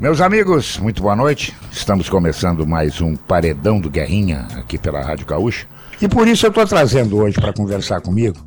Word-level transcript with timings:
Meus 0.00 0.22
amigos, 0.22 0.78
muito 0.78 1.02
boa 1.02 1.14
noite. 1.14 1.54
Estamos 1.70 2.08
começando 2.08 2.66
mais 2.66 3.02
um 3.02 3.14
Paredão 3.14 3.78
do 3.78 3.90
Guerrinha 3.90 4.48
aqui 4.56 4.78
pela 4.78 5.02
Rádio 5.02 5.26
Gaúcha. 5.26 5.66
E 6.00 6.08
por 6.08 6.26
isso 6.26 6.46
eu 6.46 6.48
estou 6.48 6.66
trazendo 6.66 7.18
hoje 7.18 7.38
para 7.38 7.52
conversar 7.52 8.00
comigo 8.00 8.38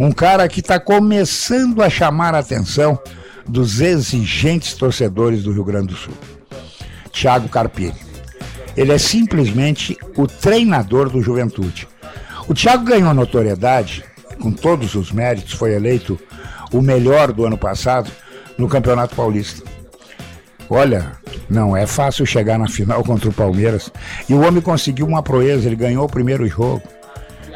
um 0.00 0.10
cara 0.10 0.48
que 0.48 0.58
está 0.58 0.80
começando 0.80 1.80
a 1.80 1.88
chamar 1.88 2.34
a 2.34 2.40
atenção 2.40 2.98
dos 3.46 3.80
exigentes 3.80 4.74
torcedores 4.74 5.44
do 5.44 5.52
Rio 5.52 5.62
Grande 5.62 5.94
do 5.94 5.94
Sul. 5.94 6.14
Thiago 7.12 7.48
Carpini. 7.48 7.94
Ele 8.76 8.90
é 8.90 8.98
simplesmente 8.98 9.96
o 10.16 10.26
treinador 10.26 11.08
do 11.08 11.22
Juventude. 11.22 11.86
O 12.48 12.52
Thiago 12.52 12.84
ganhou 12.84 13.14
notoriedade, 13.14 14.04
com 14.40 14.50
todos 14.50 14.96
os 14.96 15.12
méritos, 15.12 15.52
foi 15.52 15.72
eleito 15.72 16.18
o 16.72 16.82
melhor 16.82 17.30
do 17.30 17.46
ano 17.46 17.56
passado 17.56 18.10
no 18.58 18.68
Campeonato 18.68 19.14
Paulista. 19.14 19.75
Olha, 20.68 21.12
não 21.48 21.76
é 21.76 21.86
fácil 21.86 22.26
chegar 22.26 22.58
na 22.58 22.68
final 22.68 23.04
contra 23.04 23.28
o 23.28 23.32
Palmeiras. 23.32 23.90
E 24.28 24.34
o 24.34 24.40
homem 24.40 24.60
conseguiu 24.60 25.06
uma 25.06 25.22
proeza, 25.22 25.66
ele 25.66 25.76
ganhou 25.76 26.04
o 26.04 26.08
primeiro 26.08 26.46
jogo. 26.46 26.82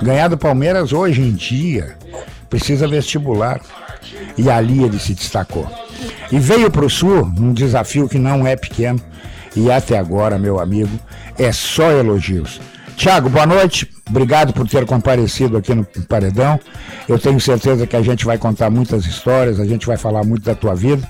Ganhar 0.02 0.28
do 0.28 0.38
Palmeiras 0.38 0.92
hoje 0.92 1.20
em 1.20 1.32
dia 1.32 1.96
precisa 2.48 2.86
vestibular. 2.86 3.60
E 4.38 4.48
ali 4.48 4.82
ele 4.82 4.98
se 4.98 5.14
destacou. 5.14 5.70
E 6.32 6.38
veio 6.38 6.70
para 6.70 6.84
o 6.84 6.90
Sul 6.90 7.26
num 7.36 7.52
desafio 7.52 8.08
que 8.08 8.18
não 8.18 8.46
é 8.46 8.56
pequeno. 8.56 9.00
E 9.54 9.70
até 9.70 9.98
agora, 9.98 10.38
meu 10.38 10.60
amigo, 10.60 10.98
é 11.38 11.52
só 11.52 11.90
elogios. 11.90 12.60
Tiago, 12.96 13.28
boa 13.28 13.46
noite. 13.46 13.90
Obrigado 14.08 14.52
por 14.52 14.68
ter 14.68 14.86
comparecido 14.86 15.56
aqui 15.56 15.74
no 15.74 15.84
Paredão. 16.08 16.60
Eu 17.08 17.18
tenho 17.18 17.40
certeza 17.40 17.86
que 17.86 17.96
a 17.96 18.02
gente 18.02 18.24
vai 18.24 18.38
contar 18.38 18.70
muitas 18.70 19.06
histórias, 19.06 19.58
a 19.58 19.64
gente 19.64 19.86
vai 19.86 19.96
falar 19.96 20.22
muito 20.24 20.44
da 20.44 20.54
tua 20.54 20.74
vida. 20.74 21.08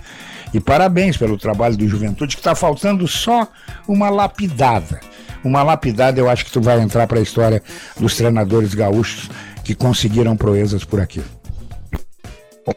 E 0.53 0.59
parabéns 0.59 1.17
pelo 1.17 1.39
trabalho 1.39 1.77
do 1.77 1.87
Juventude, 1.87 2.35
que 2.35 2.41
está 2.41 2.55
faltando 2.55 3.07
só 3.07 3.49
uma 3.87 4.11
lapidada. 4.11 5.01
Uma 5.45 5.63
lapidada, 5.63 6.21
eu 6.21 6.29
acho 6.29 6.45
que 6.45 6.51
tu 6.51 6.61
vai 6.61 6.81
entrar 6.81 7.07
para 7.07 7.19
a 7.19 7.23
história 7.23 7.63
dos 7.99 8.17
treinadores 8.17 8.75
gaúchos 8.75 9.31
que 9.65 9.75
conseguiram 9.75 10.37
proezas 10.37 10.85
por 10.85 11.01
aqui. 11.01 11.23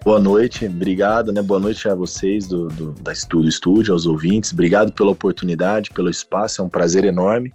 Boa 0.03 0.19
noite, 0.19 0.65
obrigado, 0.65 1.31
né? 1.31 1.41
Boa 1.41 1.59
noite 1.59 1.87
a 1.89 1.93
vocês 1.93 2.47
do, 2.47 2.67
do, 2.69 2.91
da 2.93 3.11
Estúdio 3.11 3.49
Estúdio, 3.49 3.93
aos 3.93 4.05
ouvintes. 4.05 4.53
Obrigado 4.53 4.91
pela 4.91 5.11
oportunidade, 5.11 5.91
pelo 5.91 6.09
espaço, 6.09 6.61
é 6.61 6.65
um 6.65 6.69
prazer 6.69 7.03
enorme. 7.03 7.53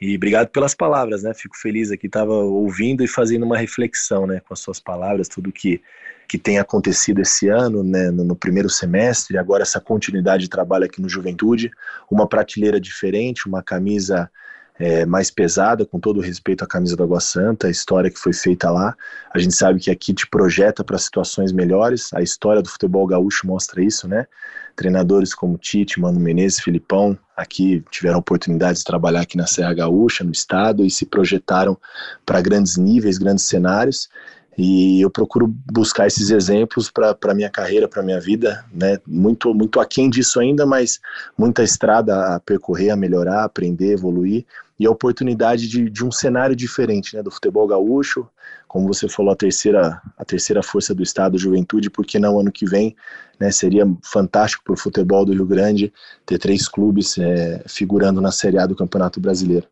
E 0.00 0.14
obrigado 0.14 0.48
pelas 0.48 0.74
palavras, 0.74 1.22
né? 1.22 1.32
Fico 1.34 1.56
feliz 1.56 1.90
aqui, 1.90 2.06
estava 2.06 2.32
ouvindo 2.32 3.02
e 3.02 3.08
fazendo 3.08 3.44
uma 3.44 3.56
reflexão, 3.56 4.26
né, 4.26 4.40
com 4.46 4.52
as 4.52 4.60
suas 4.60 4.78
palavras, 4.78 5.28
tudo 5.28 5.50
que 5.50 5.80
que 6.28 6.38
tem 6.38 6.58
acontecido 6.58 7.20
esse 7.20 7.48
ano, 7.48 7.82
né, 7.82 8.10
no, 8.10 8.34
primeiro 8.34 8.68
semestre, 8.68 9.38
agora 9.38 9.62
essa 9.62 9.80
continuidade 9.80 10.44
de 10.44 10.50
trabalho 10.50 10.84
aqui 10.84 11.00
no 11.00 11.08
Juventude, 11.08 11.70
uma 12.10 12.26
prateleira 12.26 12.80
diferente, 12.80 13.46
uma 13.46 13.62
camisa 13.62 14.30
é, 14.78 15.06
mais 15.06 15.30
pesada, 15.30 15.86
com 15.86 15.98
todo 15.98 16.20
respeito 16.20 16.62
à 16.62 16.66
camisa 16.66 16.96
do 16.96 17.02
Água 17.02 17.20
Santa, 17.20 17.66
a 17.66 17.70
história 17.70 18.10
que 18.10 18.18
foi 18.18 18.32
feita 18.32 18.70
lá. 18.70 18.94
A 19.32 19.38
gente 19.38 19.54
sabe 19.54 19.80
que 19.80 19.90
aqui 19.90 20.12
te 20.12 20.26
projeta 20.26 20.84
para 20.84 20.98
situações 20.98 21.52
melhores, 21.52 22.12
a 22.12 22.20
história 22.20 22.60
do 22.60 22.68
futebol 22.68 23.06
gaúcho 23.06 23.46
mostra 23.46 23.82
isso, 23.82 24.06
né? 24.06 24.26
Treinadores 24.74 25.34
como 25.34 25.56
Tite, 25.56 25.98
Mano 25.98 26.20
Menezes, 26.20 26.60
Filipão, 26.60 27.18
aqui 27.34 27.82
tiveram 27.90 28.18
oportunidade 28.18 28.78
de 28.78 28.84
trabalhar 28.84 29.20
aqui 29.20 29.36
na 29.36 29.46
Serra 29.46 29.72
Gaúcha, 29.72 30.22
no 30.22 30.32
estado, 30.32 30.84
e 30.84 30.90
se 30.90 31.06
projetaram 31.06 31.78
para 32.26 32.42
grandes 32.42 32.76
níveis, 32.76 33.16
grandes 33.16 33.44
cenários. 33.44 34.10
E 34.58 35.02
eu 35.02 35.10
procuro 35.10 35.46
buscar 35.70 36.06
esses 36.06 36.30
exemplos 36.30 36.90
para 36.90 37.16
a 37.22 37.34
minha 37.34 37.50
carreira, 37.50 37.86
para 37.86 38.00
a 38.00 38.04
minha 38.04 38.20
vida, 38.20 38.64
né? 38.72 38.98
Muito, 39.06 39.52
muito 39.52 39.78
aquém 39.78 40.08
disso 40.08 40.40
ainda, 40.40 40.64
mas 40.64 40.98
muita 41.36 41.62
estrada 41.62 42.36
a 42.36 42.40
percorrer, 42.40 42.90
a 42.90 42.96
melhorar, 42.96 43.44
aprender, 43.44 43.92
evoluir. 43.92 44.46
E 44.78 44.86
a 44.86 44.90
oportunidade 44.90 45.68
de, 45.68 45.90
de 45.90 46.04
um 46.04 46.10
cenário 46.10 46.56
diferente, 46.56 47.14
né? 47.14 47.22
Do 47.22 47.30
futebol 47.30 47.66
gaúcho, 47.66 48.26
como 48.66 48.88
você 48.88 49.08
falou, 49.08 49.32
a 49.32 49.36
terceira, 49.36 50.00
a 50.16 50.24
terceira 50.24 50.62
força 50.62 50.94
do 50.94 51.02
estado, 51.02 51.38
Juventude, 51.38 51.90
porque 51.90 52.18
não 52.18 52.40
ano 52.40 52.50
que 52.50 52.66
vem, 52.66 52.96
né? 53.38 53.50
Seria 53.50 53.86
fantástico 54.02 54.64
para 54.64 54.74
o 54.74 54.78
futebol 54.78 55.24
do 55.26 55.34
Rio 55.34 55.46
Grande 55.46 55.92
ter 56.24 56.38
três 56.38 56.66
clubes 56.66 57.18
é, 57.18 57.62
figurando 57.66 58.22
na 58.22 58.32
Série 58.32 58.58
A 58.58 58.66
do 58.66 58.74
Campeonato 58.74 59.20
Brasileiro. 59.20 59.66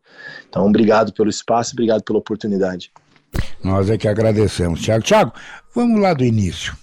Então, 0.47 0.65
obrigado 0.67 1.11
pelo 1.11 1.29
espaço, 1.29 1.73
obrigado 1.73 2.03
pela 2.03 2.19
oportunidade. 2.19 2.91
Nós 3.63 3.89
é 3.89 3.97
que 3.97 4.07
agradecemos, 4.07 4.81
Tiago. 4.81 5.03
Tiago, 5.03 5.33
vamos 5.73 5.99
lá 6.01 6.13
do 6.13 6.23
início. 6.23 6.75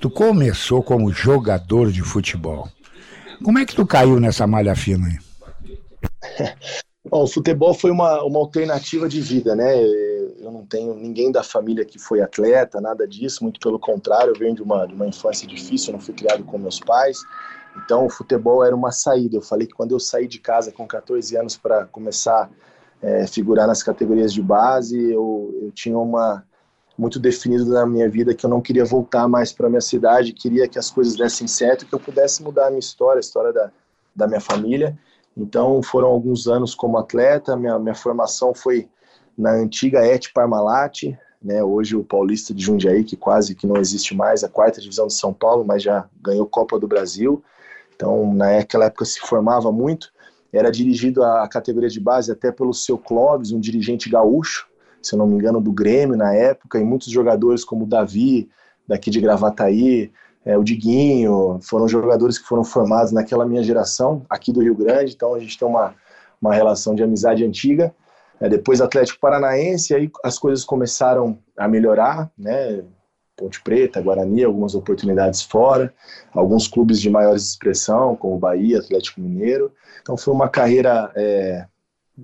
Tu 0.00 0.10
começou 0.10 0.82
como 0.82 1.12
jogador 1.12 1.90
de 1.90 2.02
futebol. 2.02 2.68
Como 3.42 3.58
é 3.58 3.64
que 3.64 3.74
tu 3.74 3.86
caiu 3.86 4.20
nessa 4.20 4.46
malha 4.46 4.74
fina 4.74 5.08
aí? 5.08 5.18
Bom, 7.04 7.24
o 7.24 7.26
futebol 7.26 7.74
foi 7.74 7.90
uma, 7.90 8.22
uma 8.22 8.38
alternativa 8.38 9.08
de 9.08 9.20
vida, 9.20 9.56
né? 9.56 9.76
Eu 10.38 10.52
não 10.52 10.64
tenho 10.64 10.94
ninguém 10.94 11.32
da 11.32 11.42
família 11.42 11.84
que 11.84 11.98
foi 11.98 12.20
atleta, 12.20 12.80
nada 12.80 13.06
disso, 13.06 13.42
muito 13.42 13.58
pelo 13.58 13.78
contrário, 13.78 14.32
eu 14.32 14.38
venho 14.38 14.54
de 14.54 14.62
uma, 14.62 14.86
de 14.86 14.94
uma 14.94 15.06
infância 15.06 15.46
difícil, 15.46 15.88
eu 15.88 15.94
não 15.94 16.00
fui 16.00 16.14
criado 16.14 16.44
com 16.44 16.56
meus 16.58 16.78
pais, 16.78 17.18
então 17.76 18.06
o 18.06 18.10
futebol 18.10 18.64
era 18.64 18.74
uma 18.74 18.92
saída. 18.92 19.36
Eu 19.36 19.42
falei 19.42 19.66
que 19.66 19.74
quando 19.74 19.92
eu 19.92 20.00
saí 20.00 20.28
de 20.28 20.38
casa 20.38 20.70
com 20.70 20.86
14 20.86 21.36
anos 21.36 21.56
para 21.56 21.86
começar 21.86 22.48
é, 23.02 23.26
figurar 23.26 23.66
nas 23.66 23.82
categorias 23.82 24.32
de 24.32 24.40
base, 24.40 25.10
eu, 25.10 25.52
eu 25.60 25.70
tinha 25.72 25.98
uma 25.98 26.44
muito 26.96 27.18
definido 27.18 27.64
na 27.66 27.86
minha 27.86 28.08
vida 28.08 28.34
que 28.34 28.44
eu 28.44 28.50
não 28.50 28.60
queria 28.60 28.84
voltar 28.84 29.26
mais 29.26 29.52
para 29.52 29.68
minha 29.68 29.80
cidade, 29.80 30.32
queria 30.32 30.68
que 30.68 30.78
as 30.78 30.90
coisas 30.90 31.16
dessem 31.16 31.48
certo, 31.48 31.86
que 31.86 31.92
eu 31.92 31.98
pudesse 31.98 32.42
mudar 32.42 32.66
a 32.66 32.70
minha 32.70 32.78
história, 32.78 33.18
a 33.18 33.20
história 33.20 33.52
da, 33.52 33.70
da 34.14 34.26
minha 34.28 34.40
família. 34.40 34.96
Então 35.36 35.82
foram 35.82 36.08
alguns 36.08 36.46
anos 36.46 36.74
como 36.74 36.98
atleta, 36.98 37.56
minha, 37.56 37.78
minha 37.78 37.94
formação 37.94 38.54
foi 38.54 38.88
na 39.36 39.52
antiga 39.52 40.06
Et 40.06 40.30
Parmalat, 40.32 41.04
né, 41.42 41.64
hoje 41.64 41.96
o 41.96 42.04
Paulista 42.04 42.54
de 42.54 42.62
Jundiaí, 42.62 43.02
que 43.02 43.16
quase 43.16 43.54
que 43.54 43.66
não 43.66 43.78
existe 43.78 44.14
mais, 44.14 44.44
a 44.44 44.48
quarta 44.48 44.80
divisão 44.80 45.06
de 45.06 45.14
São 45.14 45.32
Paulo, 45.32 45.64
mas 45.64 45.82
já 45.82 46.08
ganhou 46.20 46.46
Copa 46.46 46.78
do 46.78 46.86
Brasil. 46.86 47.42
Então, 47.96 48.32
naquela 48.32 48.84
época 48.84 49.04
se 49.04 49.18
formava 49.20 49.72
muito 49.72 50.12
era 50.52 50.70
dirigido 50.70 51.24
à 51.24 51.48
categoria 51.48 51.88
de 51.88 52.00
base 52.00 52.30
até 52.30 52.52
pelo 52.52 52.74
seu 52.74 52.98
Clóvis, 52.98 53.52
um 53.52 53.60
dirigente 53.60 54.10
gaúcho, 54.10 54.68
se 55.00 55.16
não 55.16 55.26
me 55.26 55.34
engano, 55.34 55.60
do 55.60 55.72
Grêmio 55.72 56.16
na 56.16 56.34
época, 56.34 56.78
e 56.78 56.84
muitos 56.84 57.08
jogadores 57.08 57.64
como 57.64 57.84
o 57.84 57.88
Davi, 57.88 58.48
daqui 58.86 59.10
de 59.10 59.20
Gravataí, 59.20 60.12
é, 60.44 60.58
o 60.58 60.62
Diguinho, 60.62 61.58
foram 61.62 61.88
jogadores 61.88 62.38
que 62.38 62.46
foram 62.46 62.64
formados 62.64 63.12
naquela 63.12 63.46
minha 63.46 63.62
geração, 63.62 64.24
aqui 64.28 64.52
do 64.52 64.60
Rio 64.60 64.74
Grande, 64.74 65.14
então 65.14 65.34
a 65.34 65.40
gente 65.40 65.58
tem 65.58 65.66
uma, 65.66 65.94
uma 66.40 66.54
relação 66.54 66.94
de 66.94 67.02
amizade 67.02 67.44
antiga. 67.44 67.94
É, 68.40 68.48
depois 68.48 68.80
Atlético 68.80 69.20
Paranaense, 69.20 69.94
aí 69.94 70.10
as 70.24 70.38
coisas 70.38 70.64
começaram 70.64 71.38
a 71.56 71.68
melhorar, 71.68 72.30
né? 72.36 72.82
Ponte 73.36 73.62
Preta, 73.62 74.00
Guarani, 74.00 74.44
algumas 74.44 74.74
oportunidades 74.74 75.42
fora, 75.42 75.92
alguns 76.32 76.68
clubes 76.68 77.00
de 77.00 77.10
maior 77.10 77.34
expressão, 77.34 78.14
como 78.14 78.38
Bahia, 78.38 78.78
Atlético 78.78 79.20
Mineiro. 79.20 79.72
Então 80.00 80.16
foi 80.16 80.34
uma 80.34 80.48
carreira 80.48 81.10
é, 81.16 81.66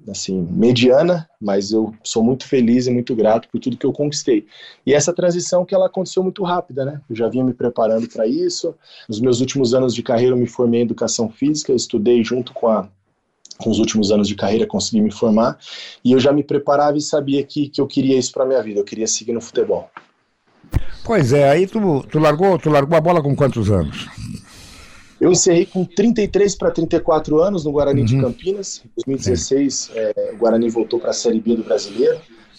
assim 0.09 0.47
mediana, 0.51 1.29
mas 1.41 1.73
eu 1.73 1.95
sou 2.05 2.23
muito 2.23 2.47
feliz 2.47 2.87
e 2.87 2.91
muito 2.91 3.17
grato 3.17 3.49
por 3.49 3.59
tudo 3.59 3.77
que 3.77 3.87
eu 3.87 3.93
conquistei. 3.93 4.47
E 4.85 4.93
essa 4.93 5.13
transição 5.13 5.65
que 5.65 5.75
ela 5.75 5.87
aconteceu 5.87 6.23
muito 6.23 6.43
rápida, 6.45 6.85
né? 6.85 7.01
Eu 7.09 7.17
já 7.17 7.29
vinha 7.29 7.45
me 7.45 7.55
preparando 7.55 8.09
para 8.09 8.27
isso. 8.27 8.75
Nos 9.09 9.21
meus 9.21 9.41
últimos 9.41 9.75
anos 9.75 9.95
de 9.95 10.03
carreira 10.03 10.35
eu 10.35 10.39
me 10.39 10.47
formei 10.47 10.81
em 10.81 10.85
educação 10.85 11.31
física, 11.31 11.73
estudei 11.73 12.23
junto 12.23 12.53
com 12.53 12.69
a 12.69 12.89
com 13.59 13.71
os 13.71 13.81
últimos 13.81 14.13
anos 14.13 14.29
de 14.29 14.37
carreira 14.37 14.65
consegui 14.69 15.01
me 15.01 15.11
formar 15.11 15.59
e 16.05 16.13
eu 16.13 16.21
já 16.21 16.33
me 16.33 16.45
preparava 16.45 16.97
e 16.97 17.01
sabia 17.01 17.43
que, 17.43 17.69
que 17.69 17.81
eu 17.81 17.89
queria 17.89 18.17
isso 18.17 18.31
para 18.31 18.47
minha 18.47 18.63
vida, 18.63 18.79
eu 18.79 18.85
queria 18.85 19.07
seguir 19.09 19.33
no 19.33 19.41
futebol. 19.41 19.91
Pois 21.09 21.33
é, 21.33 21.49
aí 21.49 21.67
tu, 21.67 22.03
tu, 22.03 22.19
largou, 22.19 22.59
tu 22.59 22.69
largou 22.69 22.95
a 22.95 23.01
bola 23.01 23.23
com 23.23 23.35
quantos 23.35 23.71
anos? 23.71 24.07
Eu 25.19 25.33
encerrei 25.33 25.65
com 25.65 25.83
33 25.83 26.55
para 26.55 26.71
34 26.71 27.41
anos 27.41 27.65
no 27.65 27.73
Guarani 27.73 28.03
uhum. 28.03 28.07
de 28.07 28.21
Campinas. 28.21 28.83
Em 28.85 28.91
2016, 29.07 29.91
é, 29.95 30.33
o 30.35 30.37
Guarani 30.37 30.69
voltou 30.69 31.01
para 31.01 31.09
a 31.09 31.15
Série 31.15 31.41
B 31.41 31.57
do 31.57 31.65
Brasileiro. 31.65 32.17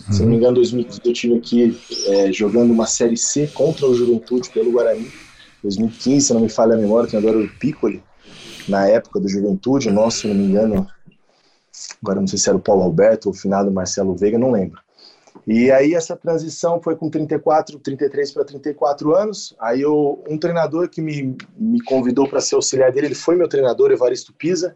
Uhum. 0.07 0.13
Se 0.13 0.21
não 0.23 0.29
me 0.29 0.37
engano, 0.37 0.53
em 0.53 0.61
2015 0.61 1.01
eu 1.05 1.13
tive 1.13 1.37
aqui 1.37 1.79
é, 2.07 2.31
jogando 2.31 2.71
uma 2.71 2.87
Série 2.87 3.17
C 3.17 3.45
contra 3.53 3.85
o 3.85 3.93
Juventude 3.93 4.49
pelo 4.49 4.71
Guarani. 4.71 5.11
2015, 5.61 6.25
se 6.25 6.33
não 6.33 6.41
me 6.41 6.49
falha 6.49 6.73
a 6.73 6.77
memória, 6.77 7.07
tem 7.07 7.19
agora 7.19 7.37
o 7.37 7.47
Piccoli, 7.59 8.01
na 8.67 8.87
época 8.87 9.19
do 9.19 9.29
Juventude, 9.29 9.91
nosso, 9.91 10.21
se 10.21 10.27
não 10.27 10.33
me 10.33 10.45
engano, 10.45 10.87
agora 12.01 12.19
não 12.19 12.27
sei 12.27 12.39
se 12.39 12.49
era 12.49 12.57
o 12.57 12.61
Paulo 12.61 12.81
Alberto 12.81 13.29
ou 13.29 13.35
o 13.35 13.37
finado 13.37 13.71
Marcelo 13.71 14.15
Veiga, 14.15 14.39
não 14.39 14.49
lembro. 14.49 14.81
E 15.45 15.71
aí 15.71 15.93
essa 15.93 16.15
transição 16.15 16.81
foi 16.81 16.95
com 16.95 17.09
34, 17.09 17.79
33 17.79 18.31
para 18.31 18.45
34 18.45 19.15
anos. 19.15 19.55
Aí 19.59 19.81
eu, 19.81 20.23
um 20.29 20.37
treinador 20.37 20.89
que 20.89 21.01
me, 21.01 21.35
me 21.57 21.81
convidou 21.83 22.27
para 22.27 22.41
ser 22.41 22.55
auxiliar 22.55 22.91
dele, 22.91 23.07
ele 23.07 23.15
foi 23.15 23.35
meu 23.35 23.47
treinador, 23.47 23.91
Evaristo 23.91 24.33
Pisa. 24.33 24.75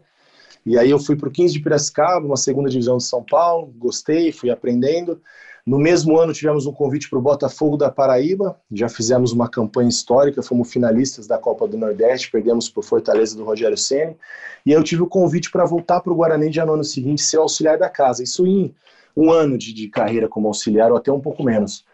E 0.66 0.78
aí 0.78 0.90
eu 0.90 0.98
fui 0.98 1.14
para 1.14 1.28
o 1.28 1.32
15 1.32 1.52
de 1.52 1.60
Piracicaba, 1.60 2.24
uma 2.24 2.36
segunda 2.36 2.70
divisão 2.70 2.96
de 2.96 3.04
São 3.04 3.22
Paulo, 3.22 3.72
gostei, 3.76 4.32
fui 4.32 4.50
aprendendo. 4.50 5.20
No 5.66 5.78
mesmo 5.78 6.18
ano 6.18 6.32
tivemos 6.32 6.66
um 6.66 6.72
convite 6.72 7.08
para 7.08 7.18
o 7.18 7.22
Botafogo 7.22 7.76
da 7.76 7.90
Paraíba, 7.90 8.58
já 8.70 8.86
fizemos 8.88 9.32
uma 9.32 9.48
campanha 9.48 9.88
histórica, 9.88 10.42
fomos 10.42 10.70
finalistas 10.70 11.26
da 11.26 11.38
Copa 11.38 11.66
do 11.66 11.78
Nordeste, 11.78 12.30
perdemos 12.30 12.68
por 12.68 12.84
Fortaleza 12.84 13.34
do 13.34 13.44
Rogério 13.44 13.76
Ceni, 13.76 14.14
e 14.66 14.72
eu 14.72 14.82
tive 14.82 15.02
o 15.02 15.06
convite 15.06 15.50
para 15.50 15.64
voltar 15.64 16.00
para 16.00 16.12
o 16.12 16.16
Guarani 16.16 16.52
já 16.52 16.66
no 16.66 16.74
ano 16.74 16.84
seguinte 16.84 17.22
ser 17.22 17.38
auxiliar 17.38 17.78
da 17.78 17.88
casa. 17.88 18.22
Isso 18.22 18.46
em 18.46 18.74
um 19.16 19.30
ano 19.30 19.56
de, 19.56 19.72
de 19.72 19.88
carreira 19.88 20.28
como 20.28 20.48
auxiliar 20.48 20.90
ou 20.90 20.96
até 20.96 21.12
um 21.12 21.20
pouco 21.20 21.42
menos. 21.42 21.84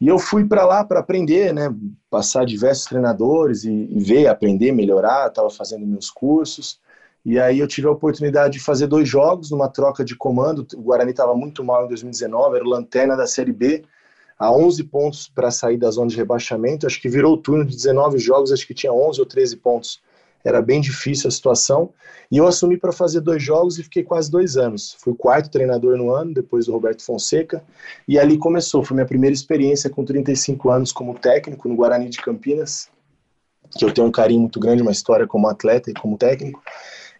E 0.00 0.08
eu 0.08 0.18
fui 0.18 0.44
para 0.44 0.66
lá 0.66 0.84
para 0.84 1.00
aprender, 1.00 1.52
né, 1.52 1.74
passar 2.10 2.44
diversos 2.44 2.84
treinadores 2.84 3.64
e, 3.64 3.70
e 3.70 3.98
ver, 4.02 4.26
aprender, 4.26 4.72
melhorar. 4.72 5.28
Estava 5.28 5.50
fazendo 5.50 5.86
meus 5.86 6.10
cursos. 6.10 6.80
E 7.24 7.38
aí 7.38 7.58
eu 7.58 7.66
tive 7.66 7.86
a 7.86 7.90
oportunidade 7.90 8.58
de 8.58 8.64
fazer 8.64 8.86
dois 8.86 9.08
jogos 9.08 9.50
numa 9.50 9.68
troca 9.68 10.04
de 10.04 10.14
comando. 10.14 10.66
O 10.74 10.82
Guarani 10.82 11.12
estava 11.12 11.34
muito 11.34 11.64
mal 11.64 11.86
em 11.86 11.88
2019, 11.88 12.56
era 12.56 12.64
o 12.64 12.68
lanterna 12.68 13.16
da 13.16 13.26
Série 13.26 13.52
B, 13.52 13.82
a 14.38 14.52
11 14.52 14.84
pontos 14.84 15.28
para 15.28 15.50
sair 15.50 15.78
da 15.78 15.90
zona 15.90 16.08
de 16.08 16.16
rebaixamento. 16.16 16.86
Acho 16.86 17.00
que 17.00 17.08
virou 17.08 17.34
o 17.34 17.38
turno 17.38 17.64
de 17.64 17.74
19 17.74 18.18
jogos, 18.18 18.52
acho 18.52 18.66
que 18.66 18.74
tinha 18.74 18.92
11 18.92 19.20
ou 19.20 19.26
13 19.26 19.56
pontos. 19.56 20.02
Era 20.44 20.60
bem 20.60 20.80
difícil 20.80 21.28
a 21.28 21.30
situação. 21.30 21.90
E 22.30 22.36
eu 22.36 22.46
assumi 22.46 22.76
para 22.76 22.92
fazer 22.92 23.20
dois 23.20 23.42
jogos 23.42 23.78
e 23.78 23.82
fiquei 23.82 24.02
quase 24.02 24.30
dois 24.30 24.56
anos. 24.56 24.96
Fui 24.98 25.12
o 25.12 25.16
quarto 25.16 25.50
treinador 25.50 25.96
no 25.96 26.10
ano, 26.10 26.34
depois 26.34 26.66
do 26.66 26.72
Roberto 26.72 27.02
Fonseca. 27.02 27.64
E 28.06 28.18
ali 28.18 28.36
começou. 28.36 28.84
Foi 28.84 28.94
minha 28.94 29.06
primeira 29.06 29.32
experiência 29.32 29.88
com 29.88 30.04
35 30.04 30.70
anos 30.70 30.92
como 30.92 31.18
técnico 31.18 31.68
no 31.68 31.76
Guarani 31.76 32.08
de 32.08 32.18
Campinas, 32.18 32.90
que 33.78 33.84
eu 33.84 33.92
tenho 33.92 34.06
um 34.06 34.12
carinho 34.12 34.40
muito 34.40 34.60
grande, 34.60 34.82
uma 34.82 34.92
história 34.92 35.26
como 35.26 35.48
atleta 35.48 35.90
e 35.90 35.94
como 35.94 36.18
técnico 36.18 36.62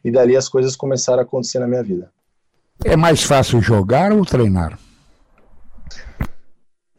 e 0.05 0.11
dali 0.11 0.37
as 0.37 0.49
coisas 0.49 0.77
começaram 0.77 1.21
a 1.21 1.23
acontecer 1.23 1.59
na 1.59 1.67
minha 1.67 1.83
vida. 1.83 2.13
É 2.85 2.97
mais 2.97 3.23
fácil 3.23 3.63
jogar 3.63 4.13
ou 4.13 4.25
treinar? 4.25 4.79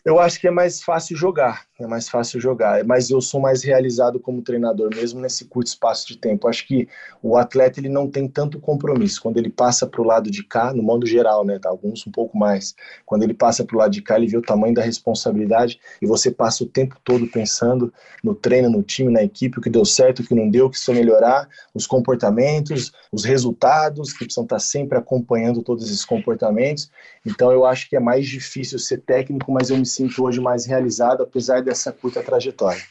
Eu 0.04 0.20
acho 0.20 0.40
que 0.40 0.48
é 0.48 0.52
mais 0.52 0.82
fácil 0.82 1.16
jogar, 1.16 1.66
é 1.78 1.86
mais 1.86 2.08
fácil 2.08 2.40
jogar, 2.40 2.86
mas 2.86 3.10
eu 3.10 3.20
sou 3.20 3.42
mais 3.42 3.62
realizado 3.62 4.18
como 4.18 4.42
treinador, 4.42 4.90
mesmo 4.96 5.20
nesse 5.20 5.44
curto 5.44 5.68
espaço 5.68 6.08
de 6.08 6.18
tempo. 6.18 6.48
Acho 6.48 6.66
que 6.66 6.88
o 7.22 7.36
atleta 7.36 7.82
ele 7.82 7.90
não 7.90 8.10
tem 8.10 8.30
tanto 8.30 8.60
compromisso. 8.60 9.22
Quando 9.22 9.38
ele 9.38 9.50
passa 9.50 9.86
para 9.86 10.02
o 10.02 10.06
lado 10.06 10.32
de 10.32 10.42
cá, 10.42 10.74
no 10.74 10.82
modo 10.82 11.06
geral, 11.06 11.44
né, 11.44 11.60
tá, 11.60 11.68
alguns 11.68 12.08
um 12.08 12.12
pouco 12.12 12.38
mais, 12.38 12.76
quando 13.06 13.24
ele 13.24 13.34
passa 13.34 13.66
para 13.66 13.76
o 13.76 13.80
lado 13.80 13.92
de 13.92 14.02
cá, 14.02 14.16
ele 14.16 14.28
vê 14.28 14.38
o 14.38 14.42
tamanho 14.42 14.74
da 14.74 14.82
responsabilidade 14.82 15.78
e 16.02 16.08
você 16.08 16.32
passa 16.32 16.64
o 16.64 16.68
tempo 16.68 16.96
todo 17.04 17.28
pensando 17.28 17.94
no 18.24 18.34
treino, 18.34 18.70
no 18.70 18.82
time, 18.82 19.12
na 19.12 19.24
equipe, 19.24 19.60
o 19.60 19.62
que 19.62 19.70
deu 19.70 19.84
certo, 19.84 20.22
o 20.22 20.26
que 20.26 20.34
não 20.34 20.50
deu, 20.50 20.68
o 20.68 20.70
que 20.70 20.78
precisa 20.78 20.98
melhorar, 20.98 21.50
os 21.74 21.86
comportamentos, 21.86 22.94
os 23.12 23.26
resultados, 23.26 24.14
que 24.14 24.20
precisam 24.20 24.46
estar 24.46 24.60
sempre 24.60 24.98
acompanhando 24.98 25.62
todos 25.62 25.86
esses 25.86 26.06
comportamentos. 26.06 26.90
Então 27.26 27.52
eu 27.52 27.66
acho 27.66 27.90
que 27.90 27.98
é 27.98 28.00
mais 28.00 28.26
difícil 28.26 28.80
ser 28.80 29.00
técnico, 29.00 29.52
mas 29.52 29.70
eu 29.70 29.78
me 29.78 29.86
sinto 29.86 30.24
hoje 30.24 30.40
mais 30.40 30.66
realizado, 30.66 31.22
apesar 31.22 31.65
dessa 31.66 31.92
curta 31.92 32.24
trajetória. 32.24 32.82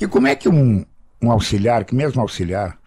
E 0.00 0.06
como 0.06 0.26
é 0.26 0.36
que 0.36 0.48
um, 0.48 0.84
um 1.22 1.30
auxiliar, 1.30 1.84
que 1.84 1.94
mesmo 1.94 2.20
auxiliar, 2.20 2.78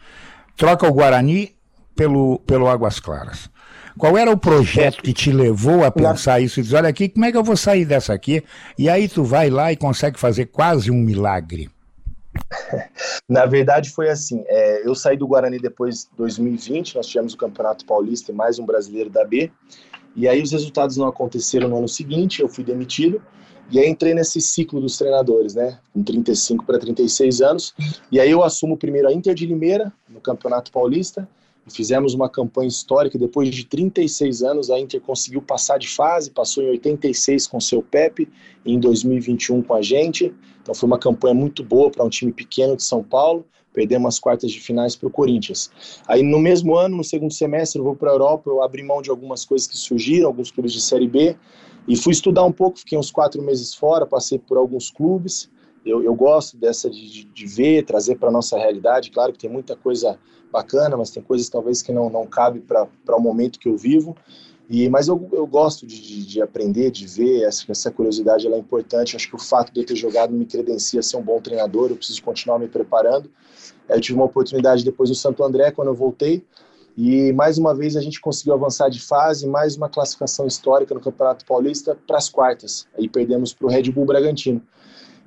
troca 0.55 0.87
o 0.87 0.93
Guarani 0.93 1.55
pelo, 1.95 2.39
pelo 2.39 2.67
Águas 2.67 2.99
Claras? 2.99 3.49
Qual 3.97 4.17
era 4.17 4.31
o 4.31 4.37
projeto 4.37 5.03
que 5.03 5.13
te 5.13 5.31
levou 5.31 5.83
a 5.83 5.91
pensar 5.91 6.39
isso 6.39 6.59
e 6.59 6.63
dizer, 6.63 6.77
olha 6.77 6.89
aqui, 6.89 7.09
como 7.09 7.25
é 7.25 7.31
que 7.31 7.37
eu 7.37 7.43
vou 7.43 7.55
sair 7.55 7.85
dessa 7.85 8.13
aqui? 8.13 8.43
E 8.77 8.89
aí 8.89 9.07
tu 9.07 9.23
vai 9.23 9.49
lá 9.49 9.71
e 9.71 9.77
consegue 9.77 10.19
fazer 10.19 10.47
quase 10.47 10.89
um 10.89 10.97
milagre. 10.97 11.69
Na 13.29 13.45
verdade 13.45 13.91
foi 13.91 14.09
assim, 14.09 14.43
é, 14.47 14.87
eu 14.87 14.95
saí 14.95 15.15
do 15.15 15.27
Guarani 15.27 15.59
depois 15.59 16.05
de 16.05 16.17
2020, 16.17 16.95
nós 16.95 17.05
tivemos 17.05 17.33
o 17.33 17.37
Campeonato 17.37 17.85
Paulista 17.85 18.31
e 18.31 18.35
mais 18.35 18.57
um 18.57 18.65
brasileiro 18.65 19.11
da 19.11 19.23
B, 19.23 19.51
e 20.15 20.27
aí 20.27 20.41
os 20.41 20.51
resultados 20.51 20.97
não 20.97 21.07
aconteceram 21.07 21.69
no 21.69 21.77
ano 21.77 21.87
seguinte, 21.87 22.41
eu 22.41 22.47
fui 22.47 22.63
demitido. 22.63 23.21
E 23.73 23.79
aí 23.79 23.89
entrei 23.89 24.13
nesse 24.13 24.39
ciclo 24.39 24.79
dos 24.79 24.99
treinadores, 24.99 25.55
né? 25.55 25.79
Com 25.91 26.03
35 26.03 26.63
para 26.63 26.77
36 26.77 27.41
anos. 27.41 27.73
E 28.11 28.19
aí 28.19 28.29
eu 28.29 28.43
assumo 28.43 28.77
primeiro 28.77 29.07
a 29.07 29.11
Inter 29.11 29.33
de 29.33 29.47
Limeira, 29.47 29.91
no 30.07 30.21
Campeonato 30.21 30.71
Paulista. 30.71 31.27
Fizemos 31.67 32.13
uma 32.13 32.29
campanha 32.29 32.67
histórica. 32.67 33.17
Depois 33.17 33.49
de 33.49 33.65
36 33.65 34.43
anos, 34.43 34.69
a 34.69 34.79
Inter 34.79 35.01
conseguiu 35.01 35.41
passar 35.41 35.79
de 35.79 35.87
fase, 35.87 36.29
passou 36.29 36.61
em 36.61 36.69
86 36.69 37.47
com 37.47 37.59
seu 37.59 37.81
Pepe, 37.81 38.29
e 38.63 38.73
em 38.73 38.79
2021 38.79 39.63
com 39.63 39.73
a 39.73 39.81
gente. 39.81 40.31
Então 40.61 40.75
foi 40.75 40.85
uma 40.85 40.99
campanha 40.99 41.33
muito 41.33 41.63
boa 41.63 41.89
para 41.89 42.05
um 42.05 42.09
time 42.09 42.31
pequeno 42.31 42.77
de 42.77 42.83
São 42.83 43.03
Paulo 43.03 43.43
perdemos 43.73 44.07
as 44.07 44.19
quartas 44.19 44.51
de 44.51 44.59
finais 44.59 44.95
para 44.95 45.07
o 45.07 45.11
Corinthians. 45.11 45.71
Aí 46.07 46.21
no 46.21 46.39
mesmo 46.39 46.75
ano, 46.75 46.97
no 46.97 47.03
segundo 47.03 47.33
semestre, 47.33 47.79
eu 47.79 47.83
vou 47.83 47.95
para 47.95 48.11
a 48.11 48.13
Europa, 48.13 48.49
eu 48.49 48.61
abri 48.61 48.83
mão 48.83 49.01
de 49.01 49.09
algumas 49.09 49.43
coisas 49.43 49.67
que 49.67 49.75
surgiram, 49.75 50.27
alguns 50.27 50.51
clubes 50.51 50.71
de 50.71 50.79
Série 50.79 51.07
B, 51.07 51.35
e 51.87 51.95
fui 51.95 52.13
estudar 52.13 52.43
um 52.43 52.51
pouco, 52.51 52.79
fiquei 52.79 52.97
uns 52.97 53.11
quatro 53.11 53.41
meses 53.41 53.73
fora, 53.73 54.05
passei 54.05 54.39
por 54.39 54.57
alguns 54.57 54.89
clubes, 54.89 55.49
eu, 55.85 56.01
eu 56.01 56.15
gosto 56.15 56.55
dessa 56.55 56.89
de, 56.89 57.25
de 57.25 57.45
ver, 57.45 57.83
trazer 57.83 58.15
para 58.15 58.31
nossa 58.31 58.57
realidade, 58.57 59.11
claro 59.11 59.33
que 59.33 59.39
tem 59.39 59.49
muita 59.49 59.75
coisa 59.75 60.17
bacana, 60.51 60.95
mas 60.95 61.09
tem 61.09 61.21
coisas 61.21 61.49
talvez 61.49 61.81
que 61.81 61.91
não, 61.91 62.09
não 62.09 62.25
cabe 62.25 62.61
para 62.61 62.87
o 63.17 63.19
momento 63.19 63.59
que 63.59 63.67
eu 63.67 63.75
vivo, 63.75 64.15
e, 64.69 64.87
mas 64.89 65.07
eu, 65.07 65.29
eu 65.33 65.45
gosto 65.45 65.85
de, 65.85 66.01
de, 66.01 66.25
de 66.25 66.41
aprender, 66.41 66.89
de 66.89 67.05
ver, 67.05 67.43
essa, 67.43 67.65
essa 67.69 67.91
curiosidade 67.91 68.47
é 68.47 68.57
importante. 68.57 69.15
Acho 69.15 69.27
que 69.27 69.35
o 69.35 69.39
fato 69.39 69.73
de 69.73 69.81
eu 69.81 69.85
ter 69.85 69.95
jogado 69.95 70.33
me 70.33 70.45
credencia 70.45 70.99
a 70.99 71.03
ser 71.03 71.17
um 71.17 71.21
bom 71.21 71.39
treinador, 71.41 71.89
eu 71.89 71.97
preciso 71.97 72.23
continuar 72.23 72.59
me 72.59 72.67
preparando. 72.67 73.29
Eu 73.89 73.99
tive 73.99 74.17
uma 74.17 74.25
oportunidade 74.25 74.85
depois 74.85 75.09
no 75.09 75.15
Santo 75.15 75.43
André, 75.43 75.71
quando 75.71 75.89
eu 75.89 75.93
voltei, 75.93 76.43
e 76.95 77.33
mais 77.33 77.57
uma 77.57 77.73
vez 77.73 77.95
a 77.95 78.01
gente 78.01 78.21
conseguiu 78.21 78.53
avançar 78.53 78.89
de 78.89 79.01
fase, 79.01 79.47
mais 79.47 79.75
uma 79.75 79.89
classificação 79.89 80.45
histórica 80.45 80.93
no 80.93 81.01
Campeonato 81.01 81.45
Paulista 81.45 81.97
para 82.07 82.17
as 82.17 82.29
quartas. 82.29 82.87
Aí 82.97 83.09
perdemos 83.09 83.53
para 83.53 83.67
o 83.67 83.69
Red 83.69 83.91
Bull 83.91 84.05
Bragantino. 84.05 84.61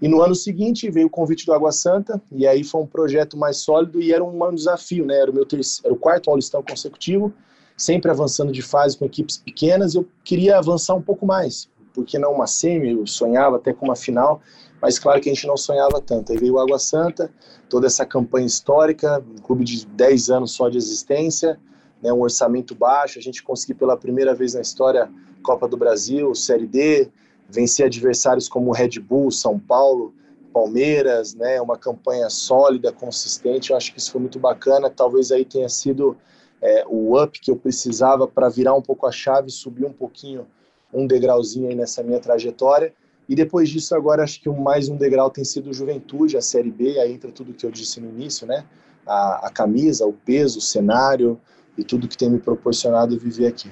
E 0.01 0.09
no 0.09 0.21
ano 0.21 0.35
seguinte 0.35 0.91
veio 0.91 1.07
o 1.07 1.11
convite 1.11 1.47
do 1.47 1.53
Água 1.53 1.73
Santa, 1.73 2.21
e 2.31 2.47
aí 2.47 2.63
foi 2.63 2.83
um 2.83 2.87
projeto 2.87 3.37
mais 3.37 3.57
sólido 3.57 4.01
e 4.01 4.13
era 4.13 4.23
um, 4.23 4.55
desafio, 4.55 5.07
né? 5.07 5.19
Era 5.19 5.31
o 5.31 5.35
meu 5.35 5.47
terceiro, 5.47 5.95
o 5.95 5.99
quarto 5.99 6.27
Paulistão 6.27 6.63
consecutivo 6.63 7.33
sempre 7.77 8.11
avançando 8.11 8.51
de 8.51 8.63
fase 8.63 8.97
com 8.97 9.05
equipes 9.05 9.37
pequenas, 9.37 9.95
eu 9.95 10.09
queria 10.25 10.59
avançar 10.59 10.95
um 10.95 11.03
pouco 11.03 11.27
mais, 11.27 11.69
porque 11.93 12.19
não 12.19 12.33
uma 12.33 12.47
semi, 12.47 12.93
eu 12.93 13.07
sonhava 13.07 13.57
até 13.57 13.73
com 13.73 13.85
uma 13.85 13.97
final, 13.97 14.41
mas 14.81 14.99
claro 14.99 15.21
que 15.21 15.29
a 15.29 15.35
gente 15.35 15.47
não 15.47 15.57
sonhava 15.57 16.01
tanto. 16.01 16.33
Aí 16.33 16.39
veio 16.39 16.55
o 16.55 16.59
Água 16.59 16.79
Santa, 16.79 17.31
toda 17.69 17.87
essa 17.87 18.05
campanha 18.05 18.47
histórica, 18.47 19.23
um 19.37 19.41
clube 19.41 19.65
de 19.65 19.87
10 19.87 20.31
anos 20.31 20.53
só 20.53 20.69
de 20.69 20.79
existência, 20.79 21.59
né, 22.03 22.13
um 22.13 22.21
orçamento 22.21 22.75
baixo, 22.75 23.19
a 23.19 23.23
gente 23.23 23.43
conseguiu 23.43 23.77
pela 23.77 23.97
primeira 23.97 24.35
vez 24.35 24.55
na 24.55 24.61
história 24.61 25.11
Copa 25.43 25.67
do 25.67 25.77
Brasil, 25.77 26.35
Série 26.35 26.67
D, 26.67 27.09
vencer 27.49 27.87
adversários 27.87 28.49
como 28.49 28.73
Red 28.73 29.01
Bull, 29.01 29.31
São 29.31 29.59
Paulo, 29.59 30.13
Palmeiras, 30.53 31.35
né, 31.35 31.61
uma 31.61 31.77
campanha 31.77 32.29
sólida, 32.31 32.93
consistente, 32.93 33.71
eu 33.71 33.77
acho 33.77 33.93
que 33.93 33.99
isso 33.99 34.11
foi 34.11 34.21
muito 34.21 34.39
bacana, 34.39 34.91
talvez 34.91 35.31
aí 35.31 35.45
tenha 35.45 35.69
sido 35.69 36.17
é, 36.63 36.85
o 36.89 37.21
up 37.23 37.39
que 37.41 37.51
eu 37.51 37.57
precisava 37.57 38.27
para 38.27 38.49
virar 38.49 38.75
um 38.75 38.83
pouco 38.83 39.07
a 39.07 39.13
chave, 39.13 39.51
subir 39.51 39.85
um 39.85 39.93
pouquinho, 39.93 40.47
um 40.93 41.07
degrauzinho 41.07 41.69
aí 41.69 41.75
nessa 41.75 42.03
minha 42.03 42.19
trajetória. 42.21 42.95
E 43.29 43.35
depois 43.35 43.69
disso, 43.69 43.95
agora 43.95 44.23
acho 44.23 44.41
que 44.41 44.49
mais 44.49 44.89
um 44.89 44.97
degrau 44.97 45.31
tem 45.31 45.45
sido 45.45 45.73
Juventude, 45.73 46.37
a 46.37 46.43
Série 46.43 46.71
B, 46.71 46.99
aí 47.01 47.13
entra 47.13 47.33
tudo 47.33 47.53
que 47.53 47.67
eu 47.67 47.71
disse 47.71 48.01
no 48.01 48.09
início, 48.09 48.47
né? 48.47 48.65
A, 49.07 49.47
a 49.49 49.51
camisa, 49.51 50.07
o 50.07 50.13
peso, 50.13 50.59
o 50.59 50.63
cenário 50.63 51.39
e 51.77 51.85
tudo 51.85 52.09
que 52.09 52.17
tem 52.17 52.31
me 52.31 52.39
proporcionado 52.39 53.19
viver 53.19 53.49
aqui. 53.49 53.71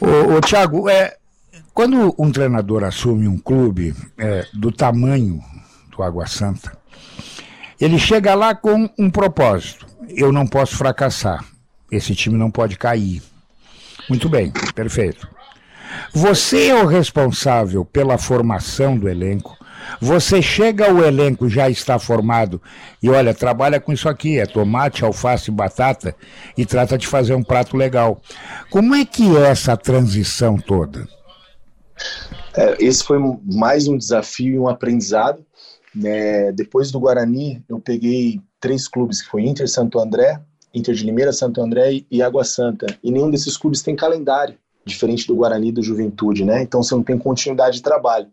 Ô, 0.00 0.36
ô 0.36 0.40
Thiago, 0.40 0.88
é, 0.88 1.16
quando 1.72 2.14
um 2.18 2.30
treinador 2.32 2.84
assume 2.84 3.28
um 3.28 3.38
clube 3.38 3.94
é, 4.18 4.46
do 4.52 4.72
tamanho 4.72 5.40
do 5.90 6.02
Água 6.02 6.26
Santa, 6.26 6.76
ele 7.80 7.98
chega 7.98 8.34
lá 8.34 8.54
com 8.54 8.88
um 8.98 9.10
propósito. 9.10 9.86
Eu 10.08 10.32
não 10.32 10.46
posso 10.46 10.76
fracassar. 10.76 11.44
Esse 11.90 12.14
time 12.14 12.36
não 12.36 12.50
pode 12.50 12.76
cair. 12.76 13.22
Muito 14.08 14.28
bem, 14.28 14.52
perfeito. 14.74 15.28
Você 16.12 16.68
é 16.68 16.74
o 16.82 16.86
responsável 16.86 17.84
pela 17.84 18.18
formação 18.18 18.96
do 18.96 19.08
elenco. 19.08 19.56
Você 20.00 20.42
chega 20.42 20.88
ao 20.88 20.98
elenco 20.98 21.48
já 21.48 21.70
está 21.70 21.98
formado 21.98 22.60
e 23.02 23.08
olha, 23.08 23.32
trabalha 23.32 23.80
com 23.80 23.92
isso 23.92 24.08
aqui, 24.08 24.38
é 24.38 24.46
tomate, 24.46 25.04
alface, 25.04 25.50
batata 25.50 26.14
e 26.56 26.66
trata 26.66 26.98
de 26.98 27.06
fazer 27.06 27.34
um 27.34 27.42
prato 27.42 27.76
legal. 27.76 28.20
Como 28.70 28.94
é 28.94 29.04
que 29.04 29.36
é 29.36 29.48
essa 29.48 29.76
transição 29.76 30.56
toda? 30.56 31.06
É, 32.54 32.76
esse 32.84 33.04
foi 33.04 33.18
mais 33.44 33.86
um 33.86 33.96
desafio 33.96 34.54
e 34.54 34.58
um 34.58 34.68
aprendizado. 34.68 35.44
Né? 35.94 36.52
Depois 36.52 36.90
do 36.90 37.00
Guarani, 37.00 37.64
eu 37.68 37.78
peguei 37.80 38.40
três 38.60 38.88
clubes, 38.88 39.22
que 39.22 39.28
foi 39.28 39.42
Inter 39.46 39.68
Santo 39.68 39.98
André, 39.98 40.40
Inter 40.74 40.94
de 40.94 41.04
Limeira, 41.04 41.32
Santo 41.32 41.60
André 41.62 42.02
e 42.10 42.22
Água 42.22 42.44
Santa. 42.44 42.86
E 43.02 43.10
nenhum 43.10 43.30
desses 43.30 43.56
clubes 43.56 43.82
tem 43.82 43.96
calendário, 43.96 44.58
diferente 44.86 45.26
do 45.26 45.34
Guarani 45.34 45.68
e 45.68 45.72
do 45.72 45.82
Juventude, 45.82 46.44
né? 46.44 46.62
Então 46.62 46.82
você 46.82 46.94
não 46.94 47.02
tem 47.02 47.18
continuidade 47.18 47.76
de 47.76 47.82
trabalho. 47.82 48.28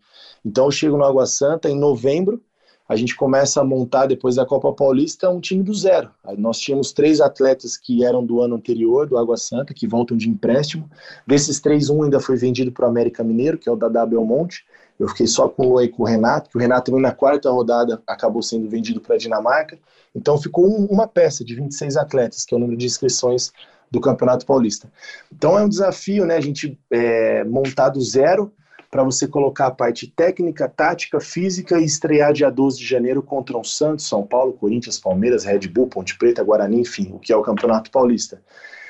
Então 0.46 0.66
eu 0.66 0.72
chego 0.72 0.96
no 0.96 1.04
Água 1.04 1.26
Santa 1.26 1.70
em 1.70 1.78
novembro, 1.78 2.42
a 2.88 2.96
gente 2.96 3.16
começa 3.16 3.62
a 3.62 3.64
montar, 3.64 4.08
depois 4.08 4.36
da 4.36 4.46
Copa 4.46 4.72
Paulista, 4.74 5.30
um 5.30 5.40
time 5.40 5.64
do 5.64 5.74
zero. 5.74 6.12
Nós 6.38 6.60
tínhamos 6.60 6.92
três 6.92 7.22
atletas 7.22 7.78
que 7.78 8.04
eram 8.04 8.24
do 8.24 8.42
ano 8.42 8.56
anterior, 8.56 9.08
do 9.08 9.18
Água 9.18 9.38
Santa, 9.38 9.74
que 9.74 9.88
voltam 9.88 10.18
de 10.18 10.30
empréstimo. 10.30 10.90
Desses 11.26 11.62
três, 11.62 11.90
um 11.90 12.04
ainda 12.04 12.20
foi 12.20 12.36
vendido 12.36 12.72
para 12.72 12.86
o 12.86 12.90
América 12.90 13.24
Mineiro, 13.24 13.58
que 13.58 13.70
é 13.70 13.72
o 13.72 13.78
Dadá 13.78 14.06
Belmonte. 14.06 14.66
Eu 15.00 15.08
fiquei 15.08 15.28
só 15.28 15.48
com 15.48 15.76
o, 15.76 15.90
com 15.90 16.04
o 16.04 16.06
Renato, 16.06 16.50
que 16.50 16.58
o 16.58 16.60
Renato 16.60 16.96
na 17.00 17.14
quarta 17.14 17.50
rodada 17.50 18.02
acabou 18.06 18.42
sendo 18.42 18.70
vendido 18.70 19.00
para 19.00 19.16
a 19.16 19.18
Dinamarca. 19.18 19.80
Então 20.14 20.38
ficou 20.38 20.68
um, 20.68 20.86
uma 20.86 21.08
peça 21.08 21.44
de 21.44 21.56
26 21.56 21.96
atletas, 21.96 22.46
que 22.46 22.54
é 22.54 22.58
o 22.58 22.60
número 22.60 22.78
de 22.78 22.86
inscrições 22.86 23.52
do 23.94 24.02
Campeonato 24.02 24.44
Paulista. 24.44 24.92
Então 25.32 25.58
é 25.58 25.64
um 25.64 25.70
desafio, 25.70 26.26
né? 26.26 26.36
A 26.36 26.42
gente 26.42 26.80
é, 26.90 27.44
montar 27.44 27.90
do 27.90 28.02
zero 28.02 28.52
para 28.90 29.04
você 29.04 29.28
colocar 29.28 29.68
a 29.68 29.72
parte 29.72 30.08
técnica, 30.08 30.68
tática, 30.68 31.20
física 31.20 31.80
e 31.80 31.86
estrear 31.86 32.34
dia 32.34 32.50
12 32.50 32.80
de 32.80 32.88
janeiro 32.88 33.22
contra 33.22 33.56
o 33.56 33.64
Santos, 33.64 34.08
São 34.08 34.26
Paulo, 34.26 34.54
Corinthians, 34.54 35.00
Palmeiras, 35.00 35.44
Red 35.44 35.68
Bull, 35.68 35.88
Ponte 35.88 36.18
Preta, 36.18 36.44
Guarani, 36.44 36.82
enfim, 36.82 37.12
o 37.14 37.20
que 37.20 37.32
é 37.32 37.38
o 37.38 37.44
Campeonato 37.44 37.92
Paulista. 37.92 38.42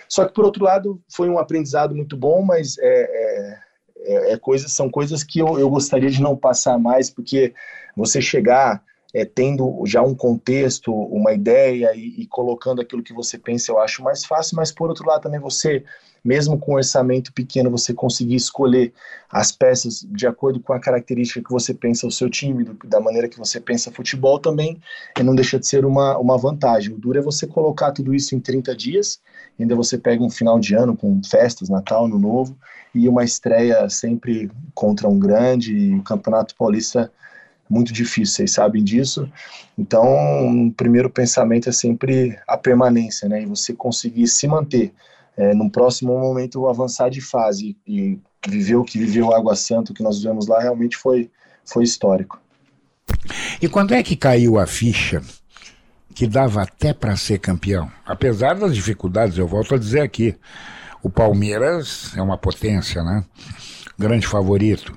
Só 0.08 0.24
que, 0.26 0.34
por 0.34 0.46
outro 0.46 0.64
lado, 0.64 1.02
foi 1.10 1.30
um 1.30 1.38
aprendizado 1.38 1.94
muito 1.94 2.16
bom, 2.16 2.42
mas 2.42 2.78
é, 2.80 3.60
é, 3.98 4.34
é 4.34 4.38
coisas, 4.38 4.72
são 4.72 4.90
coisas 4.90 5.22
que 5.22 5.40
eu, 5.40 5.60
eu 5.60 5.70
gostaria 5.70 6.10
de 6.10 6.22
não 6.22 6.36
passar 6.36 6.78
mais, 6.80 7.10
porque 7.10 7.54
você 7.96 8.22
chegar 8.22 8.82
é, 9.14 9.24
tendo 9.24 9.84
já 9.86 10.02
um 10.02 10.16
contexto, 10.16 10.92
uma 10.92 11.34
ideia 11.34 11.94
e, 11.96 12.22
e, 12.22 12.26
colocando 12.26 12.82
aquilo 12.82 13.04
que 13.04 13.14
você 13.14 13.38
pensa, 13.38 13.72
eu 13.72 13.80
acho 13.80 14.02
mais 14.02 14.26
fácil, 14.26 14.56
mas 14.56 14.72
por 14.72 14.90
outro 14.90 15.08
lado 15.08 15.22
também 15.22 15.40
você, 15.40 15.84
mesmo 16.26 16.58
com 16.58 16.72
um 16.72 16.76
orçamento 16.76 17.32
pequeno, 17.32 17.70
você 17.70 17.94
conseguir 17.94 18.36
escolher 18.36 18.92
as 19.30 19.52
peças 19.52 20.04
de 20.10 20.26
acordo 20.26 20.60
com 20.60 20.74
a 20.74 20.80
característica 20.80 21.44
que 21.44 21.52
você 21.52 21.76
pensa 21.76 22.08
o 22.08 22.12
seu 22.12 22.28
time, 22.28 22.64
do, 22.64 22.74
da 22.88 23.00
maneira 23.00 23.30
que 23.30 23.38
você 23.38 23.60
pensa 23.62 23.92
futebol 23.92 24.40
também, 24.40 24.82
não 25.24 25.36
deixa 25.36 25.60
de 25.60 25.68
ser 25.68 25.86
uma, 25.86 26.18
uma 26.18 26.38
vantagem. 26.38 26.92
O 26.92 26.98
duro 26.98 27.20
é 27.20 27.22
você 27.22 27.46
colocar 27.46 27.92
tudo 27.92 28.16
isso 28.16 28.34
em 28.34 28.40
30 28.40 28.76
dias, 28.76 29.22
ainda 29.60 29.76
você 29.76 29.96
pega 29.96 30.24
um 30.24 30.30
final 30.30 30.60
de 30.60 30.74
ano 30.74 30.98
com 30.98 31.22
festas, 31.24 31.70
Natal, 31.70 32.06
Ano 32.06 32.18
Novo, 32.18 32.58
e 32.96 33.08
uma 33.08 33.24
estreia 33.24 33.88
sempre 33.90 34.50
contra 34.74 35.08
um 35.08 35.20
grande, 35.20 35.76
e 35.76 35.96
o 35.96 36.04
Campeonato 36.04 36.56
Paulista 36.56 37.12
muito 37.74 37.92
difícil, 37.92 38.36
vocês 38.36 38.52
sabem 38.52 38.84
disso. 38.84 39.30
Então, 39.78 40.04
o 40.68 40.72
primeiro 40.72 41.10
pensamento 41.10 41.68
é 41.68 41.72
sempre 41.72 42.38
a 42.48 42.56
permanência, 42.56 43.28
né? 43.28 43.42
E 43.42 43.46
você 43.46 43.74
conseguir 43.74 44.28
se 44.28 44.48
manter. 44.48 44.94
É, 45.36 45.52
no 45.56 45.68
próximo 45.68 46.18
momento, 46.20 46.68
avançar 46.68 47.10
de 47.10 47.20
fase 47.20 47.76
e 47.88 48.20
viver 48.48 48.76
o 48.76 48.84
que 48.84 49.00
viveu 49.00 49.34
Água 49.34 49.56
Santa, 49.56 49.92
o 49.92 49.96
que 49.96 50.04
nós 50.04 50.20
vivemos 50.20 50.46
lá, 50.48 50.62
realmente 50.62 50.96
foi, 50.96 51.32
foi 51.66 51.84
histórico. 51.84 52.40
E 53.60 53.68
quando 53.68 53.96
é 53.96 54.04
que 54.04 54.16
caiu 54.16 54.60
a 54.60 54.68
ficha 54.68 55.24
que 56.14 56.28
dava 56.28 56.62
até 56.62 56.94
para 56.94 57.16
ser 57.16 57.40
campeão? 57.40 57.90
Apesar 58.06 58.54
das 58.54 58.76
dificuldades, 58.76 59.40
eu 59.40 59.48
volto 59.48 59.74
a 59.74 59.80
dizer 59.80 60.02
aqui, 60.02 60.36
o 61.02 61.10
Palmeiras 61.10 62.16
é 62.16 62.22
uma 62.22 62.38
potência, 62.38 63.02
né? 63.02 63.26
Grande 63.98 64.28
favorito 64.28 64.94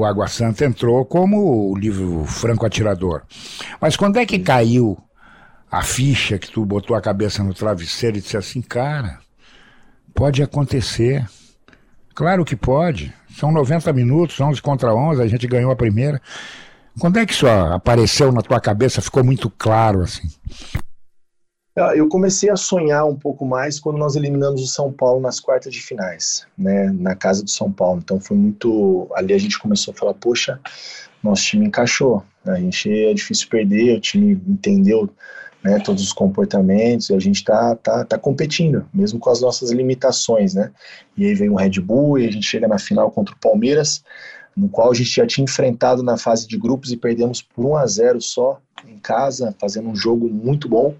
o 0.00 0.04
Água 0.04 0.26
Santa 0.28 0.64
entrou 0.64 1.04
como 1.04 1.70
o 1.70 1.76
livro 1.76 2.24
Franco 2.24 2.64
Atirador. 2.64 3.22
Mas 3.78 3.96
quando 3.96 4.16
é 4.16 4.24
que 4.24 4.38
caiu 4.38 4.96
a 5.70 5.82
ficha 5.82 6.38
que 6.38 6.50
tu 6.50 6.64
botou 6.64 6.96
a 6.96 7.02
cabeça 7.02 7.44
no 7.44 7.52
travesseiro 7.52 8.16
e 8.16 8.20
disse 8.22 8.34
assim, 8.34 8.62
cara, 8.62 9.18
pode 10.14 10.42
acontecer. 10.42 11.28
Claro 12.14 12.46
que 12.46 12.56
pode. 12.56 13.12
São 13.36 13.52
90 13.52 13.92
minutos, 13.92 14.40
11 14.40 14.62
contra 14.62 14.94
11, 14.94 15.22
a 15.22 15.26
gente 15.26 15.46
ganhou 15.46 15.70
a 15.70 15.76
primeira. 15.76 16.20
Quando 16.98 17.18
é 17.18 17.26
que 17.26 17.34
isso 17.34 17.46
apareceu 17.46 18.32
na 18.32 18.40
tua 18.40 18.58
cabeça, 18.58 19.02
ficou 19.02 19.22
muito 19.22 19.50
claro 19.50 20.00
assim? 20.00 20.28
Eu 21.94 22.08
comecei 22.08 22.50
a 22.50 22.56
sonhar 22.56 23.06
um 23.06 23.16
pouco 23.16 23.44
mais 23.44 23.78
quando 23.80 23.98
nós 23.98 24.16
eliminamos 24.16 24.62
o 24.62 24.66
São 24.66 24.92
Paulo 24.92 25.20
nas 25.20 25.40
quartas 25.40 25.72
de 25.72 25.80
finais, 25.80 26.46
né, 26.56 26.90
na 26.92 27.14
casa 27.14 27.42
do 27.42 27.50
São 27.50 27.70
Paulo. 27.70 28.00
Então 28.02 28.20
foi 28.20 28.36
muito. 28.36 29.08
Ali 29.14 29.32
a 29.34 29.38
gente 29.38 29.58
começou 29.58 29.92
a 29.92 29.96
falar: 29.96 30.14
poxa, 30.14 30.60
nosso 31.22 31.44
time 31.44 31.66
encaixou. 31.66 32.22
A 32.46 32.56
gente 32.56 32.90
é 32.90 33.12
difícil 33.12 33.48
perder, 33.48 33.96
o 33.96 34.00
time 34.00 34.32
entendeu 34.46 35.10
né, 35.62 35.78
todos 35.78 36.02
os 36.02 36.12
comportamentos 36.12 37.10
e 37.10 37.14
a 37.14 37.18
gente 37.18 37.44
tá, 37.44 37.76
tá, 37.76 38.04
tá 38.04 38.18
competindo, 38.18 38.86
mesmo 38.92 39.18
com 39.18 39.30
as 39.30 39.40
nossas 39.40 39.70
limitações, 39.70 40.54
né? 40.54 40.70
E 41.16 41.26
aí 41.26 41.34
vem 41.34 41.50
o 41.50 41.54
Red 41.54 41.80
Bull 41.80 42.18
e 42.18 42.26
a 42.26 42.30
gente 42.30 42.46
chega 42.46 42.66
na 42.66 42.78
final 42.78 43.10
contra 43.10 43.34
o 43.34 43.38
Palmeiras, 43.38 44.02
no 44.56 44.68
qual 44.68 44.90
a 44.90 44.94
gente 44.94 45.10
já 45.10 45.26
tinha 45.26 45.44
enfrentado 45.44 46.02
na 46.02 46.16
fase 46.16 46.46
de 46.46 46.58
grupos 46.58 46.92
e 46.92 46.96
perdemos 46.96 47.40
por 47.42 47.64
1 47.64 47.76
a 47.76 47.86
0 47.86 48.20
só 48.20 48.60
em 48.86 48.98
casa, 48.98 49.54
fazendo 49.60 49.88
um 49.88 49.96
jogo 49.96 50.28
muito 50.28 50.68
bom. 50.68 50.94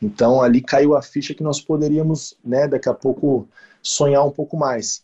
Então 0.00 0.42
ali 0.42 0.60
caiu 0.60 0.96
a 0.96 1.02
ficha 1.02 1.34
que 1.34 1.42
nós 1.42 1.60
poderíamos, 1.60 2.36
né, 2.44 2.66
daqui 2.66 2.88
a 2.88 2.94
pouco 2.94 3.46
sonhar 3.82 4.26
um 4.26 4.30
pouco 4.30 4.56
mais. 4.56 5.02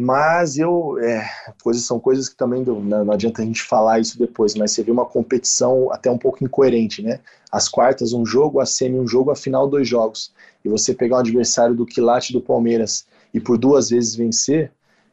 Mas 0.00 0.56
eu, 0.56 0.96
é, 1.00 1.28
coisas 1.60 1.82
são 1.82 1.98
coisas 1.98 2.28
que 2.28 2.36
também 2.36 2.62
não, 2.64 2.80
não 2.80 3.12
adianta 3.12 3.42
a 3.42 3.44
gente 3.44 3.62
falar 3.62 3.98
isso 3.98 4.16
depois, 4.16 4.54
mas 4.54 4.70
você 4.70 4.84
vê 4.84 4.92
uma 4.92 5.04
competição 5.04 5.92
até 5.92 6.08
um 6.08 6.16
pouco 6.16 6.44
incoerente, 6.44 7.02
né? 7.02 7.18
As 7.50 7.68
quartas 7.68 8.12
um 8.12 8.24
jogo, 8.24 8.60
a 8.60 8.66
semi 8.66 8.96
um 8.96 9.08
jogo, 9.08 9.32
a 9.32 9.36
final 9.36 9.68
dois 9.68 9.88
jogos. 9.88 10.32
E 10.64 10.68
você 10.68 10.94
pegar 10.94 11.16
um 11.16 11.18
adversário 11.18 11.74
do 11.74 11.84
quilate 11.84 12.32
do 12.32 12.40
Palmeiras 12.40 13.08
e 13.34 13.40
por 13.40 13.58
duas 13.58 13.90
vezes 13.90 14.14
vencer, 14.14 14.70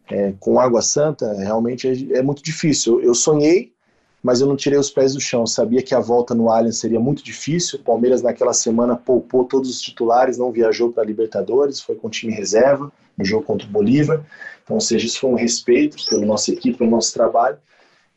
é, 0.10 0.34
com 0.40 0.60
Água 0.60 0.82
Santa, 0.82 1.34
realmente 1.34 1.88
é, 1.88 2.18
é 2.18 2.22
muito 2.22 2.44
difícil. 2.44 3.02
Eu, 3.02 3.14
sonhei 3.14 3.74
mas 4.26 4.42
eu 4.42 4.48
não 4.48 4.56
tirei 4.56 4.80
os 4.80 4.90
pés 4.90 5.14
do 5.14 5.22
chão. 5.22 5.46
Sabia 5.46 5.84
que 5.84 5.94
a 5.94 6.00
volta 6.00 6.34
no 6.34 6.50
Allianz 6.50 6.80
seria 6.80 7.00
muito 7.00 7.24
difícil. 7.24 7.78
O 7.78 7.84
Palmeiras 7.84 8.24
naquela 8.24 8.54
semana 8.54 8.96
poupou 8.96 9.46
todos 9.46 9.70
os 9.70 9.80
titulares, 9.80 10.36
não 10.36 10.52
viajou 10.52 10.92
para 10.92 11.04
a 11.04 11.06
Libertadores, 11.06 11.80
foi 11.80 11.94
com 11.94 12.10
time 12.10 12.34
reserva 12.34 12.92
no 13.16 13.24
jogo 13.24 13.46
contra 13.46 13.68
o 13.68 13.70
Bolívar. 13.70 14.26
Então, 14.64 14.78
ou 14.78 14.82
seja, 14.82 15.06
isso 15.06 15.20
foi 15.20 15.30
um 15.30 15.36
respeito 15.36 15.96
pela 16.10 16.26
nossa 16.26 16.52
equipe, 16.52 16.76
pelo 16.76 16.90
nosso 16.90 17.14
trabalho. 17.14 17.58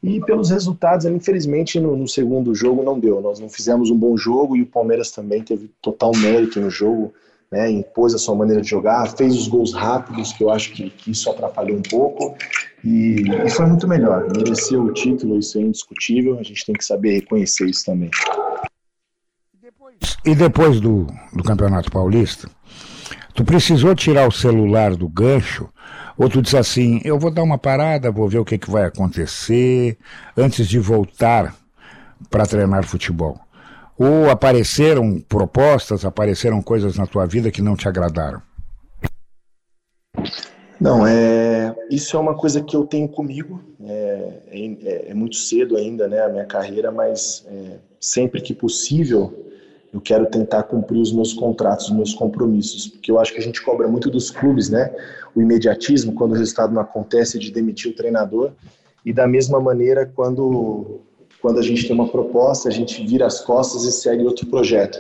E 0.03 0.19
pelos 0.21 0.49
resultados, 0.49 1.05
infelizmente, 1.05 1.79
no, 1.79 1.95
no, 1.95 2.09
segundo 2.09 2.55
jogo 2.55 2.83
não 2.83 2.99
deu. 2.99 3.21
Nós 3.21 3.39
não 3.39 3.51
fizemos 3.51 3.91
um 3.91 3.97
bom 3.99 4.17
jogo 4.17 4.57
e 4.57 4.63
o 4.63 4.67
Palmeiras 4.67 5.11
também 5.11 5.43
teve 5.43 5.71
total 5.83 6.13
mérito 6.17 6.59
no 6.59 6.71
jogo, 6.71 7.13
né, 7.51 7.71
impôs 7.71 8.15
a 8.15 8.19
sua 8.19 8.35
maneira 8.35 8.61
de 8.61 8.69
jogar, 8.69 9.07
fez 9.09 9.35
os 9.35 9.49
gols 9.49 9.73
rápidos, 9.73 10.33
que 10.33 10.45
eu 10.45 10.51
acho 10.51 10.73
que, 10.73 10.91
que 10.91 11.11
isso 11.11 11.31
atrapalhou 11.31 11.79
um 11.79 11.83
pouco. 11.83 12.37
E, 12.85 13.23
e 13.45 13.51
foi 13.51 13.67
muito 13.67 13.89
melhor. 13.89 14.29
Mereceu 14.37 14.83
o 14.83 14.93
título, 14.93 15.39
isso 15.39 15.59
é 15.59 15.63
indiscutível. 15.63 16.39
A 16.39 16.43
gente 16.43 16.65
tem 16.65 16.75
que 16.75 16.85
saber 16.85 17.21
reconhecer 17.21 17.67
isso 17.67 17.85
também. 17.87 18.11
E 20.25 20.35
depois 20.35 20.81
do, 20.81 21.07
do 21.33 21.43
Campeonato 21.43 21.91
Paulista, 21.91 22.49
tu 23.35 23.45
precisou 23.45 23.95
tirar 23.95 24.29
o 24.29 24.33
celular 24.33 24.95
do 24.95 25.09
gancho 25.09 25.69
ou 26.19 26.29
tu 26.29 26.43
disse 26.43 26.57
assim, 26.57 27.01
eu 27.05 27.19
vou 27.19 27.31
dar 27.31 27.43
uma 27.43 27.57
parada, 27.57 28.11
vou 28.11 28.29
ver 28.29 28.39
o 28.39 28.45
que, 28.45 28.59
que 28.59 28.71
vai 28.71 28.85
acontecer 28.85 29.97
antes 30.37 30.69
de 30.69 30.79
voltar 30.79 31.55
para 32.29 32.45
treinar 32.45 32.85
futebol? 32.85 33.41
Ou 33.99 34.31
apareceram 34.31 35.21
propostas, 35.21 36.05
apareceram 36.05 36.63
coisas 36.63 36.97
na 36.97 37.07
tua 37.07 37.27
vida 37.27 37.51
que 37.51 37.61
não 37.61 37.77
te 37.77 37.89
agradaram? 37.89 38.41
Não, 40.81 41.05
é, 41.05 41.75
isso 41.91 42.17
é 42.17 42.21
uma 42.21 42.37
coisa 42.37 42.63
que 42.63 42.77
eu 42.77 42.87
tenho 42.87 43.09
comigo. 43.09 43.61
É, 43.85 44.33
é, 44.51 45.11
é 45.11 45.15
muito 45.15 45.37
cedo 45.37 45.77
ainda, 45.77 46.07
né, 46.07 46.21
a 46.21 46.29
minha 46.29 46.45
carreira, 46.45 46.93
mas 46.93 47.45
é, 47.49 47.79
sempre 48.01 48.41
que 48.41 48.55
possível 48.55 49.47
eu 49.93 50.01
quero 50.01 50.27
tentar 50.27 50.65
cumprir 50.65 51.01
os 51.01 51.13
meus 51.13 51.33
contratos, 51.33 51.87
os 51.87 51.97
meus 51.97 52.15
compromissos, 52.15 52.87
porque 52.87 53.11
eu 53.11 53.19
acho 53.19 53.33
que 53.33 53.41
a 53.41 53.43
gente 53.43 53.63
cobra 53.63 53.89
muito 53.89 54.11
dos 54.11 54.31
clubes, 54.31 54.69
né, 54.69 54.95
o 55.35 55.41
imediatismo 55.41 56.13
quando 56.15 56.33
o 56.33 56.35
resultado 56.35 56.73
não 56.73 56.83
acontece 56.83 57.39
de 57.39 57.51
demitir 57.51 57.91
o 57.91 57.97
treinador 57.97 58.53
e 59.05 59.13
da 59.13 59.27
mesma 59.27 59.59
maneira 59.59 60.07
quando 60.07 61.01
quando 61.41 61.59
a 61.59 61.63
gente 61.63 61.87
tem 61.87 61.95
uma 61.95 62.09
proposta 62.09 62.69
a 62.69 62.73
gente 62.73 63.05
vira 63.07 63.27
as 63.27 63.41
costas 63.41 63.85
e 63.85 63.93
segue 63.93 64.25
outro 64.25 64.47
projeto. 64.47 64.99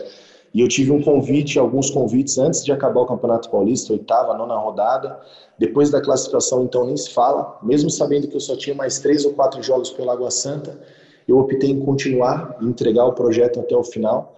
E 0.53 0.61
eu 0.61 0.69
tive 0.69 0.91
um 0.91 1.03
convite, 1.03 1.59
alguns 1.59 1.91
convites 1.91 2.39
antes 2.39 2.65
de 2.65 2.73
acabar 2.73 3.03
o 3.03 3.07
Campeonato 3.07 3.51
Paulista, 3.51 3.93
oitava, 3.93 4.37
nona 4.37 4.57
rodada. 4.57 5.21
Depois 5.59 5.91
da 5.91 6.01
classificação, 6.01 6.65
então, 6.65 6.87
nem 6.87 6.97
se 6.97 7.11
fala. 7.11 7.59
Mesmo 7.63 7.91
sabendo 7.91 8.29
que 8.29 8.37
eu 8.37 8.41
só 8.41 8.57
tinha 8.57 8.75
mais 8.75 8.99
três 8.99 9.25
ou 9.25 9.35
quatro 9.35 9.63
jogos 9.63 9.91
pela 9.91 10.15
Água 10.15 10.31
Santa, 10.31 10.79
eu 11.27 11.39
optei 11.39 11.71
em 11.71 11.81
continuar 11.81 12.57
e 12.61 12.65
entregar 12.65 13.05
o 13.05 13.13
projeto 13.13 13.61
até 13.61 13.77
o 13.77 13.85
final. 13.85 14.37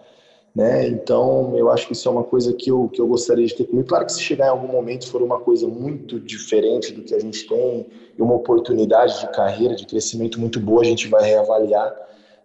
Né? 0.55 0.89
Então, 0.89 1.57
eu 1.57 1.71
acho 1.71 1.87
que 1.87 1.93
isso 1.93 2.09
é 2.09 2.11
uma 2.11 2.25
coisa 2.25 2.53
que 2.53 2.71
eu, 2.71 2.89
que 2.89 3.01
eu 3.01 3.07
gostaria 3.07 3.47
de 3.47 3.55
ter 3.55 3.65
comigo. 3.65 3.89
Claro 3.89 4.07
que 4.07 4.13
se 4.13 4.21
chegar 4.21 4.47
em 4.47 4.51
algum 4.51 4.69
momento 4.69 5.09
for 5.09 5.23
uma 5.23 5.39
coisa 5.39 5.69
muito 5.69 6.19
diferente 6.19 6.93
do 6.93 7.03
que 7.03 7.15
a 7.15 7.21
gente 7.21 7.47
tem 7.47 7.87
e 8.19 8.21
uma 8.21 8.35
oportunidade 8.35 9.21
de 9.21 9.29
carreira, 9.33 9.77
de 9.77 9.87
crescimento 9.87 10.41
muito 10.41 10.59
boa, 10.59 10.83
a 10.83 10.85
gente 10.85 11.09
vai 11.09 11.23
reavaliar. 11.23 11.95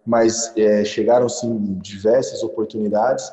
Mas 0.06 0.52
é, 0.56 0.84
chegaram, 0.84 1.28
sim, 1.28 1.78
diversas 1.82 2.44
oportunidades 2.44 3.32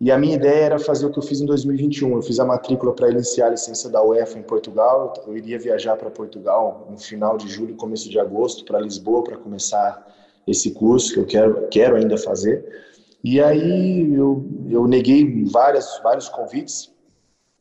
e 0.00 0.10
a 0.10 0.18
minha 0.18 0.34
ideia 0.34 0.64
era 0.64 0.78
fazer 0.78 1.06
o 1.06 1.10
que 1.10 1.18
eu 1.18 1.22
fiz 1.22 1.40
em 1.40 1.46
2021. 1.46 2.16
Eu 2.16 2.22
fiz 2.22 2.38
a 2.40 2.44
matrícula 2.44 2.92
para 2.92 3.10
iniciar 3.10 3.46
a 3.46 3.50
licença 3.50 3.88
da 3.88 4.02
UEFA 4.02 4.38
em 4.38 4.42
Portugal. 4.42 5.14
Eu 5.26 5.36
iria 5.36 5.58
viajar 5.58 5.96
para 5.96 6.10
Portugal 6.10 6.88
no 6.90 6.98
final 6.98 7.38
de 7.38 7.48
julho, 7.48 7.74
começo 7.76 8.10
de 8.10 8.18
agosto, 8.18 8.64
para 8.64 8.80
Lisboa, 8.80 9.24
para 9.24 9.36
começar 9.36 10.06
esse 10.46 10.72
curso 10.72 11.14
que 11.14 11.20
eu 11.20 11.26
quero, 11.26 11.68
quero 11.68 11.96
ainda 11.96 12.18
fazer. 12.18 12.84
E 13.24 13.40
aí 13.40 14.12
eu, 14.12 14.44
eu 14.70 14.86
neguei 14.86 15.44
várias, 15.46 15.98
vários 16.02 16.28
convites 16.28 16.92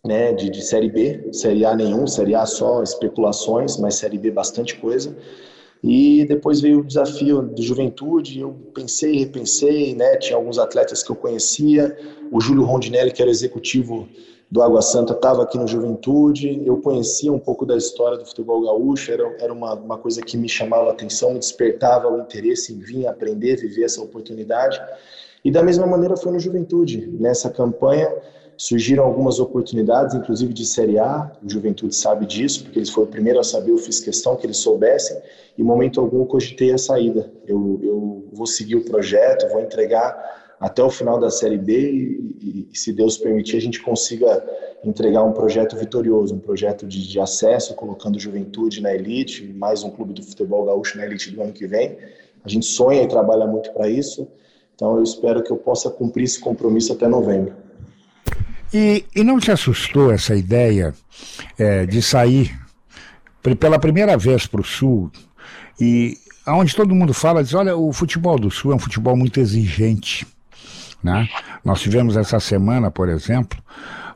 né, 0.06 0.34
de, 0.34 0.50
de 0.50 0.62
Série 0.62 0.92
B, 0.92 1.30
Série 1.32 1.64
A 1.64 1.74
nenhum, 1.74 2.06
Série 2.06 2.36
A 2.36 2.46
só 2.46 2.84
especulações, 2.84 3.78
mas 3.78 3.96
Série 3.96 4.18
B 4.18 4.30
bastante 4.30 4.76
coisa. 4.76 5.16
E 5.82 6.26
depois 6.26 6.60
veio 6.60 6.80
o 6.80 6.84
desafio 6.84 7.42
do 7.42 7.62
Juventude, 7.62 8.42
eu 8.42 8.54
pensei, 8.74 9.18
repensei, 9.20 9.96
né, 9.96 10.18
tinha 10.18 10.36
alguns 10.36 10.60
atletas 10.60 11.02
que 11.02 11.10
eu 11.10 11.16
conhecia, 11.16 11.98
o 12.30 12.42
Júlio 12.42 12.64
Rondinelli, 12.64 13.12
que 13.12 13.22
era 13.22 13.32
executivo 13.32 14.08
do 14.52 14.62
Água 14.62 14.82
Santa, 14.82 15.14
estava 15.14 15.44
aqui 15.44 15.58
no 15.58 15.68
Juventude, 15.68 16.62
eu 16.66 16.78
conhecia 16.78 17.32
um 17.32 17.40
pouco 17.40 17.66
da 17.66 17.76
história 17.76 18.18
do 18.18 18.26
futebol 18.26 18.62
gaúcho, 18.62 19.12
era, 19.12 19.24
era 19.40 19.52
uma, 19.52 19.74
uma 19.74 19.98
coisa 19.98 20.22
que 20.22 20.38
me 20.38 20.48
chamava 20.48 20.90
a 20.90 20.92
atenção, 20.92 21.34
me 21.34 21.40
despertava 21.40 22.10
o 22.10 22.20
interesse 22.20 22.74
em 22.74 22.80
vir 22.80 23.08
aprender, 23.08 23.56
viver 23.56 23.84
essa 23.84 24.02
oportunidade. 24.02 24.80
E 25.44 25.52
da 25.52 25.62
mesma 25.62 25.86
maneira 25.86 26.16
foi 26.16 26.32
no 26.32 26.40
Juventude. 26.40 27.10
Nessa 27.20 27.50
campanha 27.50 28.10
surgiram 28.56 29.04
algumas 29.04 29.40
oportunidades, 29.40 30.16
inclusive 30.16 30.54
de 30.54 30.66
Série 30.66 31.00
A, 31.00 31.32
o 31.44 31.50
Juventude 31.50 31.96
sabe 31.96 32.26
disso, 32.26 32.64
porque 32.64 32.80
eles 32.80 32.90
foram 32.90 33.08
o 33.08 33.12
primeiro 33.12 33.40
a 33.40 33.44
saber, 33.44 33.72
eu 33.72 33.78
fiz 33.78 34.00
questão 34.00 34.36
que 34.36 34.46
eles 34.46 34.58
soubessem, 34.58 35.18
e 35.58 35.62
em 35.62 35.66
momento 35.66 36.00
algum 36.00 36.20
eu 36.20 36.26
cogitei 36.26 36.72
a 36.72 36.78
saída. 36.78 37.32
Eu, 37.46 37.80
eu 37.84 38.30
vou 38.32 38.46
seguir 38.46 38.76
o 38.76 38.86
projeto, 38.86 39.50
vou 39.52 39.62
entregar 39.62 40.16
até 40.60 40.82
o 40.82 40.90
final 40.90 41.20
da 41.20 41.30
Série 41.30 41.58
B 41.58 41.92
e, 41.92 42.70
e, 42.72 42.78
se 42.78 42.94
Deus 42.94 43.18
permitir, 43.18 43.58
a 43.58 43.62
gente 43.62 43.82
consiga 43.82 44.42
entregar 44.84 45.24
um 45.24 45.34
projeto 45.34 45.76
vitorioso, 45.76 46.36
um 46.36 46.40
projeto 46.40 46.88
de, 46.88 47.06
de 47.06 47.20
acesso, 47.20 47.74
colocando 47.76 48.18
Juventude 48.18 48.82
na 48.82 48.94
elite, 48.94 49.46
mais 49.54 49.84
um 49.84 49.90
clube 49.90 50.14
do 50.14 50.24
futebol 50.24 50.64
gaúcho 50.64 50.98
na 50.98 51.06
elite 51.06 51.32
do 51.32 51.42
ano 51.42 51.52
que 51.52 51.68
vem. 51.68 51.98
A 52.46 52.50
gente 52.50 52.66
sonha 52.66 53.02
e 53.04 53.08
trabalha 53.08 53.46
muito 53.46 53.72
para 53.74 53.90
isso. 53.90 54.28
Então 54.76 54.98
eu 54.98 55.04
espero 55.04 55.44
que 55.44 55.52
eu 55.52 55.58
possa 55.58 55.90
cumprir 55.90 56.24
esse 56.24 56.40
compromisso 56.40 56.94
até 56.94 57.08
novembro. 57.08 57.54
E, 58.74 59.06
e 59.16 59.24
não 59.24 59.40
te 59.40 59.52
assustou 59.52 60.12
essa 60.12 60.36
ideia 60.36 60.94
é, 61.60 61.86
de 61.86 62.02
sair 62.02 62.60
pela 63.60 63.78
primeira 63.78 64.18
vez 64.18 64.48
para 64.48 64.62
o 64.62 64.64
Sul 64.64 65.12
e 65.80 66.18
aonde 66.46 66.76
todo 66.76 66.96
mundo 66.96 67.14
fala, 67.14 67.44
diz, 67.44 67.54
olha, 67.54 67.76
o 67.76 67.92
futebol 67.94 68.40
do 68.40 68.50
Sul 68.50 68.72
é 68.72 68.76
um 68.76 68.80
futebol 68.80 69.16
muito 69.16 69.40
exigente. 69.40 70.26
Né? 71.04 71.28
Nós 71.64 71.82
tivemos 71.82 72.16
essa 72.16 72.40
semana, 72.40 72.90
por 72.90 73.10
exemplo, 73.10 73.60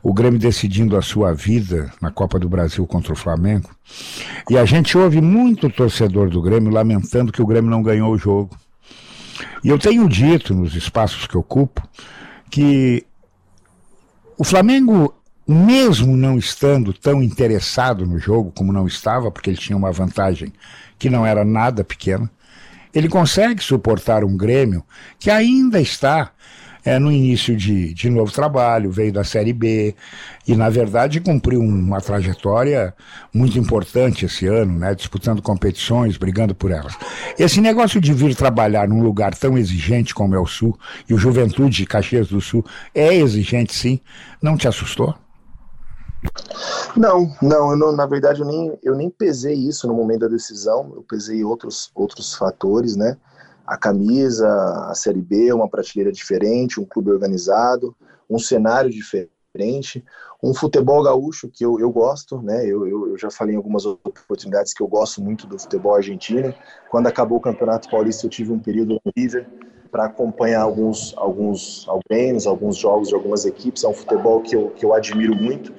o 0.02 0.12
Grêmio 0.12 0.38
decidindo 0.38 0.96
a 0.96 1.02
sua 1.02 1.34
vida 1.34 1.92
na 2.00 2.10
Copa 2.10 2.38
do 2.38 2.48
Brasil 2.48 2.86
contra 2.86 3.12
o 3.12 3.16
Flamengo. 3.16 3.70
E 4.48 4.56
a 4.56 4.64
gente 4.64 4.96
ouve 4.96 5.20
muito 5.20 5.68
torcedor 5.68 6.30
do 6.30 6.40
Grêmio 6.40 6.72
lamentando 6.72 7.32
que 7.32 7.42
o 7.42 7.46
Grêmio 7.46 7.70
não 7.70 7.82
ganhou 7.82 8.12
o 8.12 8.18
jogo. 8.18 8.56
E 9.62 9.68
eu 9.68 9.78
tenho 9.78 10.08
dito 10.08 10.54
nos 10.54 10.74
espaços 10.74 11.26
que 11.26 11.36
ocupo 11.36 11.86
que 12.50 13.04
o 14.36 14.44
Flamengo, 14.44 15.14
mesmo 15.46 16.16
não 16.16 16.38
estando 16.38 16.92
tão 16.92 17.22
interessado 17.22 18.06
no 18.06 18.18
jogo 18.18 18.52
como 18.52 18.72
não 18.72 18.86
estava, 18.86 19.30
porque 19.30 19.50
ele 19.50 19.56
tinha 19.56 19.76
uma 19.76 19.92
vantagem 19.92 20.52
que 20.98 21.10
não 21.10 21.26
era 21.26 21.44
nada 21.44 21.84
pequena, 21.84 22.30
ele 22.94 23.08
consegue 23.08 23.62
suportar 23.62 24.24
um 24.24 24.36
Grêmio 24.36 24.84
que 25.18 25.30
ainda 25.30 25.80
está 25.80 26.32
é, 26.88 26.98
no 26.98 27.12
início 27.12 27.54
de, 27.54 27.92
de 27.92 28.08
novo 28.08 28.32
trabalho, 28.32 28.90
veio 28.90 29.12
da 29.12 29.22
Série 29.22 29.52
B 29.52 29.94
e, 30.46 30.56
na 30.56 30.70
verdade, 30.70 31.20
cumpriu 31.20 31.60
uma 31.60 32.00
trajetória 32.00 32.94
muito 33.32 33.58
importante 33.58 34.24
esse 34.24 34.46
ano, 34.46 34.78
né, 34.78 34.94
disputando 34.94 35.42
competições, 35.42 36.16
brigando 36.16 36.54
por 36.54 36.70
elas. 36.70 36.94
Esse 37.38 37.60
negócio 37.60 38.00
de 38.00 38.14
vir 38.14 38.34
trabalhar 38.34 38.88
num 38.88 39.02
lugar 39.02 39.34
tão 39.34 39.58
exigente 39.58 40.14
como 40.14 40.34
é 40.34 40.40
o 40.40 40.46
Sul, 40.46 40.78
e 41.06 41.12
o 41.12 41.18
Juventude 41.18 41.76
de 41.76 41.86
Caxias 41.86 42.28
do 42.28 42.40
Sul 42.40 42.64
é 42.94 43.14
exigente 43.14 43.74
sim, 43.74 44.00
não 44.40 44.56
te 44.56 44.66
assustou? 44.66 45.14
Não, 46.96 47.30
não, 47.42 47.76
não, 47.76 47.92
na 47.92 48.06
verdade 48.06 48.40
eu 48.40 48.46
nem, 48.46 48.78
eu 48.82 48.96
nem 48.96 49.10
pesei 49.10 49.54
isso 49.54 49.86
no 49.86 49.92
momento 49.92 50.20
da 50.20 50.28
decisão, 50.28 50.90
eu 50.96 51.02
pesei 51.02 51.44
outros, 51.44 51.90
outros 51.94 52.34
fatores, 52.34 52.96
né? 52.96 53.16
A 53.68 53.76
camisa, 53.76 54.48
a 54.88 54.94
Série 54.94 55.20
B, 55.20 55.52
uma 55.52 55.68
prateleira 55.68 56.10
diferente, 56.10 56.80
um 56.80 56.86
clube 56.86 57.10
organizado, 57.10 57.94
um 58.28 58.38
cenário 58.38 58.90
diferente, 58.90 60.02
um 60.42 60.54
futebol 60.54 61.02
gaúcho 61.02 61.50
que 61.50 61.66
eu, 61.66 61.78
eu 61.78 61.90
gosto, 61.90 62.40
né? 62.40 62.64
Eu, 62.64 62.86
eu, 62.86 63.08
eu, 63.10 63.18
já 63.18 63.30
falei 63.30 63.54
em 63.54 63.58
algumas 63.58 63.84
oportunidades 63.84 64.72
que 64.72 64.82
eu 64.82 64.86
gosto 64.86 65.20
muito 65.20 65.46
do 65.46 65.58
futebol 65.58 65.94
argentino. 65.94 66.54
Quando 66.90 67.08
acabou 67.08 67.36
o 67.36 67.42
Campeonato 67.42 67.90
Paulista, 67.90 68.24
eu 68.24 68.30
tive 68.30 68.52
um 68.52 68.58
período 68.58 68.94
no 69.04 69.12
River 69.14 69.46
para 69.90 70.06
acompanhar 70.06 70.62
alguns 70.62 71.12
alguns 71.16 71.86
treinos, 72.08 72.46
alguns 72.46 72.76
jogos 72.76 73.08
de 73.08 73.14
algumas 73.14 73.44
equipes. 73.44 73.84
É 73.84 73.88
um 73.88 73.94
futebol 73.94 74.40
que 74.40 74.56
eu, 74.56 74.70
que 74.70 74.84
eu 74.84 74.94
admiro 74.94 75.34
muito. 75.34 75.74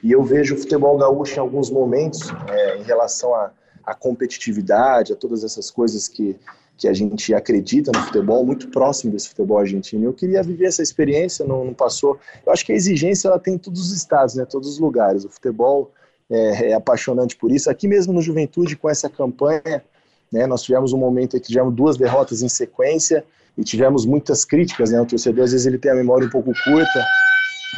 E 0.00 0.12
eu 0.12 0.22
vejo 0.22 0.54
o 0.54 0.58
futebol 0.58 0.96
gaúcho 0.96 1.36
em 1.36 1.40
alguns 1.40 1.70
momentos, 1.70 2.20
é, 2.48 2.78
em 2.78 2.82
relação 2.82 3.34
à 3.34 3.94
competitividade, 3.94 5.12
a 5.12 5.16
todas 5.16 5.42
essas 5.42 5.70
coisas 5.70 6.06
que, 6.06 6.38
que 6.76 6.88
a 6.88 6.92
gente 6.92 7.32
acredita 7.34 7.92
no 7.94 8.00
futebol, 8.00 8.44
muito 8.44 8.68
próximo 8.68 9.12
desse 9.12 9.28
futebol 9.28 9.58
argentino. 9.58 10.04
Eu 10.04 10.12
queria 10.12 10.42
viver 10.42 10.66
essa 10.66 10.82
experiência, 10.82 11.46
não, 11.46 11.64
não 11.64 11.74
passou. 11.74 12.18
Eu 12.44 12.52
acho 12.52 12.64
que 12.64 12.72
a 12.72 12.74
exigência 12.74 13.28
ela 13.28 13.38
tem 13.38 13.54
em 13.54 13.58
todos 13.58 13.80
os 13.80 13.92
estados, 13.92 14.34
né, 14.34 14.44
todos 14.44 14.68
os 14.68 14.78
lugares. 14.78 15.24
O 15.24 15.28
futebol 15.28 15.92
é, 16.30 16.70
é 16.70 16.74
apaixonante 16.74 17.36
por 17.36 17.52
isso. 17.52 17.70
Aqui 17.70 17.86
mesmo 17.86 18.12
no 18.12 18.22
Juventude, 18.22 18.76
com 18.76 18.88
essa 18.88 19.08
campanha, 19.08 19.84
né, 20.32 20.46
nós 20.46 20.62
tivemos 20.62 20.92
um 20.92 20.98
momento 20.98 21.36
em 21.36 21.40
que 21.40 21.48
tivemos 21.48 21.74
duas 21.74 21.96
derrotas 21.96 22.42
em 22.42 22.48
sequência 22.48 23.24
e 23.56 23.62
tivemos 23.62 24.06
muitas 24.06 24.44
críticas. 24.44 24.90
Né, 24.90 25.00
o 25.00 25.06
torcedor, 25.06 25.44
às 25.44 25.52
vezes, 25.52 25.66
ele 25.66 25.78
tem 25.78 25.92
a 25.92 25.94
memória 25.94 26.26
um 26.26 26.30
pouco 26.30 26.52
curta, 26.64 27.04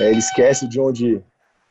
é, 0.00 0.10
ele 0.10 0.20
esquece 0.20 0.68
de 0.68 0.80
onde 0.80 1.22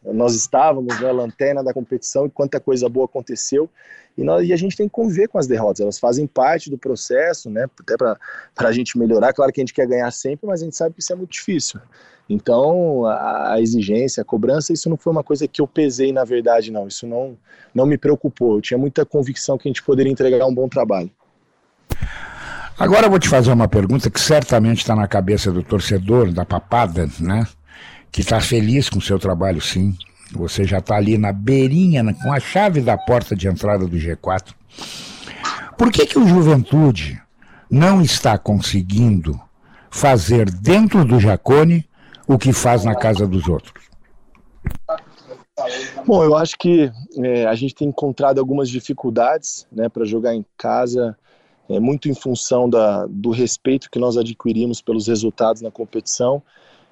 nós 0.06 0.36
estávamos, 0.36 1.00
né, 1.00 1.12
lanterna 1.12 1.63
da 1.63 1.74
competição 1.74 2.26
e 2.26 2.30
quanta 2.30 2.60
coisa 2.60 2.89
boa 2.89 3.06
aconteceu. 3.06 3.70
E, 4.18 4.24
nós, 4.24 4.48
e 4.48 4.54
a 4.54 4.58
gente 4.58 4.76
tem 4.76 4.88
que 4.88 4.94
conviver 4.94 5.28
com 5.28 5.38
as 5.38 5.48
derrotas, 5.48 5.80
elas 5.80 6.00
fazem 6.00 6.28
parte 6.28 6.70
do 6.70 6.78
processo, 6.78 7.50
né, 7.50 7.66
até 7.80 7.96
para 7.98 8.18
a 8.58 8.72
gente 8.72 8.98
melhorar. 8.98 9.34
Claro 9.34 9.52
que 9.52 9.62
a 9.62 9.63
gente 9.63 9.74
quer 9.74 9.88
ganhar 9.88 10.12
sempre, 10.12 10.48
mas 10.48 10.62
a 10.62 10.66
gente 10.66 10.76
sabe 10.76 10.96
que 10.96 11.02
isso 11.02 11.13
é 11.13 11.16
muito 11.16 11.32
difícil. 11.32 11.80
Então, 12.30 13.06
a, 13.06 13.54
a, 13.54 13.62
exigência, 13.62 14.22
a 14.22 14.26
cobrança, 14.26 14.72
isso 14.72 14.89
não 14.89 14.98
foi 14.98 15.12
uma 15.12 15.24
coisa 15.24 15.48
que 15.48 15.62
eu 15.62 15.68
pesei 15.68 16.12
na 16.12 16.24
verdade, 16.24 16.72
não. 16.72 16.88
Isso 16.88 17.06
não, 17.06 17.38
não 17.74 17.86
me 17.86 17.98
preocupou. 17.98 18.56
Eu 18.56 18.62
tinha 18.62 18.78
muita 18.78 19.06
convicção 19.06 19.58
que 19.58 19.68
a 19.68 19.70
gente 19.70 19.84
poderia 19.84 20.12
entregar 20.12 20.46
um 20.46 20.54
bom 20.54 20.68
trabalho. 20.70 21.12
Agora 22.78 23.06
eu 23.06 23.10
vou 23.10 23.20
te 23.20 23.30
fazer 23.30 23.52
uma 23.52 23.68
pergunta 23.68 24.10
que 24.10 24.20
certamente 24.20 24.80
está 24.80 24.96
na 24.96 25.08
cabeça 25.08 25.52
do 25.52 25.62
torcedor, 25.62 26.32
da 26.32 26.44
papada, 26.44 27.08
né? 27.20 27.46
Que 28.13 28.21
está 28.21 28.39
feliz 28.39 28.89
com 28.89 28.99
o 28.99 29.02
seu 29.02 29.17
trabalho, 29.17 29.60
sim. 29.60 29.97
Você 30.34 30.65
já 30.65 30.78
está 30.78 30.95
ali 30.95 31.17
na 31.17 31.34
beirinha, 31.34 32.04
com 32.21 32.32
a 32.32 32.39
chave 32.39 32.80
da 32.80 32.95
porta 32.95 33.36
de 33.36 33.47
entrada 33.47 33.88
do 33.88 33.97
G4. 33.97 34.54
Por 35.76 35.91
que, 35.91 36.06
que 36.06 36.19
o 36.19 36.28
Juventude 36.28 37.19
não 37.69 38.04
está 38.04 38.38
conseguindo 38.38 39.39
fazer 39.89 40.49
dentro 40.52 41.04
do 41.04 41.19
Jacone 41.19 41.89
o 42.28 42.38
que 42.38 42.54
faz 42.54 42.86
na 42.86 42.95
casa 42.95 43.28
dos 43.28 43.47
outros? 43.47 43.84
Bom, 46.06 46.23
eu 46.23 46.38
acho 46.38 46.56
que 46.58 46.91
é, 47.17 47.47
a 47.47 47.56
gente 47.56 47.73
tem 47.73 47.88
encontrado 47.88 48.38
algumas 48.38 48.69
dificuldades 48.69 49.67
né, 49.71 49.89
para 49.89 50.06
jogar 50.06 50.36
em 50.36 50.45
casa, 50.56 51.17
é, 51.67 51.80
muito 51.80 52.08
em 52.08 52.13
função 52.13 52.69
da, 52.69 53.08
do 53.08 53.32
respeito 53.32 53.89
que 53.89 53.97
nós 53.97 54.17
adquirimos 54.17 54.82
pelos 54.82 55.08
resultados 55.08 55.63
na 55.63 55.71
competição 55.71 56.43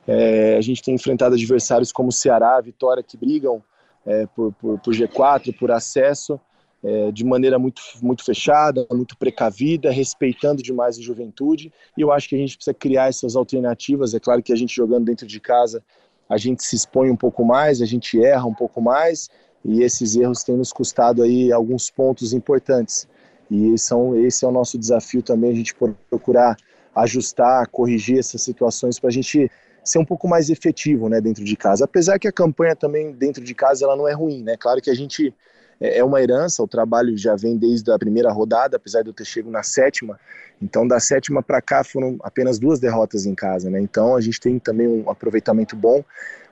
é, 0.07 0.57
a 0.57 0.61
gente 0.61 0.81
tem 0.81 0.95
enfrentado 0.95 1.35
adversários 1.35 1.91
como 1.91 2.11
Ceará, 2.11 2.59
Vitória, 2.59 3.03
que 3.03 3.17
brigam 3.17 3.63
é, 4.05 4.25
por, 4.27 4.51
por, 4.53 4.79
por, 4.79 4.93
G4, 4.93 5.55
por 5.57 5.71
acesso, 5.71 6.39
é, 6.83 7.11
de 7.11 7.23
maneira 7.23 7.59
muito, 7.59 7.81
muito 8.01 8.23
fechada, 8.23 8.85
muito 8.91 9.15
precavida, 9.15 9.91
respeitando 9.91 10.63
demais 10.63 10.97
a 10.97 11.01
juventude. 11.01 11.71
E 11.95 12.01
eu 12.01 12.11
acho 12.11 12.27
que 12.27 12.35
a 12.35 12.37
gente 12.37 12.55
precisa 12.55 12.73
criar 12.73 13.09
essas 13.09 13.35
alternativas. 13.35 14.13
É 14.13 14.19
claro 14.19 14.41
que 14.41 14.51
a 14.51 14.55
gente 14.55 14.75
jogando 14.75 15.05
dentro 15.05 15.27
de 15.27 15.39
casa, 15.39 15.83
a 16.27 16.37
gente 16.37 16.63
se 16.63 16.75
expõe 16.75 17.11
um 17.11 17.15
pouco 17.15 17.45
mais, 17.45 17.81
a 17.81 17.85
gente 17.85 18.23
erra 18.23 18.45
um 18.45 18.53
pouco 18.53 18.81
mais, 18.81 19.29
e 19.63 19.83
esses 19.83 20.15
erros 20.15 20.43
têm 20.43 20.57
nos 20.57 20.73
custado 20.73 21.21
aí 21.21 21.51
alguns 21.51 21.91
pontos 21.91 22.33
importantes. 22.33 23.07
E 23.51 23.77
são, 23.77 24.17
esse 24.17 24.43
é 24.43 24.47
o 24.47 24.51
nosso 24.51 24.79
desafio 24.79 25.21
também, 25.21 25.51
a 25.51 25.55
gente 25.55 25.75
procurar 26.09 26.55
ajustar, 26.95 27.67
corrigir 27.67 28.19
essas 28.19 28.41
situações 28.41 28.99
para 28.99 29.09
a 29.09 29.13
gente 29.13 29.49
ser 29.83 29.99
um 29.99 30.05
pouco 30.05 30.27
mais 30.27 30.49
efetivo, 30.49 31.09
né, 31.09 31.19
dentro 31.19 31.43
de 31.43 31.55
casa. 31.55 31.85
Apesar 31.85 32.19
que 32.19 32.27
a 32.27 32.31
campanha 32.31 32.75
também 32.75 33.11
dentro 33.11 33.43
de 33.43 33.53
casa 33.53 33.85
ela 33.85 33.95
não 33.95 34.07
é 34.07 34.13
ruim, 34.13 34.43
né? 34.43 34.55
Claro 34.57 34.81
que 34.81 34.89
a 34.89 34.93
gente 34.93 35.33
é, 35.81 35.97
é 35.97 36.03
uma 36.03 36.21
herança, 36.21 36.61
o 36.61 36.67
trabalho 36.67 37.17
já 37.17 37.35
vem 37.35 37.57
desde 37.57 37.91
a 37.91 37.97
primeira 37.97 38.31
rodada, 38.31 38.77
apesar 38.77 39.01
de 39.01 39.09
eu 39.09 39.13
ter 39.13 39.25
chegado 39.25 39.51
na 39.51 39.63
sétima. 39.63 40.19
Então, 40.61 40.87
da 40.87 40.99
sétima 40.99 41.41
para 41.41 41.59
cá 41.59 41.83
foram 41.83 42.17
apenas 42.21 42.59
duas 42.59 42.79
derrotas 42.79 43.25
em 43.25 43.33
casa, 43.33 43.69
né? 43.69 43.81
Então, 43.81 44.15
a 44.15 44.21
gente 44.21 44.39
tem 44.39 44.59
também 44.59 44.87
um 44.87 45.09
aproveitamento 45.09 45.75
bom. 45.75 46.03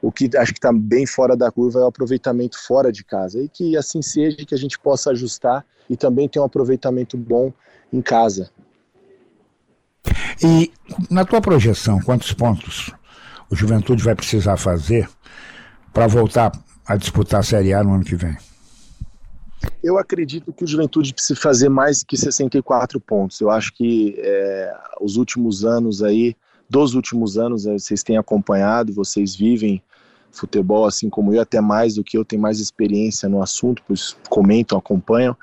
O 0.01 0.11
que 0.11 0.35
acho 0.35 0.51
que 0.51 0.57
está 0.57 0.73
bem 0.73 1.05
fora 1.05 1.37
da 1.37 1.51
curva 1.51 1.79
é 1.79 1.83
o 1.83 1.87
aproveitamento 1.87 2.57
fora 2.65 2.91
de 2.91 3.03
casa. 3.03 3.39
E 3.39 3.47
que 3.47 3.77
assim 3.77 4.01
seja, 4.01 4.37
que 4.37 4.55
a 4.55 4.57
gente 4.57 4.79
possa 4.79 5.11
ajustar 5.11 5.63
e 5.87 5.95
também 5.95 6.27
ter 6.27 6.39
um 6.39 6.43
aproveitamento 6.43 7.15
bom 7.15 7.53
em 7.93 8.01
casa. 8.01 8.49
E 10.41 10.71
na 11.11 11.23
tua 11.23 11.41
projeção, 11.41 11.99
quantos 11.99 12.33
pontos 12.33 12.91
o 13.49 13.55
Juventude 13.55 14.03
vai 14.03 14.15
precisar 14.15 14.57
fazer 14.57 15.09
para 15.93 16.07
voltar 16.07 16.51
a 16.85 16.95
disputar 16.95 17.39
a 17.39 17.43
Série 17.43 17.73
A 17.73 17.83
no 17.83 17.93
ano 17.93 18.03
que 18.03 18.15
vem? 18.15 18.37
Eu 19.83 19.97
acredito 19.97 20.53
que 20.53 20.63
o 20.63 20.67
Juventude 20.67 21.13
precisa 21.13 21.39
fazer 21.39 21.69
mais 21.69 22.03
que 22.03 22.15
64 22.15 22.99
pontos. 22.99 23.39
Eu 23.41 23.49
acho 23.49 23.73
que 23.73 24.15
é, 24.17 24.77
os 25.01 25.17
últimos 25.17 25.65
anos 25.65 26.01
aí, 26.01 26.35
dos 26.69 26.93
últimos 26.95 27.37
anos, 27.37 27.65
é, 27.65 27.73
vocês 27.73 28.03
têm 28.03 28.17
acompanhado, 28.17 28.93
vocês 28.93 29.35
vivem 29.35 29.81
futebol 30.31 30.85
assim 30.85 31.09
como 31.09 31.33
eu, 31.33 31.41
até 31.41 31.59
mais 31.59 31.95
do 31.95 32.03
que 32.03 32.17
eu, 32.17 32.25
tenho 32.25 32.41
mais 32.41 32.59
experiência 32.59 33.27
no 33.27 33.41
assunto, 33.41 33.81
pois 33.87 34.15
comentam, 34.29 34.77
acompanham. 34.77 35.35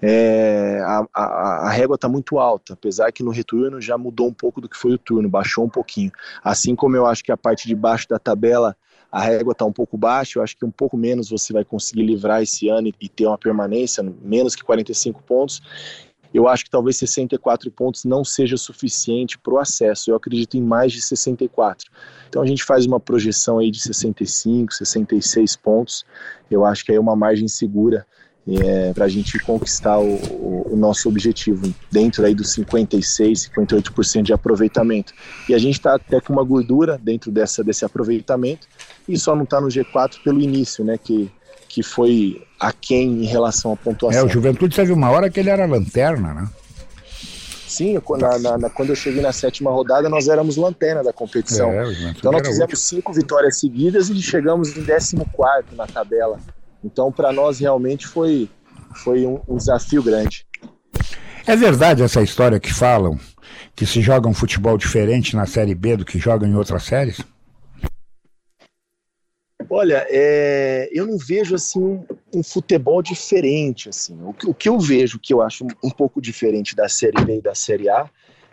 É, 0.00 0.80
a, 0.84 1.06
a, 1.12 1.24
a, 1.66 1.70
régua 1.70 1.96
está 1.96 2.08
muito 2.08 2.38
alta, 2.38 2.74
apesar 2.74 3.10
que 3.10 3.22
no 3.24 3.32
retorno 3.32 3.80
já 3.80 3.98
mudou 3.98 4.28
um 4.28 4.32
pouco 4.32 4.60
do 4.60 4.68
que 4.68 4.76
foi 4.76 4.92
o 4.92 4.98
turno, 4.98 5.28
baixou 5.28 5.64
um 5.64 5.68
pouquinho. 5.68 6.12
Assim 6.42 6.76
como 6.76 6.96
eu 6.96 7.04
acho 7.04 7.24
que 7.24 7.32
a 7.32 7.36
parte 7.36 7.66
de 7.66 7.74
baixo 7.74 8.08
da 8.08 8.18
tabela 8.18 8.76
a 9.10 9.20
régua 9.20 9.52
está 9.52 9.64
um 9.64 9.72
pouco 9.72 9.96
baixa, 9.96 10.38
eu 10.38 10.42
acho 10.42 10.56
que 10.56 10.64
um 10.64 10.70
pouco 10.70 10.96
menos 10.96 11.30
você 11.30 11.52
vai 11.52 11.64
conseguir 11.64 12.02
livrar 12.02 12.42
esse 12.42 12.68
ano 12.68 12.92
e 13.00 13.08
ter 13.08 13.26
uma 13.26 13.38
permanência, 13.38 14.02
menos 14.22 14.54
que 14.54 14.62
45 14.62 15.22
pontos. 15.22 15.62
Eu 16.32 16.46
acho 16.46 16.64
que 16.64 16.70
talvez 16.70 16.96
64 16.96 17.70
pontos 17.70 18.04
não 18.04 18.24
seja 18.24 18.56
suficiente 18.56 19.38
para 19.38 19.54
o 19.54 19.58
acesso. 19.58 20.10
Eu 20.10 20.16
acredito 20.16 20.56
em 20.56 20.62
mais 20.62 20.92
de 20.92 21.00
64. 21.00 21.90
Então 22.28 22.42
a 22.42 22.46
gente 22.46 22.64
faz 22.64 22.86
uma 22.86 23.00
projeção 23.00 23.58
aí 23.58 23.70
de 23.70 23.80
65, 23.80 24.74
66 24.74 25.56
pontos. 25.56 26.04
Eu 26.50 26.64
acho 26.64 26.84
que 26.84 26.92
é 26.92 27.00
uma 27.00 27.16
margem 27.16 27.48
segura 27.48 28.06
é, 28.56 28.92
para 28.94 29.04
a 29.04 29.08
gente 29.08 29.38
conquistar 29.40 29.98
o, 29.98 30.14
o, 30.14 30.72
o, 30.72 30.76
nosso 30.76 31.08
objetivo 31.08 31.72
dentro 31.90 32.24
aí 32.24 32.34
dos 32.34 32.52
56, 32.52 33.50
58% 33.50 34.22
de 34.22 34.32
aproveitamento. 34.32 35.12
E 35.48 35.54
a 35.54 35.58
gente 35.58 35.74
está 35.74 35.96
até 35.96 36.20
com 36.20 36.32
uma 36.32 36.44
gordura 36.44 36.98
dentro 37.02 37.30
dessa, 37.30 37.62
desse 37.62 37.84
aproveitamento 37.84 38.66
e 39.06 39.18
só 39.18 39.36
não 39.36 39.44
está 39.44 39.60
no 39.60 39.68
G4 39.68 40.22
pelo 40.22 40.40
início, 40.40 40.82
né? 40.82 40.96
Que, 40.96 41.30
que 41.78 41.82
foi 41.84 42.44
aquém 42.58 43.22
em 43.22 43.24
relação 43.24 43.72
à 43.72 43.76
pontuação. 43.76 44.20
É, 44.20 44.24
o 44.24 44.28
Juventude 44.28 44.74
teve 44.74 44.92
uma 44.92 45.10
hora 45.10 45.30
que 45.30 45.38
ele 45.38 45.48
era 45.48 45.64
lanterna, 45.64 46.34
né? 46.34 46.48
Sim, 47.68 48.02
na, 48.18 48.38
na, 48.40 48.58
na, 48.58 48.70
quando 48.70 48.88
eu 48.88 48.96
cheguei 48.96 49.22
na 49.22 49.32
sétima 49.32 49.70
rodada, 49.70 50.08
nós 50.08 50.26
éramos 50.26 50.56
lanterna 50.56 51.04
da 51.04 51.12
competição. 51.12 51.70
É, 51.70 52.10
então 52.10 52.32
nós 52.32 52.44
fizemos 52.44 52.80
cinco 52.80 53.12
vitórias 53.12 53.60
seguidas 53.60 54.08
e 54.08 54.20
chegamos 54.20 54.76
em 54.76 54.84
14 54.84 55.22
na 55.76 55.86
tabela. 55.86 56.40
Então, 56.82 57.12
para 57.12 57.32
nós, 57.32 57.60
realmente 57.60 58.08
foi, 58.08 58.50
foi 58.96 59.24
um, 59.24 59.38
um 59.46 59.56
desafio 59.56 60.02
grande. 60.02 60.44
É 61.46 61.54
verdade 61.54 62.02
essa 62.02 62.20
história 62.22 62.58
que 62.58 62.74
falam 62.74 63.16
que 63.76 63.86
se 63.86 64.00
joga 64.00 64.28
um 64.28 64.34
futebol 64.34 64.76
diferente 64.76 65.36
na 65.36 65.46
Série 65.46 65.76
B 65.76 65.96
do 65.96 66.04
que 66.04 66.18
jogam 66.18 66.48
em 66.48 66.56
outras 66.56 66.82
séries? 66.82 67.20
Olha, 69.70 70.06
é, 70.08 70.88
eu 70.92 71.06
não 71.06 71.18
vejo 71.18 71.54
assim 71.54 71.78
um, 71.78 72.04
um 72.34 72.42
futebol 72.42 73.02
diferente. 73.02 73.88
Assim. 73.88 74.18
O, 74.22 74.34
o, 74.46 74.54
que 74.54 74.68
eu 74.68 74.78
vejo 74.78 75.18
que 75.18 75.32
eu 75.32 75.42
acho 75.42 75.66
um 75.82 75.90
pouco 75.90 76.20
diferente 76.20 76.74
da 76.74 76.88
Série 76.88 77.22
B 77.24 77.36
e 77.36 77.42
da 77.42 77.54
Série 77.54 77.88
A 77.88 78.08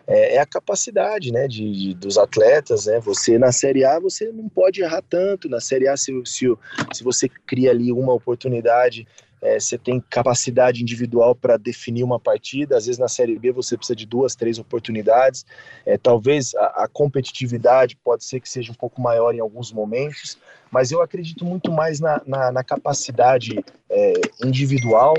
é, 0.08 0.36
é 0.36 0.40
a 0.40 0.46
capacidade 0.46 1.32
né, 1.32 1.48
de, 1.48 1.72
de, 1.72 1.94
dos 1.94 2.18
atletas. 2.18 2.86
Né? 2.86 3.00
Você 3.00 3.38
na 3.38 3.52
Série 3.52 3.86
A 3.86 4.00
você 4.00 4.32
não 4.32 4.50
pode 4.50 4.82
errar 4.82 5.02
tanto. 5.02 5.50
Na 5.50 5.60
Série 5.60 5.88
A, 5.88 5.96
se, 5.96 6.12
se, 6.26 6.46
se 6.94 7.04
você 7.04 7.30
cria 7.46 7.72
ali 7.72 7.92
uma 7.92 8.14
oportunidade, 8.14 9.08
é, 9.46 9.60
você 9.60 9.78
tem 9.78 10.04
capacidade 10.10 10.82
individual 10.82 11.36
para 11.36 11.56
definir 11.56 12.04
uma 12.04 12.20
partida. 12.20 12.76
Às 12.76 12.88
vezes 12.88 12.98
na 12.98 13.08
Série 13.08 13.38
B 13.38 13.52
você 13.52 13.78
precisa 13.78 13.96
de 13.96 14.06
duas, 14.06 14.36
três 14.36 14.58
oportunidades. 14.58 15.46
É, 15.86 16.00
talvez 16.00 16.56
a, 16.56 16.84
a, 16.84 16.88
competitividade 16.88 17.96
pode 18.04 18.26
ser 18.26 18.40
que 18.40 18.50
seja 18.50 18.72
um 18.72 18.76
pouco 18.76 19.00
maior 19.00 19.36
em 19.36 19.40
alguns 19.40 19.72
momentos, 19.72 20.38
mas 20.72 20.92
eu 20.92 21.00
acredito 21.00 21.46
muito 21.46 21.72
mais 21.72 22.00
na, 22.00 22.20
na, 22.26 22.52
na 22.52 22.64
capacidade 22.64 23.64
é, 23.88 24.14
individual 24.44 25.14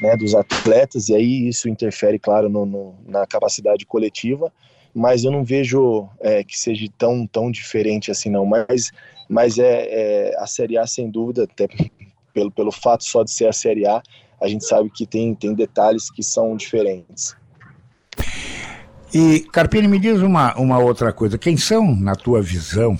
né, 0.00 0.16
dos 0.16 0.34
atletas, 0.34 1.08
e 1.08 1.14
aí 1.14 1.48
isso 1.48 1.68
interfere, 1.68 2.18
claro, 2.18 2.48
no, 2.48 2.66
no, 2.66 2.94
na 3.06 3.26
capacidade 3.26 3.86
coletiva, 3.86 4.52
mas 4.92 5.22
eu 5.22 5.30
não 5.30 5.44
vejo 5.44 6.08
é, 6.20 6.42
que 6.42 6.58
seja 6.58 6.84
tão, 6.98 7.26
tão 7.26 7.50
diferente 7.50 8.10
assim, 8.10 8.28
não. 8.28 8.44
Mas, 8.44 8.90
mas 9.28 9.58
é, 9.58 9.86
é, 9.88 10.36
a 10.38 10.46
Série 10.46 10.76
A, 10.76 10.86
sem 10.86 11.08
dúvida, 11.08 11.44
até 11.44 11.68
pelo, 12.38 12.50
pelo 12.50 12.72
fato 12.72 13.04
só 13.04 13.24
de 13.24 13.32
ser 13.32 13.48
a 13.48 13.52
Série 13.52 13.86
A, 13.86 14.00
a 14.40 14.46
gente 14.46 14.64
sabe 14.64 14.88
que 14.90 15.04
tem, 15.06 15.34
tem 15.34 15.54
detalhes 15.54 16.10
que 16.10 16.22
são 16.22 16.56
diferentes. 16.56 17.36
E, 19.12 19.40
Carpini, 19.52 19.88
me 19.88 19.98
diz 19.98 20.20
uma, 20.20 20.54
uma 20.56 20.78
outra 20.78 21.12
coisa. 21.12 21.36
Quem 21.36 21.56
são, 21.56 21.96
na 21.96 22.14
tua 22.14 22.40
visão, 22.40 22.96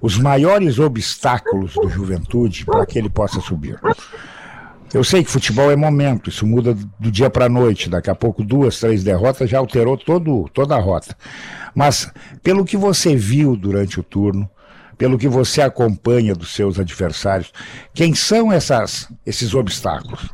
os 0.00 0.18
maiores 0.18 0.78
obstáculos 0.78 1.74
do 1.74 1.88
Juventude 1.88 2.64
para 2.64 2.86
que 2.86 2.98
ele 2.98 3.10
possa 3.10 3.40
subir? 3.40 3.78
Eu 4.94 5.02
sei 5.02 5.22
que 5.22 5.30
futebol 5.30 5.70
é 5.70 5.76
momento, 5.76 6.30
isso 6.30 6.46
muda 6.46 6.74
do 6.98 7.10
dia 7.10 7.28
para 7.28 7.46
a 7.46 7.50
noite. 7.50 7.90
Daqui 7.90 8.08
a 8.08 8.14
pouco, 8.14 8.42
duas, 8.42 8.78
três 8.78 9.02
derrotas 9.02 9.50
já 9.50 9.58
alterou 9.58 9.98
todo, 9.98 10.48
toda 10.54 10.76
a 10.76 10.80
rota. 10.80 11.14
Mas, 11.74 12.10
pelo 12.42 12.64
que 12.64 12.76
você 12.76 13.14
viu 13.14 13.56
durante 13.56 14.00
o 14.00 14.02
turno, 14.02 14.48
pelo 14.98 15.18
que 15.18 15.28
você 15.28 15.60
acompanha 15.60 16.34
dos 16.34 16.54
seus 16.54 16.78
adversários, 16.78 17.52
quem 17.94 18.14
são 18.14 18.52
essas, 18.52 19.08
esses 19.24 19.54
obstáculos? 19.54 20.28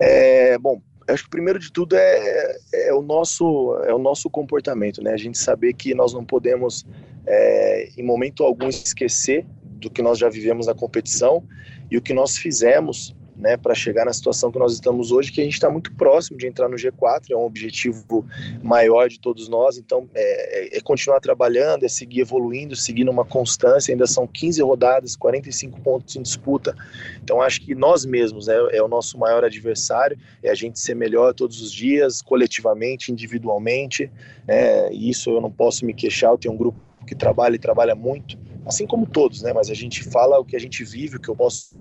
É, 0.00 0.58
bom, 0.58 0.80
acho 1.08 1.24
que 1.24 1.30
primeiro 1.30 1.58
de 1.58 1.72
tudo 1.72 1.96
é, 1.96 2.56
é, 2.72 2.92
o 2.92 3.02
nosso 3.02 3.76
é 3.86 3.94
o 3.94 3.98
nosso 3.98 4.28
comportamento, 4.28 5.02
né? 5.02 5.12
A 5.12 5.16
gente 5.16 5.38
saber 5.38 5.72
que 5.72 5.94
nós 5.94 6.12
não 6.12 6.24
podemos 6.24 6.84
é, 7.26 7.88
em 7.96 8.02
momento 8.02 8.42
algum 8.42 8.68
esquecer 8.68 9.46
do 9.62 9.90
que 9.90 10.02
nós 10.02 10.18
já 10.18 10.28
vivemos 10.28 10.66
na 10.66 10.74
competição 10.74 11.44
e 11.90 11.96
o 11.96 12.02
que 12.02 12.12
nós 12.12 12.36
fizemos 12.36 13.14
né, 13.38 13.56
para 13.56 13.74
chegar 13.74 14.04
na 14.04 14.12
situação 14.12 14.50
que 14.50 14.58
nós 14.58 14.72
estamos 14.72 15.12
hoje, 15.12 15.30
que 15.30 15.40
a 15.40 15.44
gente 15.44 15.54
está 15.54 15.68
muito 15.68 15.92
próximo 15.94 16.38
de 16.38 16.46
entrar 16.46 16.68
no 16.68 16.76
G4, 16.76 17.30
é 17.30 17.36
um 17.36 17.44
objetivo 17.44 18.24
maior 18.62 19.08
de 19.08 19.20
todos 19.20 19.48
nós, 19.48 19.76
então 19.78 20.08
é, 20.14 20.74
é, 20.74 20.78
é, 20.78 20.80
continuar 20.80 21.20
trabalhando, 21.20 21.84
é 21.84 21.88
seguir 21.88 22.20
evoluindo, 22.20 22.74
seguir 22.74 23.04
numa 23.04 23.24
constância, 23.24 23.92
ainda 23.92 24.06
são 24.06 24.26
15 24.26 24.62
rodadas, 24.62 25.16
45 25.16 25.80
pontos 25.80 26.16
em 26.16 26.22
disputa, 26.22 26.74
então 27.22 27.42
acho 27.42 27.60
que 27.60 27.74
nós 27.74 28.04
mesmos 28.04 28.48
é, 28.48 28.56
é 28.72 28.82
o 28.82 28.88
nosso 28.88 29.18
maior 29.18 29.44
adversário, 29.44 30.18
é 30.42 30.50
a 30.50 30.54
gente 30.54 30.78
ser 30.80 30.94
melhor 30.94 31.34
todos 31.34 31.60
os 31.60 31.70
dias, 31.70 32.22
coletivamente, 32.22 33.12
individualmente, 33.12 34.10
né, 34.46 34.90
isso 34.92 35.30
eu 35.30 35.40
não 35.40 35.50
posso 35.50 35.84
me 35.84 35.92
queixar, 35.92 36.30
eu 36.30 36.38
tenho 36.38 36.54
um 36.54 36.58
grupo 36.58 36.80
que 37.06 37.14
trabalha 37.14 37.54
e 37.54 37.58
trabalha 37.58 37.94
muito, 37.94 38.36
assim 38.66 38.86
como 38.86 39.06
todos, 39.06 39.42
né? 39.42 39.52
Mas 39.52 39.70
a 39.70 39.74
gente 39.74 40.02
fala 40.02 40.38
o 40.40 40.44
que 40.44 40.56
a 40.56 40.58
gente 40.58 40.82
vive, 40.82 41.16
o 41.16 41.20
que 41.20 41.28
eu 41.28 41.36
posso, 41.36 41.76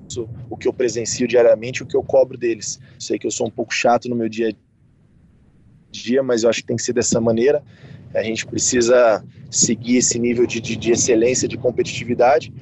o 0.50 0.56
que 0.56 0.68
eu 0.68 0.74
presencio 0.74 1.28
diariamente, 1.28 1.82
o 1.82 1.86
que 1.86 1.98
eu 1.98 2.04
cobro 2.04 2.38
deles. 2.38 2.80
Sei 3.00 3.18
que 3.18 3.26
eu 3.26 3.32
sou 3.32 3.48
um 3.48 3.50
pouco 3.50 3.74
chato 3.74 4.08
no 4.08 4.16
meu 4.16 4.30
dia 4.30 4.50
a 4.50 4.54
dia, 5.92 6.22
mas 6.22 6.44
eu 6.44 6.50
acho 6.50 6.62
que 6.62 6.68
tem 6.68 6.76
que 6.76 6.84
ser 6.84 6.94
dessa 6.94 7.20
maneira. 7.20 7.64
A 8.14 8.22
gente 8.22 8.46
precisa 8.46 9.26
seguir 9.50 9.98
esse 9.98 10.20
nível 10.20 10.46
de, 10.46 10.62
de, 10.62 10.76
de 10.76 10.92
excelência, 10.92 11.48
de 11.48 11.58
competitividade. 11.58 12.54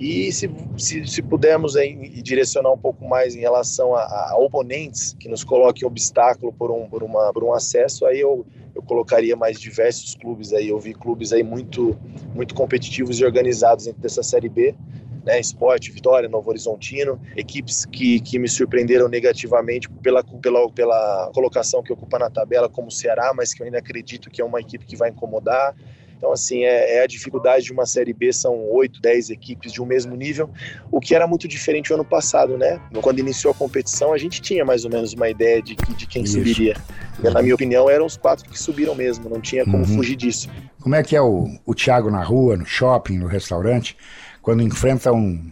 E 0.00 0.32
se, 0.32 0.50
se, 0.78 1.06
se 1.06 1.20
pudermos 1.20 1.74
direcionar 2.22 2.72
um 2.72 2.78
pouco 2.78 3.06
mais 3.06 3.36
em 3.36 3.40
relação 3.40 3.94
a, 3.94 4.00
a, 4.00 4.36
oponentes 4.38 5.14
que 5.20 5.28
nos 5.28 5.44
coloquem 5.44 5.86
obstáculo 5.86 6.50
por 6.54 6.70
um, 6.70 6.88
por, 6.88 7.02
uma, 7.02 7.30
por 7.34 7.44
um 7.44 7.52
acesso, 7.52 8.06
aí 8.06 8.18
eu, 8.18 8.46
eu 8.74 8.80
colocaria 8.82 9.36
mais 9.36 9.60
diversos 9.60 10.14
clubes 10.14 10.54
aí. 10.54 10.70
Eu 10.70 10.78
vi 10.78 10.94
clubes 10.94 11.34
aí 11.34 11.42
muito, 11.42 11.98
muito 12.34 12.54
competitivos 12.54 13.20
e 13.20 13.26
organizados 13.26 13.84
dentro 13.84 14.00
dessa 14.00 14.22
Série 14.22 14.48
B, 14.48 14.74
né? 15.22 15.38
Esporte, 15.38 15.92
Vitória, 15.92 16.30
Novo 16.30 16.48
Horizontino, 16.48 17.20
equipes 17.36 17.84
que, 17.84 18.20
que 18.20 18.38
me 18.38 18.48
surpreenderam 18.48 19.06
negativamente 19.06 19.86
pela, 20.02 20.24
pela, 20.24 20.70
pela 20.70 21.30
colocação 21.34 21.82
que 21.82 21.92
ocupa 21.92 22.18
na 22.18 22.30
tabela, 22.30 22.70
como 22.70 22.88
o 22.88 22.90
Ceará, 22.90 23.34
mas 23.36 23.52
que 23.52 23.60
eu 23.60 23.66
ainda 23.66 23.78
acredito 23.78 24.30
que 24.30 24.40
é 24.40 24.44
uma 24.46 24.60
equipe 24.60 24.86
que 24.86 24.96
vai 24.96 25.10
incomodar. 25.10 25.74
Então, 26.20 26.32
assim, 26.32 26.64
é, 26.64 26.98
é, 26.98 27.02
a 27.02 27.06
dificuldade 27.06 27.64
de 27.64 27.72
uma 27.72 27.86
Série 27.86 28.12
B, 28.12 28.30
são 28.30 28.70
8, 28.70 29.00
10 29.00 29.30
equipes 29.30 29.72
de 29.72 29.80
um 29.80 29.86
mesmo 29.86 30.14
nível, 30.14 30.50
o 30.92 31.00
que 31.00 31.14
era 31.14 31.26
muito 31.26 31.48
diferente 31.48 31.90
o 31.90 31.94
ano 31.94 32.04
passado, 32.04 32.58
né? 32.58 32.78
Quando 33.00 33.20
iniciou 33.20 33.52
a 33.52 33.54
competição, 33.54 34.12
a 34.12 34.18
gente 34.18 34.42
tinha 34.42 34.62
mais 34.62 34.84
ou 34.84 34.90
menos 34.90 35.14
uma 35.14 35.30
ideia 35.30 35.62
de, 35.62 35.74
de 35.74 36.06
quem 36.06 36.24
Isso. 36.24 36.34
subiria. 36.34 36.76
E, 37.24 37.30
na 37.30 37.40
minha 37.40 37.54
opinião, 37.54 37.88
eram 37.88 38.04
os 38.04 38.18
quatro 38.18 38.46
que 38.50 38.58
subiram 38.58 38.94
mesmo, 38.94 39.30
não 39.30 39.40
tinha 39.40 39.64
como 39.64 39.78
uhum. 39.78 39.96
fugir 39.96 40.14
disso. 40.14 40.50
Como 40.78 40.94
é 40.94 41.02
que 41.02 41.16
é 41.16 41.22
o, 41.22 41.48
o 41.64 41.74
Thiago 41.74 42.10
na 42.10 42.22
rua, 42.22 42.54
no 42.54 42.66
shopping, 42.66 43.16
no 43.16 43.26
restaurante, 43.26 43.96
quando 44.42 44.62
enfrenta 44.62 45.10
um, 45.10 45.50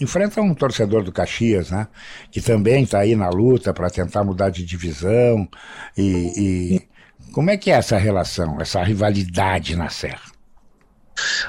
enfrenta 0.00 0.40
um 0.40 0.52
torcedor 0.54 1.04
do 1.04 1.12
Caxias, 1.12 1.70
né? 1.70 1.86
Que 2.32 2.40
também 2.40 2.82
está 2.82 2.98
aí 2.98 3.14
na 3.14 3.28
luta 3.28 3.72
para 3.72 3.88
tentar 3.88 4.24
mudar 4.24 4.50
de 4.50 4.64
divisão 4.64 5.48
e, 5.96 6.32
e, 6.36 6.82
como 7.32 7.50
é 7.50 7.56
que 7.56 7.70
é 7.70 7.74
essa 7.74 7.96
relação, 7.96 8.60
essa 8.60 8.82
rivalidade 8.82 9.76
na 9.76 9.88
Serra? 9.88 10.30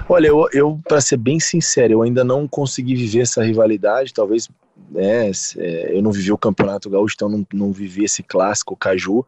Olha, 0.09 0.27
eu, 0.27 0.47
eu 0.51 0.79
para 0.87 0.99
ser 0.99 1.17
bem 1.17 1.39
sincero, 1.39 1.93
eu 1.93 2.01
ainda 2.01 2.23
não 2.23 2.47
consegui 2.47 2.95
viver 2.95 3.21
essa 3.21 3.43
rivalidade, 3.43 4.13
talvez 4.13 4.49
né? 4.91 5.31
É, 5.57 5.97
eu 5.97 6.01
não 6.01 6.11
vivi 6.11 6.31
o 6.31 6.37
Campeonato 6.37 6.89
Gaúcho, 6.89 7.15
então 7.15 7.29
não, 7.29 7.47
não 7.53 7.71
vivi 7.71 8.03
esse 8.03 8.21
clássico 8.21 8.75
Caju, 8.75 9.25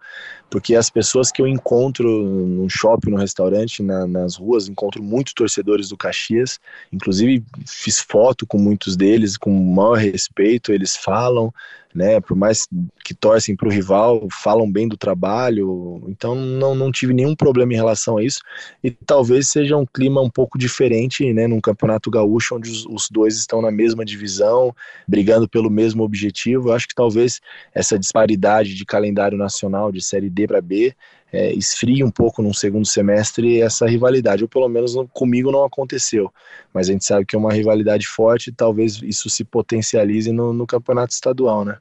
porque 0.49 0.75
as 0.75 0.89
pessoas 0.89 1.31
que 1.31 1.41
eu 1.41 1.47
encontro 1.47 2.07
no 2.07 2.69
shopping, 2.69 3.11
no 3.11 3.17
restaurante, 3.17 3.81
na, 3.81 4.05
nas 4.05 4.35
ruas, 4.35 4.67
encontro 4.67 5.01
muitos 5.01 5.33
torcedores 5.33 5.89
do 5.89 5.97
Caxias, 5.97 6.59
inclusive 6.91 7.43
fiz 7.65 7.99
foto 7.99 8.45
com 8.45 8.57
muitos 8.57 8.97
deles, 8.97 9.37
com 9.37 9.51
o 9.51 9.75
maior 9.75 9.97
respeito, 9.97 10.73
eles 10.73 10.95
falam, 10.97 11.53
né? 11.93 12.19
Por 12.19 12.35
mais 12.35 12.67
que 13.03 13.13
torcem 13.13 13.55
para 13.55 13.67
o 13.67 13.71
rival, 13.71 14.27
falam 14.31 14.71
bem 14.71 14.87
do 14.87 14.97
trabalho, 14.97 16.03
então 16.07 16.35
não, 16.35 16.73
não 16.73 16.91
tive 16.91 17.13
nenhum 17.13 17.35
problema 17.35 17.73
em 17.73 17.75
relação 17.75 18.17
a 18.17 18.23
isso. 18.23 18.39
E 18.83 18.91
talvez 18.91 19.49
seja 19.49 19.77
um 19.77 19.85
clima 19.85 20.21
um 20.21 20.29
pouco 20.29 20.57
diferente, 20.57 21.31
né? 21.33 21.47
Num 21.47 21.61
campeonato 21.61 22.09
gaúcho, 22.09 22.55
onde 22.55 22.69
os, 22.69 22.85
os 22.85 23.09
dois 23.09 23.37
estão 23.37 23.61
na 23.61 23.71
mesma 23.71 24.03
divisão, 24.03 24.73
brigando 25.07 25.47
pelo 25.47 25.69
mesmo 25.69 26.03
objetivo. 26.03 26.69
Eu 26.69 26.73
acho 26.73 26.87
que 26.87 26.95
talvez 26.95 27.39
essa 27.73 27.97
disparidade 27.97 28.73
de 28.73 28.85
calendário 28.85 29.37
nacional, 29.37 29.91
de 29.91 30.01
Série 30.01 30.29
D 30.29 30.47
para 30.47 30.61
B, 30.61 30.95
é, 31.33 31.51
esfrie 31.51 32.03
um 32.03 32.11
pouco 32.11 32.43
num 32.43 32.53
segundo 32.53 32.85
semestre 32.85 33.59
essa 33.59 33.87
rivalidade, 33.87 34.43
ou 34.43 34.47
pelo 34.47 34.69
menos 34.69 34.93
comigo 35.11 35.51
não 35.51 35.65
aconteceu. 35.65 36.31
Mas 36.71 36.87
a 36.87 36.91
gente 36.91 37.03
sabe 37.03 37.25
que 37.25 37.35
é 37.35 37.39
uma 37.39 37.51
rivalidade 37.51 38.07
forte 38.07 38.51
e 38.51 38.53
talvez 38.53 39.01
isso 39.01 39.31
se 39.31 39.43
potencialize 39.43 40.31
no, 40.31 40.53
no 40.53 40.67
campeonato 40.67 41.11
estadual, 41.11 41.65
né? 41.65 41.77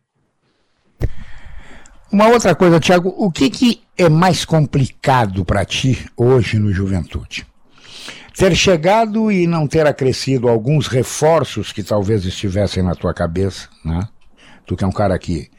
Uma 2.10 2.28
outra 2.28 2.54
coisa, 2.54 2.80
Thiago, 2.80 3.14
o 3.16 3.30
que, 3.30 3.50
que 3.50 3.82
é 3.96 4.08
mais 4.08 4.44
complicado 4.44 5.44
para 5.44 5.64
ti 5.64 6.06
hoje 6.16 6.58
no 6.58 6.72
Juventude? 6.72 7.46
Ter 8.34 8.54
chegado 8.54 9.30
e 9.30 9.46
não 9.46 9.66
ter 9.66 9.86
acrescido 9.86 10.48
alguns 10.48 10.86
reforços 10.86 11.72
que 11.72 11.82
talvez 11.82 12.24
estivessem 12.24 12.82
na 12.82 12.94
tua 12.94 13.12
cabeça, 13.12 13.68
né? 13.84 14.08
Tu 14.64 14.76
que 14.76 14.84
é 14.84 14.86
um 14.86 14.92
cara 14.92 15.18
que 15.18 15.50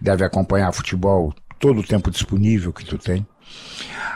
deve 0.00 0.24
acompanhar 0.24 0.72
futebol 0.72 1.34
todo 1.60 1.80
o 1.80 1.86
tempo 1.86 2.10
disponível 2.10 2.72
que 2.72 2.84
tu 2.84 2.98
tem. 2.98 3.24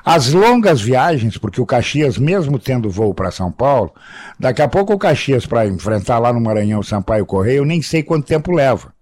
As 0.05 0.33
longas 0.33 0.81
viagens, 0.81 1.39
porque 1.39 1.61
o 1.61 1.67
Caxias, 1.67 2.19
mesmo 2.19 2.59
tendo 2.59 2.91
voo 2.91 3.15
para 3.15 3.31
São 3.31 3.53
Paulo, 3.53 3.93
daqui 4.39 4.61
a 4.61 4.69
pouco 4.69 4.93
o 4.93 4.99
Caxias 4.99 5.47
para 5.47 5.67
enfrentar 5.67 6.19
lá 6.19 6.33
no 6.33 6.41
Maranhão 6.41 6.83
Sampaio 6.83 7.25
Correio, 7.25 7.59
eu 7.59 7.65
nem 7.65 7.81
sei 7.81 8.03
quanto 8.03 8.27
tempo 8.27 8.53
leva. 8.53 8.93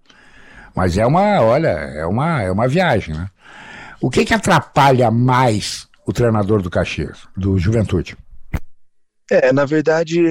Mas 0.75 0.97
é 0.97 1.05
uma, 1.05 1.41
olha, 1.41 1.67
é 1.67 2.05
uma, 2.05 2.41
é 2.41 2.51
uma 2.51 2.67
viagem, 2.67 3.15
né? 3.15 3.27
O 4.01 4.09
que 4.09 4.25
que 4.25 4.33
atrapalha 4.33 5.09
mais 5.09 5.87
o 6.05 6.11
treinador 6.11 6.61
do 6.61 6.69
Caxias, 6.69 7.19
do 7.35 7.57
Juventude? 7.57 8.17
É, 9.33 9.51
na 9.51 9.65
verdade, 9.65 10.21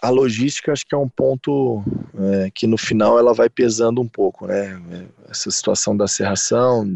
a 0.00 0.08
logística 0.08 0.70
acho 0.70 0.86
que 0.86 0.94
é 0.94 0.98
um 0.98 1.08
ponto 1.08 1.82
é, 2.16 2.48
que 2.54 2.64
no 2.64 2.78
final 2.78 3.18
ela 3.18 3.34
vai 3.34 3.50
pesando 3.50 4.00
um 4.00 4.06
pouco, 4.06 4.46
né? 4.46 4.80
Essa 5.28 5.50
situação 5.50 5.96
da 5.96 6.06
serração, 6.06 6.88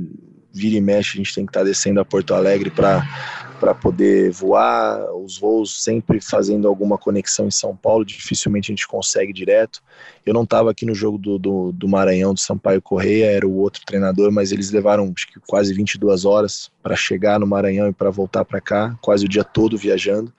vira 0.52 0.76
e 0.76 0.80
mexe, 0.80 1.14
a 1.14 1.16
gente 1.16 1.34
tem 1.34 1.44
que 1.44 1.50
estar 1.50 1.60
tá 1.60 1.66
descendo 1.66 1.98
a 1.98 2.04
Porto 2.04 2.34
Alegre 2.34 2.70
para 2.70 3.74
poder 3.82 4.30
voar, 4.30 5.12
os 5.12 5.36
voos 5.36 5.82
sempre 5.82 6.20
fazendo 6.20 6.68
alguma 6.68 6.96
conexão 6.96 7.48
em 7.48 7.50
São 7.50 7.74
Paulo, 7.74 8.04
dificilmente 8.04 8.70
a 8.70 8.72
gente 8.76 8.86
consegue 8.86 9.32
direto. 9.32 9.82
Eu 10.24 10.32
não 10.32 10.44
estava 10.44 10.70
aqui 10.70 10.86
no 10.86 10.94
jogo 10.94 11.18
do, 11.18 11.36
do, 11.36 11.72
do, 11.72 11.88
Maranhão, 11.88 12.32
do 12.32 12.38
Sampaio 12.38 12.80
Correia, 12.80 13.26
era 13.26 13.44
o 13.46 13.56
outro 13.56 13.82
treinador, 13.84 14.30
mas 14.30 14.52
eles 14.52 14.70
levaram 14.70 15.12
acho 15.16 15.26
que 15.26 15.40
quase 15.48 15.74
22 15.74 16.24
horas 16.24 16.70
para 16.80 16.94
chegar 16.94 17.40
no 17.40 17.46
Maranhão 17.46 17.88
e 17.88 17.92
para 17.92 18.08
voltar 18.08 18.44
para 18.44 18.60
cá, 18.60 18.96
quase 19.00 19.26
o 19.26 19.28
dia 19.28 19.42
todo 19.42 19.76
viajando. 19.76 20.32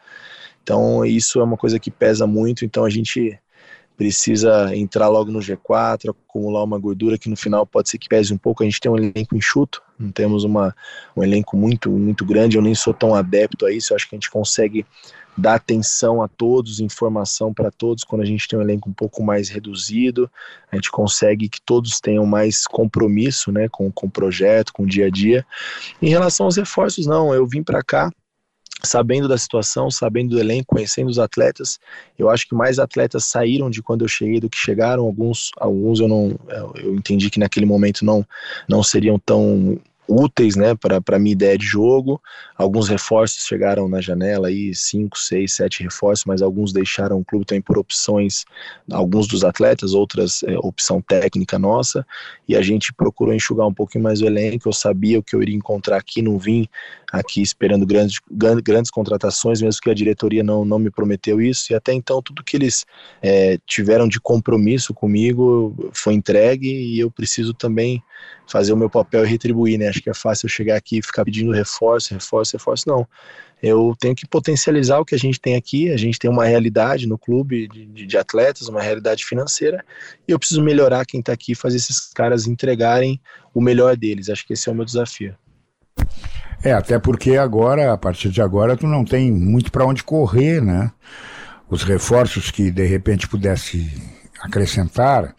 Então 0.64 1.06
isso 1.06 1.40
é 1.40 1.44
uma 1.44 1.58
coisa 1.58 1.80
que 1.80 1.92
pesa 1.92 2.28
muito, 2.28 2.66
então 2.66 2.86
a 2.86 2.90
gente 2.90 3.40
precisa 4.00 4.74
entrar 4.74 5.10
logo 5.10 5.30
no 5.30 5.40
G4, 5.40 6.10
acumular 6.10 6.64
uma 6.64 6.80
gordura 6.80 7.18
que 7.18 7.30
no 7.30 7.36
final 7.36 7.66
pode 7.66 7.90
ser 7.90 7.98
que 7.98 8.08
pese 8.08 8.34
um 8.34 8.38
pouco. 8.38 8.64
A 8.64 8.66
gente 8.66 8.80
tem 8.80 8.90
um 8.90 8.96
elenco 8.96 9.36
enxuto, 9.36 9.82
não 10.00 10.10
temos 10.10 10.46
uma, 10.46 10.74
um 11.18 11.22
elenco 11.22 11.58
muito, 11.58 11.92
muito 11.92 12.24
grande, 12.24 12.56
eu 12.56 12.62
nem 12.62 12.74
sou 12.74 12.94
tão 12.94 13.14
adepto 13.14 13.66
a 13.66 13.74
isso, 13.74 13.92
eu 13.92 13.98
acho 13.98 14.08
que 14.08 14.16
a 14.16 14.18
gente 14.18 14.32
consegue 14.32 14.86
dar 15.36 15.56
atenção 15.56 16.22
a 16.22 16.30
todos, 16.30 16.80
informação 16.80 17.54
para 17.54 17.70
todos, 17.72 18.06
quando 18.06 18.22
a 18.22 18.26
gente 18.26 18.48
tem 18.48 18.58
um 18.58 18.62
elenco 18.62 18.90
um 18.90 18.94
pouco 18.94 19.22
mais 19.22 19.50
reduzido, 19.50 20.32
a 20.72 20.78
gente 20.78 20.90
consegue 20.90 21.50
que 21.50 21.62
todos 21.62 22.00
tenham 22.00 22.26
mais 22.26 22.66
compromisso 22.66 23.52
né, 23.52 23.68
com, 23.70 23.92
com 23.92 24.08
o 24.08 24.12
projeto, 24.12 24.72
com 24.72 24.84
o 24.84 24.88
dia 24.88 25.08
a 25.08 25.10
dia. 25.10 25.46
Em 26.02 26.08
relação 26.08 26.46
aos 26.46 26.56
reforços, 26.56 27.06
não, 27.06 27.34
eu 27.34 27.46
vim 27.46 27.64
para 27.64 27.84
cá 27.84 28.10
sabendo 28.84 29.28
da 29.28 29.38
situação, 29.38 29.92
sabendo 29.92 30.32
do 30.32 30.40
elenco, 30.40 30.76
conhecendo 30.76 31.10
os 31.10 31.20
atletas. 31.20 31.80
Eu 32.18 32.30
acho 32.30 32.48
que 32.48 32.56
mais 32.56 32.80
atletas 32.80 33.26
saíram 33.26 33.70
de 33.70 33.82
quando 33.82 34.04
eu 34.04 34.08
cheguei 34.08 34.40
do 34.40 34.50
que 34.50 34.58
chegaram. 34.58 35.04
Alguns, 35.04 35.52
alguns 35.58 36.00
eu 36.00 36.08
não, 36.08 36.38
eu 36.76 36.96
entendi 36.96 37.30
que 37.30 37.40
naquele 37.40 37.66
momento 37.66 38.06
não, 38.06 38.26
não 38.68 38.82
seriam 38.82 39.20
tão 39.20 39.80
úteis 40.10 40.56
né, 40.56 40.76
para 40.76 41.02
a 41.16 41.20
minha 41.20 41.34
ideia 41.34 41.58
de 41.58 41.66
jogo. 41.66 42.22
Alguns 42.58 42.90
reforços 42.90 43.46
chegaram 43.46 43.88
na 43.88 44.02
janela, 44.02 44.48
aí 44.48 44.74
cinco, 44.74 45.18
seis, 45.18 45.54
sete 45.54 45.84
reforços, 45.84 46.26
mas 46.26 46.42
alguns 46.42 46.74
deixaram 46.74 47.20
o 47.20 47.26
clube 47.26 47.46
também 47.46 47.62
por 47.62 47.78
opções, 47.78 48.44
alguns 48.92 49.28
dos 49.28 49.44
atletas, 49.44 49.94
outras 49.94 50.44
é, 50.44 50.58
opção 50.58 51.02
técnica 51.02 51.60
nossa, 51.60 52.06
e 52.48 52.56
a 52.56 52.62
gente 52.62 52.92
procurou 52.92 53.34
enxugar 53.34 53.68
um 53.68 53.74
pouquinho 53.74 54.04
mais 54.04 54.22
o 54.22 54.26
elenco. 54.26 54.68
Eu 54.68 54.74
sabia 54.74 55.20
o 55.20 55.24
que 55.24 55.36
eu 55.36 55.42
iria 55.42 55.56
encontrar 55.56 55.98
aqui, 55.98 56.22
não 56.22 56.38
vim 56.38 56.68
aqui 57.12 57.42
esperando 57.42 57.86
grandes, 57.86 58.20
grandes 58.64 58.92
contratações, 58.92 59.62
mesmo 59.62 59.82
que 59.82 59.90
a 59.90 59.94
diretoria 59.94 60.44
não, 60.44 60.64
não 60.64 60.80
me 60.80 60.92
prometeu 60.92 61.42
isso, 61.42 61.72
e 61.72 61.76
até 61.76 61.94
então 61.94 62.22
tudo 62.22 62.44
que 62.44 62.58
eles 62.58 62.86
é, 63.22 63.58
tiveram 63.66 64.08
de 64.08 64.20
compromisso 64.20 64.94
comigo 64.94 65.92
foi 65.94 66.14
entregue, 66.14 66.70
e 66.70 67.00
eu 67.00 67.10
preciso 67.10 67.54
também 67.54 68.04
fazer 68.50 68.74
o 68.74 68.78
meu 68.78 68.90
papel 68.90 69.24
e 69.24 69.28
retribuir, 69.28 69.78
né? 69.78 69.88
Acho 69.88 70.02
que 70.02 70.10
é 70.10 70.14
fácil 70.14 70.46
eu 70.46 70.50
chegar 70.50 70.76
aqui 70.76 70.98
e 70.98 71.02
ficar 71.02 71.24
pedindo 71.24 71.52
reforço, 71.52 72.14
reforço, 72.14 72.58
reforço. 72.58 72.86
Não. 72.88 73.08
Eu 73.62 73.94
tenho 74.00 74.16
que 74.16 74.26
potencializar 74.26 75.00
o 75.00 75.06
que 75.06 75.14
a 75.14 75.20
gente 75.20 75.40
tem 75.40 75.56
aqui. 75.56 75.92
A 75.92 75.98
gente 75.98 76.18
tem 76.18 76.30
uma 76.30 76.46
realidade 76.46 77.08
no 77.08 77.18
clube 77.18 77.68
de, 77.68 78.08
de 78.08 78.18
atletas, 78.18 78.68
uma 78.68 78.82
realidade 78.82 79.26
financeira, 79.26 79.84
e 80.28 80.32
eu 80.32 80.40
preciso 80.40 80.64
melhorar 80.64 81.06
quem 81.06 81.20
está 81.20 81.34
aqui, 81.34 81.54
fazer 81.54 81.78
esses 81.78 82.12
caras 82.14 82.48
entregarem 82.48 83.22
o 83.54 83.62
melhor 83.62 83.96
deles. 83.96 84.30
Acho 84.30 84.46
que 84.48 84.54
esse 84.54 84.70
é 84.70 84.72
o 84.72 84.76
meu 84.76 84.86
desafio. 84.86 85.36
É, 86.64 86.72
até 86.74 86.98
porque 86.98 87.38
agora, 87.38 87.94
a 87.94 87.98
partir 87.98 88.30
de 88.30 88.42
agora, 88.42 88.76
tu 88.76 88.88
não 88.88 89.06
tem 89.06 89.32
muito 89.32 89.72
para 89.72 89.86
onde 89.86 90.04
correr, 90.04 90.62
né? 90.62 90.92
Os 91.70 91.84
reforços 91.84 92.52
que 92.52 92.72
de 92.72 92.86
repente 92.86 93.28
pudesse 93.28 93.92
acrescentar, 94.42 95.36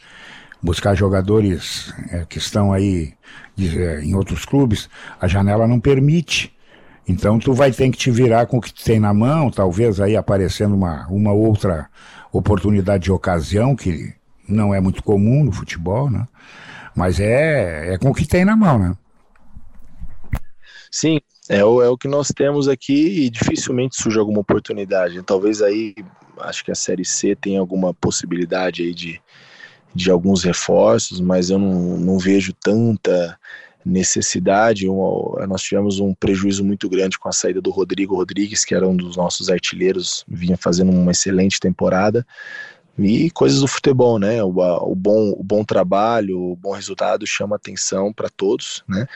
buscar 0.62 0.94
jogadores 0.94 1.92
é, 2.10 2.24
que 2.24 2.38
estão 2.38 2.72
aí 2.72 3.14
de, 3.56 3.82
é, 3.82 4.02
em 4.02 4.14
outros 4.14 4.44
clubes, 4.44 4.88
a 5.20 5.26
janela 5.26 5.66
não 5.66 5.80
permite. 5.80 6.54
Então 7.08 7.38
tu 7.38 7.52
vai 7.52 7.72
ter 7.72 7.90
que 7.90 7.98
te 7.98 8.10
virar 8.10 8.46
com 8.46 8.58
o 8.58 8.60
que 8.60 8.72
tu 8.72 8.84
tem 8.84 9.00
na 9.00 9.12
mão, 9.12 9.50
talvez 9.50 10.00
aí 10.00 10.16
aparecendo 10.16 10.74
uma, 10.74 11.06
uma 11.08 11.32
outra 11.32 11.88
oportunidade 12.32 13.04
de 13.04 13.12
ocasião, 13.12 13.74
que 13.74 14.14
não 14.46 14.74
é 14.74 14.80
muito 14.80 15.02
comum 15.02 15.44
no 15.44 15.52
futebol, 15.52 16.10
né? 16.10 16.26
Mas 16.94 17.18
é, 17.20 17.94
é 17.94 17.98
com 17.98 18.10
o 18.10 18.14
que 18.14 18.26
tem 18.26 18.44
na 18.44 18.56
mão, 18.56 18.78
né? 18.78 18.96
Sim, 20.90 21.20
é 21.48 21.64
o, 21.64 21.80
é 21.82 21.88
o 21.88 21.96
que 21.96 22.08
nós 22.08 22.28
temos 22.28 22.68
aqui 22.68 23.24
e 23.24 23.30
dificilmente 23.30 24.00
surge 24.00 24.18
alguma 24.18 24.40
oportunidade. 24.40 25.22
Talvez 25.22 25.62
aí, 25.62 25.94
acho 26.40 26.64
que 26.64 26.70
a 26.70 26.74
Série 26.74 27.04
C 27.04 27.34
tem 27.34 27.56
alguma 27.56 27.94
possibilidade 27.94 28.82
aí 28.82 28.92
de, 28.92 29.20
de 29.94 30.10
alguns 30.10 30.42
reforços, 30.42 31.20
mas 31.20 31.50
eu 31.50 31.58
não, 31.58 31.96
não 31.96 32.18
vejo 32.18 32.52
tanta 32.52 33.38
necessidade. 33.84 34.86
nós 35.48 35.62
tivemos 35.62 36.00
um 36.00 36.14
prejuízo 36.14 36.64
muito 36.64 36.88
grande 36.88 37.18
com 37.18 37.28
a 37.28 37.32
saída 37.32 37.60
do 37.60 37.70
Rodrigo 37.70 38.14
Rodrigues, 38.14 38.64
que 38.64 38.74
era 38.74 38.86
um 38.86 38.96
dos 38.96 39.16
nossos 39.16 39.48
artilheiros, 39.48 40.24
vinha 40.28 40.56
fazendo 40.56 40.90
uma 40.90 41.12
excelente 41.12 41.58
temporada 41.58 42.26
e 42.98 43.30
coisas 43.30 43.60
do 43.60 43.66
futebol, 43.66 44.18
né? 44.18 44.42
O, 44.42 44.48
o, 44.48 44.94
bom, 44.94 45.30
o 45.36 45.42
bom 45.42 45.64
trabalho, 45.64 46.38
o 46.38 46.56
bom 46.56 46.72
resultado 46.72 47.26
chama 47.26 47.56
atenção 47.56 48.12
para 48.12 48.28
todos, 48.28 48.82
né? 48.88 49.06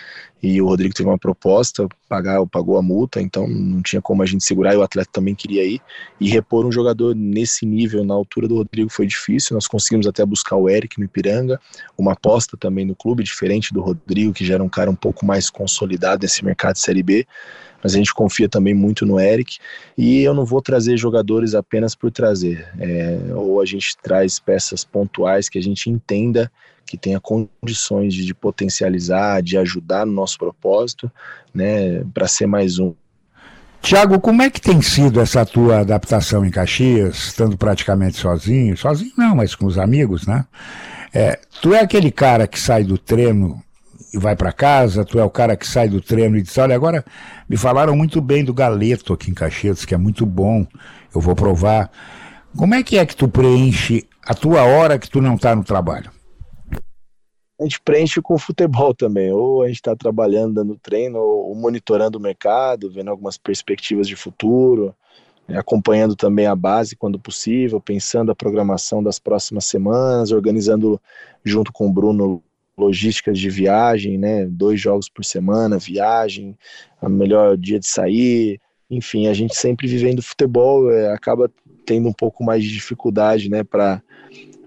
E 0.47 0.61
o 0.61 0.67
Rodrigo 0.67 0.95
teve 0.95 1.09
uma 1.09 1.17
proposta, 1.17 1.89
pagar, 2.07 2.45
pagou 2.47 2.77
a 2.77 2.83
multa, 2.83 3.19
então 3.19 3.49
não 3.49 3.81
tinha 3.81 4.03
como 4.03 4.23
a 4.23 4.27
gente 4.27 4.45
segurar, 4.45 4.75
e 4.75 4.77
o 4.77 4.83
atleta 4.83 5.09
também 5.11 5.35
queria 5.35 5.65
ir. 5.65 5.81
E 6.21 6.29
repor 6.29 6.67
um 6.67 6.71
jogador 6.71 7.15
nesse 7.17 7.65
nível, 7.65 8.05
na 8.05 8.13
altura 8.13 8.47
do 8.47 8.57
Rodrigo, 8.57 8.91
foi 8.91 9.07
difícil. 9.07 9.55
Nós 9.55 9.67
conseguimos 9.67 10.07
até 10.07 10.23
buscar 10.23 10.57
o 10.57 10.69
Eric 10.69 10.99
no 10.99 11.07
Ipiranga, 11.07 11.59
uma 11.97 12.13
aposta 12.13 12.59
também 12.59 12.85
no 12.85 12.95
clube, 12.95 13.25
diferente 13.25 13.73
do 13.73 13.81
Rodrigo, 13.81 14.35
que 14.35 14.45
já 14.45 14.53
era 14.53 14.63
um 14.63 14.69
cara 14.69 14.91
um 14.91 14.95
pouco 14.95 15.25
mais 15.25 15.49
consolidado 15.49 16.25
nesse 16.25 16.45
mercado 16.45 16.75
de 16.75 16.81
Série 16.81 17.03
B 17.03 17.27
mas 17.85 17.95
a 17.95 17.99
gente 17.99 18.15
confia 18.15 18.49
também 18.49 18.73
muito 18.73 19.05
no 19.05 19.21
Eric. 19.21 19.59
E 19.97 20.23
eu 20.23 20.33
não 20.33 20.47
vou 20.47 20.63
trazer 20.63 20.97
jogadores 20.97 21.55
apenas 21.55 21.95
por 21.95 22.11
trazer, 22.11 22.67
é, 22.81 23.19
ou 23.35 23.61
a 23.61 23.67
gente 23.67 23.95
traz 24.03 24.41
peças 24.41 24.83
pontuais 24.85 25.51
que 25.51 25.59
a 25.59 25.63
gente 25.63 25.91
entenda 25.91 26.51
que 26.87 26.97
tenha 26.97 27.21
condições 27.21 28.15
de, 28.15 28.25
de 28.25 28.35
potencializar, 28.35 29.43
de 29.43 29.59
ajudar 29.59 30.07
no 30.07 30.13
nosso 30.13 30.39
propósito, 30.39 31.11
né, 31.53 32.03
para 32.13 32.27
ser 32.27 32.47
mais 32.47 32.79
um. 32.79 32.95
Tiago, 33.83 34.19
como 34.19 34.41
é 34.41 34.49
que 34.49 34.61
tem 34.61 34.81
sido 34.81 35.21
essa 35.21 35.45
tua 35.45 35.81
adaptação 35.81 36.45
em 36.45 36.51
Caxias, 36.51 37.17
estando 37.17 37.57
praticamente 37.57 38.17
sozinho? 38.17 38.77
Sozinho 38.77 39.13
não, 39.17 39.37
mas 39.37 39.55
com 39.55 39.67
os 39.67 39.79
amigos, 39.79 40.27
né? 40.27 40.47
É, 41.13 41.39
tu 41.61 41.75
é 41.75 41.81
aquele 41.81 42.11
cara 42.11 42.47
que 42.47 42.59
sai 42.59 42.83
do 42.83 42.97
treino 42.97 43.63
e 44.15 44.19
vai 44.19 44.37
para 44.37 44.53
casa, 44.53 45.05
tu 45.05 45.19
é 45.19 45.25
o 45.25 45.31
cara 45.31 45.57
que 45.57 45.67
sai 45.67 45.89
do 45.89 46.01
treino 46.01 46.37
e 46.37 46.43
diz, 46.43 46.57
olha, 46.57 46.77
agora 46.77 47.05
me 47.49 47.57
falaram 47.57 47.97
muito 47.97 48.21
bem 48.21 48.45
do 48.45 48.55
galeto 48.55 49.13
aqui 49.13 49.29
em 49.29 49.35
Caxias, 49.35 49.85
que 49.85 49.93
é 49.93 49.99
muito 49.99 50.25
bom, 50.25 50.65
eu 51.13 51.21
vou 51.21 51.35
provar. 51.35 51.91
Como 52.57 52.77
é 52.77 52.83
que 52.85 52.97
é 52.97 53.05
que 53.05 53.17
tu 53.17 53.29
preenche 53.29 54.07
a 54.25 54.33
tua 54.33 54.63
hora 54.63 55.01
que 55.01 55.11
tu 55.11 55.21
não 55.21 55.35
está 55.35 55.57
no 55.57 55.65
trabalho? 55.65 56.13
A 57.61 57.65
gente 57.65 57.81
preenche 57.81 58.23
com 58.23 58.39
futebol 58.39 58.95
também, 58.95 59.33
ou 59.33 59.63
a 59.63 59.67
gente 59.67 59.77
está 59.77 59.97
trabalhando, 59.97 60.55
dando 60.55 60.79
treino, 60.79 61.19
ou 61.19 61.55
monitorando 61.57 62.17
o 62.17 62.23
mercado, 62.23 62.91
vendo 62.91 63.11
algumas 63.11 63.37
perspectivas 63.37 64.07
de 64.07 64.15
futuro, 64.15 64.95
né, 65.49 65.59
acompanhando 65.59 66.15
também 66.15 66.47
a 66.47 66.55
base 66.55 66.95
quando 66.95 67.19
possível, 67.19 67.81
pensando 67.81 68.31
a 68.31 68.37
programação 68.37 69.03
das 69.03 69.19
próximas 69.19 69.65
semanas, 69.65 70.31
organizando 70.31 71.01
junto 71.45 71.73
com 71.73 71.89
o 71.89 71.93
Bruno 71.93 72.41
logísticas 72.77 73.39
de 73.39 73.49
viagem, 73.49 74.19
né, 74.19 74.47
dois 74.47 74.81
jogos 74.81 75.09
por 75.09 75.25
semana, 75.25 75.79
viagem, 75.79 76.57
a 77.01 77.09
melhor 77.09 77.57
dia 77.57 77.79
de 77.79 77.87
sair, 77.87 78.61
enfim, 78.91 79.27
a 79.27 79.35
gente 79.35 79.57
sempre 79.57 79.87
vivendo 79.87 80.23
futebol 80.23 80.91
é, 80.91 81.13
acaba 81.13 81.51
tendo 81.87 82.09
um 82.09 82.13
pouco 82.13 82.43
mais 82.43 82.63
de 82.63 82.71
dificuldade, 82.71 83.49
né, 83.49 83.63
para 83.63 84.03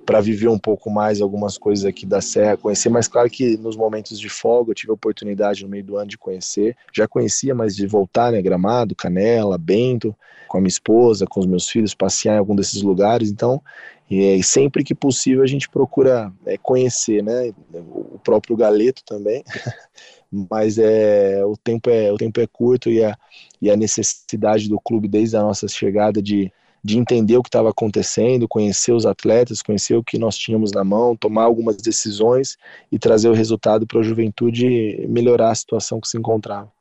para 0.05 0.21
viver 0.21 0.47
um 0.47 0.57
pouco 0.57 0.89
mais 0.89 1.19
algumas 1.19 1.57
coisas 1.57 1.83
aqui 1.83 2.05
da 2.05 2.21
Serra, 2.21 2.55
conhecer, 2.55 2.87
mas 2.87 3.09
claro 3.09 3.29
que 3.29 3.57
nos 3.57 3.75
momentos 3.75 4.17
de 4.17 4.29
folga 4.29 4.71
eu 4.71 4.73
tive 4.73 4.89
a 4.89 4.93
oportunidade 4.93 5.63
no 5.63 5.69
meio 5.69 5.83
do 5.83 5.97
ano 5.97 6.07
de 6.07 6.17
conhecer, 6.17 6.77
já 6.95 7.05
conhecia, 7.05 7.53
mas 7.53 7.75
de 7.75 7.85
voltar, 7.85 8.31
né, 8.31 8.41
Gramado, 8.41 8.95
Canela, 8.95 9.57
Bento, 9.57 10.15
com 10.47 10.59
a 10.59 10.61
minha 10.61 10.69
esposa, 10.69 11.27
com 11.27 11.41
os 11.41 11.45
meus 11.45 11.67
filhos, 11.67 11.93
passear 11.93 12.35
em 12.35 12.39
algum 12.39 12.55
desses 12.55 12.81
lugares, 12.81 13.29
então 13.29 13.61
e 14.09 14.41
sempre 14.41 14.83
que 14.83 14.95
possível 14.95 15.43
a 15.43 15.47
gente 15.47 15.69
procura 15.69 16.31
é, 16.45 16.57
conhecer, 16.57 17.21
né, 17.21 17.53
o 17.73 18.19
próprio 18.23 18.55
Galeto 18.55 19.03
também, 19.05 19.43
mas 20.31 20.77
é 20.77 21.43
o 21.45 21.57
tempo 21.57 21.89
é 21.89 22.11
o 22.11 22.17
tempo 22.17 22.39
é 22.39 22.47
curto 22.47 22.89
e 22.89 23.03
a, 23.03 23.17
e 23.61 23.69
a 23.69 23.75
necessidade 23.75 24.69
do 24.69 24.79
clube 24.79 25.07
desde 25.07 25.35
a 25.35 25.41
nossa 25.41 25.67
chegada 25.67 26.21
de 26.21 26.51
de 26.83 26.97
entender 26.97 27.35
o 27.35 27.43
que 27.43 27.49
estava 27.49 27.69
acontecendo, 27.69 28.47
conhecer 28.47 28.93
os 28.93 29.05
atletas, 29.05 29.61
conhecer 29.61 29.95
o 29.95 30.03
que 30.03 30.17
nós 30.17 30.37
tínhamos 30.37 30.71
na 30.71 30.85
mão, 30.85 31.17
tomar 31.17 31.43
algumas 31.43 31.75
decisões 31.75 32.57
e 32.89 32.97
trazer 32.97 33.27
o 33.27 33.33
resultado 33.33 33.85
para 33.85 33.99
a 33.99 34.03
juventude 34.03 35.05
melhorar 35.09 35.51
a 35.51 35.55
situação 35.55 35.99
que 35.99 36.07
se 36.07 36.17
encontrava. 36.17 36.71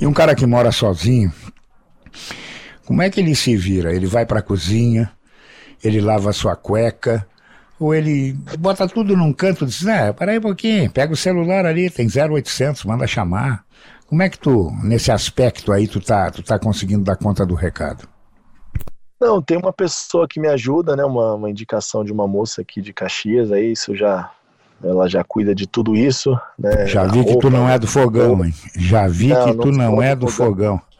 E 0.00 0.06
um 0.06 0.12
cara 0.12 0.34
que 0.34 0.44
mora 0.44 0.72
sozinho, 0.72 1.32
como 2.84 3.02
é 3.02 3.10
que 3.10 3.20
ele 3.20 3.36
se 3.36 3.56
vira? 3.56 3.94
Ele 3.94 4.06
vai 4.06 4.26
para 4.26 4.40
a 4.40 4.42
cozinha, 4.42 5.12
ele 5.84 6.00
lava 6.00 6.30
a 6.30 6.32
sua 6.32 6.56
cueca, 6.56 7.26
ou 7.78 7.94
ele 7.94 8.32
bota 8.58 8.88
tudo 8.88 9.16
num 9.16 9.32
canto 9.32 9.64
e 9.64 9.66
diz, 9.66 9.86
ah, 9.86 10.12
para 10.12 10.32
aí 10.32 10.38
um 10.38 10.42
pouquinho, 10.42 10.90
pega 10.90 11.12
o 11.12 11.16
celular 11.16 11.66
ali, 11.66 11.90
tem 11.90 12.06
0800, 12.06 12.84
manda 12.84 13.06
chamar. 13.06 13.64
Como 14.06 14.22
é 14.22 14.28
que 14.28 14.38
tu, 14.38 14.72
nesse 14.82 15.10
aspecto 15.10 15.72
aí, 15.72 15.86
tu 15.86 16.00
tá, 16.00 16.30
tu 16.30 16.42
tá 16.42 16.58
conseguindo 16.58 17.04
dar 17.04 17.16
conta 17.16 17.44
do 17.44 17.54
recado? 17.54 18.08
Não, 19.20 19.40
tem 19.40 19.56
uma 19.56 19.72
pessoa 19.72 20.28
que 20.28 20.38
me 20.38 20.48
ajuda, 20.48 20.94
né? 20.94 21.04
Uma, 21.04 21.34
uma 21.34 21.50
indicação 21.50 22.04
de 22.04 22.12
uma 22.12 22.26
moça 22.28 22.60
aqui 22.60 22.82
de 22.82 22.92
Caxias, 22.92 23.50
aí 23.50 23.72
isso 23.72 23.94
já. 23.94 24.30
Ela 24.82 25.08
já 25.08 25.24
cuida 25.24 25.54
de 25.54 25.66
tudo 25.66 25.96
isso, 25.96 26.38
né? 26.58 26.86
Já 26.86 27.04
vi 27.04 27.24
que 27.24 27.38
tu 27.38 27.48
não 27.48 27.66
é 27.68 27.78
do 27.78 27.86
fogão, 27.86 28.44
hein? 28.44 28.52
Já 28.76 29.08
vi 29.08 29.28
não, 29.28 29.44
que 29.44 29.56
tu 29.56 29.72
não, 29.72 29.92
não 29.92 30.02
é 30.02 30.14
do 30.14 30.28
fogão. 30.28 30.78
fogão. 30.78 30.93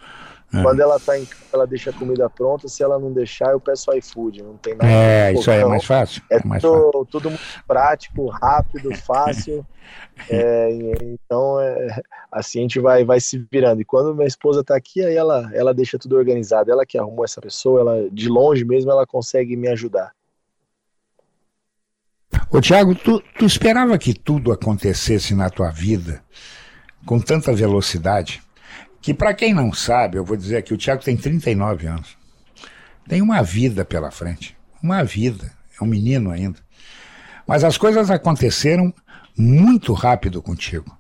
É. 0.55 0.63
Quando 0.63 0.81
ela 0.81 1.01
tá 1.01 1.19
em 1.19 1.25
casa, 1.25 1.43
ela 1.53 1.67
deixa 1.67 1.91
a 1.91 1.93
comida 1.93 2.31
pronta. 2.31 2.69
Se 2.69 2.83
ela 2.83 2.97
não 2.99 3.13
deixar, 3.13 3.51
eu 3.51 3.61
peço 3.61 3.93
iFood. 3.93 4.43
Não 4.43 4.57
tem 4.57 4.75
nada. 4.75 4.89
É, 4.89 5.33
isso 5.33 5.51
aí 5.51 5.61
é 5.61 5.65
mais 5.65 5.85
fácil. 5.85 6.23
É, 6.31 6.37
é 6.37 6.45
mais 6.45 6.63
tudo, 6.63 6.85
fácil. 6.85 7.05
tudo 7.07 7.31
muito 7.31 7.43
prático, 7.67 8.29
rápido, 8.29 8.95
fácil. 9.05 9.67
é, 10.31 10.71
então, 11.03 11.61
é, 11.61 12.01
assim 12.31 12.61
a 12.61 12.63
gente 12.63 12.79
vai, 12.79 13.05
vai 13.05 13.21
se 13.21 13.45
virando. 13.51 13.83
E 13.83 13.85
quando 13.85 14.15
minha 14.15 14.29
esposa 14.29 14.63
tá 14.63 14.77
aqui, 14.77 15.05
aí 15.05 15.17
ela, 15.17 15.51
ela 15.53 15.75
deixa 15.75 15.99
tudo 15.99 16.17
organizado. 16.17 16.71
Ela 16.71 16.87
que 16.87 16.97
arrumou 16.97 17.25
essa 17.25 17.41
pessoa, 17.41 17.81
ela 17.81 18.11
de 18.13 18.29
longe 18.29 18.65
mesmo, 18.65 18.93
ela 18.93 19.05
consegue 19.05 19.57
me 19.57 19.67
ajudar. 19.69 20.13
Ô 22.49 22.61
Tiago, 22.61 22.95
tu, 22.95 23.21
tu 23.37 23.45
esperava 23.45 23.99
que 23.99 24.15
tudo 24.15 24.53
acontecesse 24.53 25.35
na 25.35 25.51
tua 25.51 25.71
vida 25.71 26.23
com 27.05 27.19
tanta 27.19 27.53
velocidade? 27.53 28.44
Que 29.05 29.13
para 29.13 29.35
quem 29.35 29.53
não 29.53 29.71
sabe, 29.71 30.17
eu 30.17 30.25
vou 30.25 30.35
dizer 30.35 30.63
que 30.63 30.73
o 30.73 30.79
Tiago 30.79 31.05
tem 31.05 31.15
39 31.15 31.87
anos. 31.87 32.17
Tem 33.07 33.21
uma 33.21 33.43
vida 33.43 33.85
pela 33.85 34.11
frente. 34.11 34.57
Uma 34.83 35.05
vida. 35.05 35.53
É 35.79 35.85
um 35.85 35.87
menino 35.87 36.31
ainda. 36.31 36.59
Mas 37.47 37.65
as 37.65 37.77
coisas 37.77 38.11
aconteceram 38.11 38.95
muito 39.37 39.93
rápido 39.93 40.41
contigo. 40.41 40.97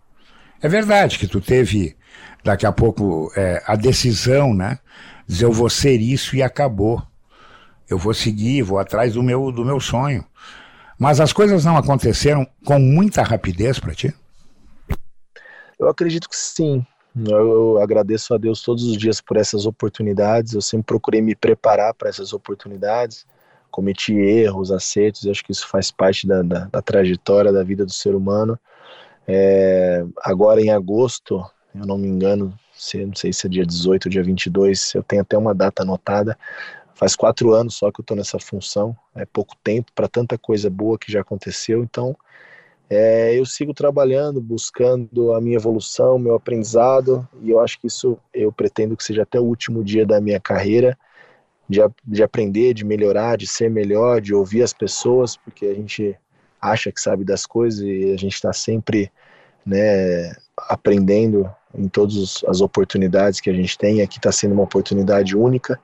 É 0.60 0.68
verdade 0.68 1.18
que 1.18 1.26
tu 1.26 1.40
teve, 1.40 1.96
daqui 2.44 2.66
a 2.66 2.72
pouco, 2.72 3.32
é, 3.34 3.62
a 3.66 3.74
decisão, 3.74 4.52
né? 4.52 4.78
Dizer, 5.26 5.46
eu 5.46 5.52
vou 5.52 5.70
ser 5.70 5.98
isso 5.98 6.36
e 6.36 6.42
acabou. 6.42 7.02
Eu 7.88 7.96
vou 7.96 8.12
seguir, 8.12 8.60
vou 8.60 8.78
atrás 8.78 9.14
do 9.14 9.22
meu, 9.22 9.50
do 9.50 9.64
meu 9.64 9.80
sonho. 9.80 10.26
Mas 10.98 11.20
as 11.20 11.32
coisas 11.32 11.64
não 11.64 11.78
aconteceram 11.78 12.46
com 12.66 12.78
muita 12.78 13.22
rapidez 13.22 13.78
para 13.78 13.94
ti? 13.94 14.14
Eu 15.80 15.88
acredito 15.88 16.28
que 16.28 16.36
sim. 16.36 16.86
Eu 17.16 17.80
agradeço 17.80 18.34
a 18.34 18.38
Deus 18.38 18.60
todos 18.62 18.84
os 18.84 18.96
dias 18.96 19.20
por 19.20 19.36
essas 19.36 19.66
oportunidades. 19.66 20.52
Eu 20.52 20.60
sempre 20.60 20.86
procurei 20.86 21.22
me 21.22 21.34
preparar 21.36 21.94
para 21.94 22.08
essas 22.08 22.32
oportunidades. 22.32 23.24
Cometi 23.70 24.14
erros, 24.14 24.72
acertos, 24.72 25.24
e 25.24 25.30
acho 25.30 25.44
que 25.44 25.52
isso 25.52 25.68
faz 25.68 25.90
parte 25.90 26.26
da, 26.26 26.42
da, 26.42 26.64
da 26.66 26.82
trajetória 26.82 27.52
da 27.52 27.62
vida 27.62 27.84
do 27.84 27.92
ser 27.92 28.14
humano. 28.14 28.58
É, 29.26 30.04
agora 30.22 30.60
em 30.60 30.70
agosto, 30.70 31.44
eu 31.74 31.86
não 31.86 31.96
me 31.96 32.08
engano, 32.08 32.52
se, 32.76 33.04
não 33.04 33.14
sei 33.14 33.32
se 33.32 33.46
é 33.46 33.50
dia 33.50 33.64
18 33.64 34.06
ou 34.06 34.10
dia 34.10 34.22
22, 34.22 34.94
eu 34.94 35.02
tenho 35.02 35.22
até 35.22 35.38
uma 35.38 35.54
data 35.54 35.82
anotada. 35.82 36.36
Faz 36.94 37.16
quatro 37.16 37.52
anos 37.52 37.74
só 37.74 37.90
que 37.90 38.00
eu 38.00 38.02
estou 38.02 38.16
nessa 38.16 38.38
função. 38.38 38.96
É 39.14 39.24
pouco 39.24 39.56
tempo 39.62 39.90
para 39.94 40.08
tanta 40.08 40.36
coisa 40.36 40.68
boa 40.68 40.98
que 40.98 41.10
já 41.10 41.20
aconteceu. 41.20 41.82
Então, 41.82 42.16
é, 42.88 43.38
eu 43.38 43.46
sigo 43.46 43.72
trabalhando, 43.72 44.40
buscando 44.40 45.32
a 45.32 45.40
minha 45.40 45.56
evolução, 45.56 46.18
meu 46.18 46.34
aprendizado, 46.34 47.26
e 47.42 47.50
eu 47.50 47.60
acho 47.60 47.80
que 47.80 47.86
isso 47.86 48.18
eu 48.32 48.52
pretendo 48.52 48.96
que 48.96 49.04
seja 49.04 49.22
até 49.22 49.40
o 49.40 49.44
último 49.44 49.82
dia 49.82 50.04
da 50.04 50.20
minha 50.20 50.38
carreira, 50.38 50.96
de, 51.68 51.80
de 52.04 52.22
aprender, 52.22 52.74
de 52.74 52.84
melhorar, 52.84 53.36
de 53.36 53.46
ser 53.46 53.70
melhor, 53.70 54.20
de 54.20 54.34
ouvir 54.34 54.62
as 54.62 54.72
pessoas, 54.72 55.36
porque 55.36 55.66
a 55.66 55.74
gente 55.74 56.16
acha 56.60 56.92
que 56.92 57.00
sabe 57.00 57.24
das 57.24 57.46
coisas 57.46 57.80
e 57.80 58.12
a 58.12 58.16
gente 58.16 58.34
está 58.34 58.52
sempre 58.52 59.10
né, 59.64 60.34
aprendendo 60.68 61.50
em 61.74 61.88
todas 61.88 62.44
as 62.46 62.60
oportunidades 62.60 63.40
que 63.40 63.50
a 63.50 63.54
gente 63.54 63.76
tem. 63.78 64.02
Aqui 64.02 64.18
está 64.18 64.30
sendo 64.30 64.52
uma 64.52 64.62
oportunidade 64.62 65.36
única, 65.36 65.80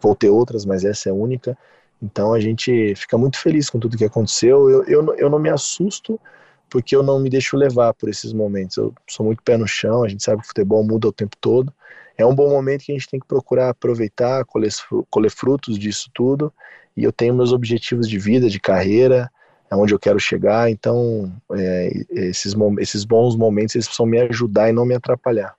vou 0.00 0.14
ter 0.14 0.30
outras, 0.30 0.64
mas 0.64 0.84
essa 0.84 1.08
é 1.08 1.12
única. 1.12 1.58
Então 2.00 2.32
a 2.32 2.40
gente 2.40 2.94
fica 2.94 3.18
muito 3.18 3.38
feliz 3.38 3.68
com 3.68 3.78
tudo 3.78 3.96
que 3.96 4.04
aconteceu. 4.04 4.70
Eu, 4.70 4.84
eu, 4.84 5.14
eu 5.16 5.30
não 5.30 5.38
me 5.38 5.50
assusto 5.50 6.20
porque 6.68 6.94
eu 6.94 7.02
não 7.02 7.20
me 7.20 7.30
deixo 7.30 7.56
levar 7.56 7.94
por 7.94 8.08
esses 8.08 8.32
momentos. 8.32 8.76
Eu 8.76 8.92
sou 9.08 9.26
muito 9.26 9.42
pé 9.42 9.56
no 9.56 9.66
chão, 9.66 10.04
a 10.04 10.08
gente 10.08 10.22
sabe 10.22 10.38
que 10.40 10.46
o 10.46 10.48
futebol 10.48 10.84
muda 10.84 11.08
o 11.08 11.12
tempo 11.12 11.36
todo. 11.40 11.72
É 12.16 12.24
um 12.24 12.34
bom 12.34 12.48
momento 12.48 12.84
que 12.84 12.92
a 12.92 12.94
gente 12.94 13.08
tem 13.08 13.20
que 13.20 13.26
procurar 13.26 13.70
aproveitar, 13.70 14.44
colher, 14.44 15.30
frutos 15.30 15.78
disso 15.78 16.10
tudo. 16.14 16.52
E 16.96 17.02
eu 17.02 17.12
tenho 17.12 17.34
meus 17.34 17.52
objetivos 17.52 18.08
de 18.08 18.18
vida, 18.18 18.48
de 18.48 18.60
carreira, 18.60 19.30
aonde 19.68 19.92
eu 19.92 19.98
quero 19.98 20.20
chegar. 20.20 20.70
Então, 20.70 21.32
é, 21.52 21.92
esses, 22.10 22.54
esses 22.78 23.04
bons 23.04 23.36
momentos 23.36 23.74
eles 23.74 23.86
precisam 23.86 24.06
me 24.06 24.20
ajudar 24.20 24.70
e 24.70 24.72
não 24.72 24.86
me 24.86 24.94
atrapalhar. 24.94 25.54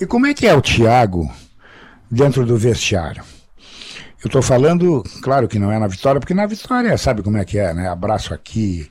E 0.00 0.06
como 0.06 0.26
é 0.26 0.34
que 0.34 0.46
é 0.46 0.54
o 0.54 0.62
Thiago 0.62 1.30
dentro 2.10 2.46
do 2.46 2.56
vestiário? 2.56 3.22
Eu 4.22 4.28
estou 4.28 4.40
falando, 4.40 5.02
claro 5.20 5.48
que 5.48 5.58
não 5.58 5.72
é 5.72 5.78
na 5.80 5.88
vitória, 5.88 6.20
porque 6.20 6.32
na 6.32 6.46
vitória 6.46 6.96
sabe 6.96 7.22
como 7.22 7.38
é 7.38 7.44
que 7.44 7.58
é, 7.58 7.74
né? 7.74 7.88
Abraço 7.88 8.32
aqui, 8.32 8.88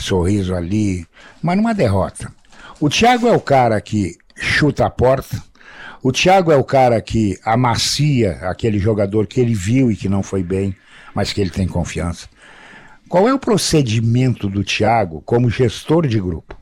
sorriso 0.00 0.54
ali, 0.54 1.06
mas 1.42 1.56
numa 1.56 1.74
derrota. 1.74 2.32
O 2.80 2.88
Thiago 2.88 3.26
é 3.26 3.36
o 3.36 3.40
cara 3.40 3.80
que 3.80 4.16
chuta 4.36 4.86
a 4.86 4.90
porta, 4.90 5.42
o 6.02 6.12
Thiago 6.12 6.52
é 6.52 6.56
o 6.56 6.62
cara 6.62 7.00
que 7.02 7.38
amacia 7.44 8.32
aquele 8.42 8.78
jogador 8.78 9.26
que 9.26 9.40
ele 9.40 9.54
viu 9.54 9.90
e 9.90 9.96
que 9.96 10.08
não 10.08 10.22
foi 10.22 10.44
bem, 10.44 10.74
mas 11.12 11.32
que 11.32 11.40
ele 11.40 11.50
tem 11.50 11.66
confiança. 11.66 12.28
Qual 13.08 13.28
é 13.28 13.34
o 13.34 13.38
procedimento 13.38 14.48
do 14.48 14.62
Thiago 14.62 15.22
como 15.22 15.50
gestor 15.50 16.06
de 16.06 16.20
grupo? 16.20 16.56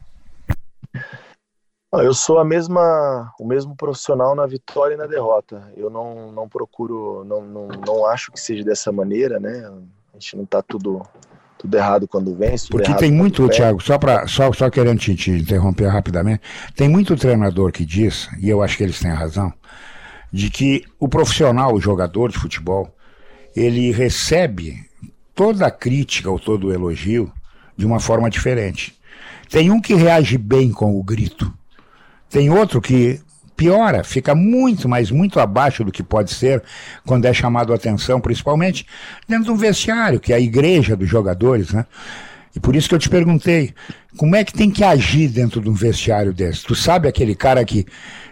Eu 1.93 2.14
sou 2.14 2.39
a 2.39 2.45
mesma, 2.45 3.32
o 3.39 3.47
mesmo 3.47 3.76
profissional 3.76 4.34
na 4.34 4.47
vitória 4.47 4.95
e 4.95 4.99
na 4.99 5.07
derrota. 5.07 5.70
Eu 5.76 5.91
não, 5.91 6.32
não 6.32 6.49
procuro, 6.49 7.24
não, 7.24 7.43
não, 7.43 7.68
não 7.68 8.07
acho 8.07 8.32
que 8.32 8.41
seja 8.41 8.64
dessa 8.64 8.93
maneira, 8.93 9.41
né? 9.41 9.70
A 10.12 10.18
gente 10.18 10.37
não 10.37 10.45
está 10.45 10.62
tudo 10.62 11.03
tudo 11.59 11.77
errado 11.77 12.07
quando 12.07 12.35
vence. 12.35 12.69
Porque 12.69 12.95
tem 12.95 13.11
muito, 13.11 13.49
Thiago, 13.49 13.83
só, 13.83 13.99
pra, 13.99 14.27
só, 14.27 14.53
só 14.53 14.71
querendo 14.71 14.99
te, 14.99 15.15
te, 15.15 15.31
interromper 15.31 15.89
rapidamente, 15.89 16.41
tem 16.75 16.89
muito 16.89 17.17
treinador 17.17 17.73
que 17.73 17.85
diz, 17.85 18.29
e 18.41 18.49
eu 18.49 18.63
acho 18.63 18.77
que 18.77 18.83
eles 18.83 19.01
têm 19.01 19.11
razão, 19.11 19.53
de 20.33 20.51
que 20.51 20.85
o 20.99 21.09
profissional, 21.09 21.75
o 21.75 21.81
jogador 21.81 22.31
de 22.31 22.39
futebol, 22.39 22.95
ele 23.55 23.91
recebe 23.91 24.85
toda 25.35 25.67
a 25.67 25.71
crítica 25.71 26.31
ou 26.31 26.39
todo 26.39 26.69
o 26.69 26.73
elogio 26.73 27.33
de 27.77 27.87
uma 27.87 28.01
forma 28.01 28.29
diferente. 28.29 28.95
Tem 29.51 29.71
um 29.71 29.81
que 29.81 29.95
reage 29.95 30.37
bem 30.37 30.71
com 30.73 30.99
o 30.99 31.03
grito. 31.03 31.53
Tem 32.29 32.51
outro 32.51 32.81
que 32.81 33.21
piora, 33.57 34.05
fica 34.05 34.35
muito, 34.35 34.89
mas 34.89 35.11
muito 35.11 35.41
abaixo 35.41 35.83
do 35.83 35.91
que 35.91 36.03
pode 36.03 36.33
ser 36.33 36.63
quando 37.07 37.25
é 37.25 37.33
chamado 37.33 37.73
a 37.73 37.77
atenção, 37.77 38.21
principalmente 38.21 38.87
dentro 39.27 39.47
de 39.47 39.51
um 39.51 39.57
vestiário, 39.57 40.21
que 40.21 40.33
é 40.33 40.37
a 40.37 40.41
igreja 40.41 40.97
dos 40.97 41.09
jogadores, 41.09 41.73
né? 41.73 41.87
E 42.55 42.61
por 42.61 42.75
isso 42.75 42.89
que 42.89 42.95
eu 42.95 42.99
te 42.99 43.09
perguntei, 43.09 43.75
como 44.17 44.35
é 44.35 44.43
que 44.43 44.53
tem 44.53 44.71
que 44.71 44.83
agir 44.83 45.29
dentro 45.29 45.61
de 45.61 45.69
um 45.69 45.75
vestiário 45.75 46.33
desse? 46.33 46.65
Tu 46.65 46.75
sabe 46.75 47.07
aquele 47.07 47.35
cara 47.35 47.65
que 47.65 47.87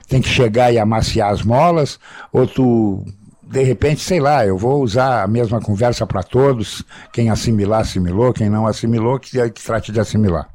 tem 0.08 0.20
que 0.20 0.28
chegar 0.28 0.72
e 0.72 0.78
amaciar 0.78 1.30
as 1.30 1.42
molas, 1.42 1.98
ou 2.32 2.46
tu 2.46 3.04
de 3.42 3.62
repente, 3.62 4.00
sei 4.00 4.20
lá, 4.20 4.44
eu 4.46 4.56
vou 4.56 4.82
usar 4.82 5.22
a 5.22 5.26
mesma 5.26 5.60
conversa 5.60 6.06
para 6.06 6.22
todos, 6.22 6.82
quem 7.12 7.30
assimilar, 7.30 7.80
assimilou, 7.80 8.32
quem 8.32 8.48
não 8.48 8.66
assimilou, 8.66 9.18
que, 9.18 9.50
que 9.50 9.62
trate 9.62 9.92
de 9.92 10.00
assimilar. 10.00 10.48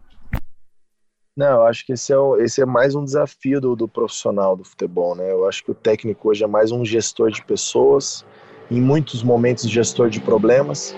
Não, 1.36 1.62
eu 1.62 1.64
acho 1.64 1.86
que 1.86 1.94
esse 1.94 2.14
é, 2.14 2.18
esse 2.40 2.62
é 2.62 2.66
mais 2.66 2.96
um 2.96 3.04
desafio 3.04 3.62
do, 3.62 3.76
do, 3.76 3.88
profissional 3.88 4.56
do 4.56 4.64
futebol, 4.64 5.16
né? 5.16 5.32
Eu 5.32 5.48
acho 5.48 5.64
que 5.64 5.72
o 5.72 5.76
técnico 5.76 6.30
hoje 6.30 6.44
é 6.44 6.48
mais 6.48 6.72
um 6.72 6.84
gestor 6.84 7.32
de 7.32 7.44
pessoas, 7.44 8.26
em 8.70 8.82
muitos 8.82 9.24
momentos 9.24 9.70
gestor 9.70 10.10
de 10.10 10.20
problemas. 10.20 10.94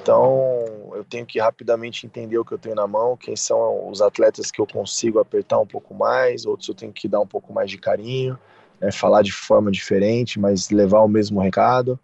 Então, 0.00 0.60
eu 0.94 1.04
tenho 1.04 1.24
que 1.24 1.38
rapidamente 1.38 2.06
entender 2.06 2.38
o 2.38 2.44
que 2.44 2.52
eu 2.52 2.58
tenho 2.58 2.74
na 2.74 2.86
mão, 2.86 3.16
quem 3.16 3.34
são 3.36 3.88
os 3.88 4.02
atletas 4.02 4.50
que 4.50 4.60
eu 4.60 4.66
consigo 4.66 5.18
apertar 5.18 5.58
um 5.58 5.66
pouco 5.66 5.94
mais, 5.94 6.44
outros 6.44 6.68
eu 6.68 6.74
tenho 6.74 6.92
que 6.92 7.08
dar 7.08 7.20
um 7.20 7.26
pouco 7.26 7.52
mais 7.52 7.70
de 7.70 7.78
carinho, 7.78 8.38
né? 8.80 8.92
falar 8.92 9.22
de 9.22 9.32
forma 9.32 9.70
diferente, 9.70 10.38
mas 10.38 10.70
levar 10.70 11.00
o 11.00 11.08
mesmo 11.08 11.40
recado. 11.40 11.98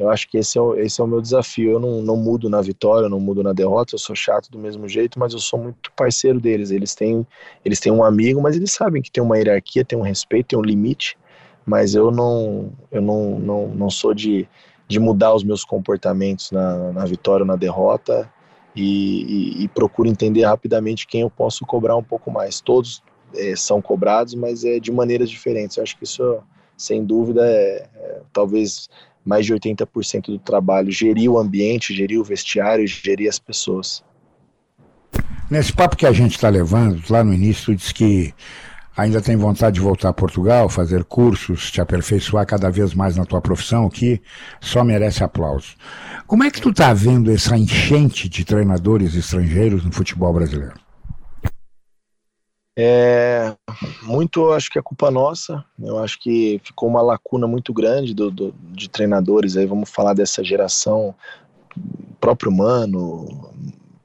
Eu 0.00 0.08
acho 0.08 0.26
que 0.30 0.38
esse 0.38 0.56
é 0.56 0.60
o, 0.62 0.74
esse 0.76 0.98
é 0.98 1.04
o 1.04 1.06
meu 1.06 1.20
desafio. 1.20 1.72
Eu 1.72 1.78
não, 1.78 2.00
não 2.00 2.16
mudo 2.16 2.48
na 2.48 2.62
vitória, 2.62 3.06
não 3.06 3.20
mudo 3.20 3.42
na 3.42 3.52
derrota, 3.52 3.94
eu 3.94 3.98
sou 3.98 4.16
chato 4.16 4.50
do 4.50 4.58
mesmo 4.58 4.88
jeito, 4.88 5.18
mas 5.18 5.34
eu 5.34 5.38
sou 5.38 5.62
muito 5.62 5.92
parceiro 5.92 6.40
deles. 6.40 6.70
Eles 6.70 6.94
têm, 6.94 7.26
eles 7.62 7.78
têm 7.80 7.92
um 7.92 8.02
amigo, 8.02 8.40
mas 8.40 8.56
eles 8.56 8.72
sabem 8.72 9.02
que 9.02 9.10
tem 9.10 9.22
uma 9.22 9.36
hierarquia, 9.36 9.84
tem 9.84 9.98
um 9.98 10.02
respeito, 10.02 10.48
tem 10.48 10.58
um 10.58 10.62
limite, 10.62 11.18
mas 11.66 11.94
eu 11.94 12.10
não, 12.10 12.72
eu 12.90 13.02
não, 13.02 13.38
não, 13.38 13.68
não 13.68 13.90
sou 13.90 14.14
de, 14.14 14.48
de 14.88 14.98
mudar 14.98 15.34
os 15.34 15.44
meus 15.44 15.64
comportamentos 15.66 16.50
na, 16.50 16.92
na 16.92 17.04
vitória 17.04 17.42
ou 17.42 17.46
na 17.46 17.56
derrota 17.56 18.26
e, 18.74 19.58
e, 19.60 19.64
e, 19.64 19.68
procuro 19.68 20.08
entender 20.08 20.44
rapidamente 20.44 21.06
quem 21.06 21.20
eu 21.20 21.28
posso 21.28 21.66
cobrar 21.66 21.94
um 21.94 22.02
pouco 22.02 22.30
mais. 22.30 22.58
Todos 22.58 23.02
é, 23.34 23.54
são 23.54 23.82
cobrados, 23.82 24.32
mas 24.34 24.64
é 24.64 24.80
de 24.80 24.90
maneiras 24.90 25.28
diferentes. 25.28 25.76
Eu 25.76 25.82
acho 25.82 25.94
que 25.98 26.04
isso, 26.04 26.38
sem 26.74 27.04
dúvida, 27.04 27.46
é, 27.46 27.86
é 27.94 28.20
talvez 28.32 28.88
mais 29.24 29.46
de 29.46 29.54
80% 29.54 30.26
do 30.26 30.38
trabalho, 30.38 30.90
gerir 30.90 31.30
o 31.30 31.38
ambiente, 31.38 31.94
gerir 31.94 32.18
o 32.18 32.24
vestiário, 32.24 32.86
gerir 32.86 33.28
as 33.28 33.38
pessoas. 33.38 34.02
Nesse 35.50 35.72
papo 35.72 35.96
que 35.96 36.06
a 36.06 36.12
gente 36.12 36.32
está 36.32 36.48
levando, 36.48 37.02
lá 37.10 37.24
no 37.24 37.34
início, 37.34 37.74
disse 37.74 37.92
que 37.92 38.32
ainda 38.96 39.20
tem 39.20 39.36
vontade 39.36 39.74
de 39.74 39.80
voltar 39.80 40.10
a 40.10 40.12
Portugal, 40.12 40.68
fazer 40.68 41.04
cursos, 41.04 41.70
te 41.70 41.80
aperfeiçoar 41.80 42.46
cada 42.46 42.70
vez 42.70 42.94
mais 42.94 43.16
na 43.16 43.24
tua 43.24 43.40
profissão, 43.40 43.88
que 43.88 44.20
só 44.60 44.84
merece 44.84 45.24
aplauso. 45.24 45.74
Como 46.26 46.44
é 46.44 46.50
que 46.50 46.60
tu 46.60 46.70
está 46.70 46.92
vendo 46.92 47.32
essa 47.32 47.56
enchente 47.56 48.28
de 48.28 48.44
treinadores 48.44 49.14
estrangeiros 49.14 49.84
no 49.84 49.92
futebol 49.92 50.32
brasileiro? 50.32 50.74
É, 52.78 53.54
muito 54.02 54.52
acho 54.52 54.70
que 54.70 54.78
é 54.78 54.82
culpa 54.82 55.10
nossa. 55.10 55.64
Eu 55.78 55.98
acho 55.98 56.18
que 56.20 56.60
ficou 56.64 56.88
uma 56.88 57.02
lacuna 57.02 57.46
muito 57.46 57.72
grande 57.72 58.14
do, 58.14 58.30
do, 58.30 58.54
de 58.72 58.88
treinadores. 58.88 59.56
Aí 59.56 59.66
vamos 59.66 59.90
falar 59.90 60.14
dessa 60.14 60.42
geração 60.42 61.14
próprio 62.20 62.52
Mano, 62.52 63.50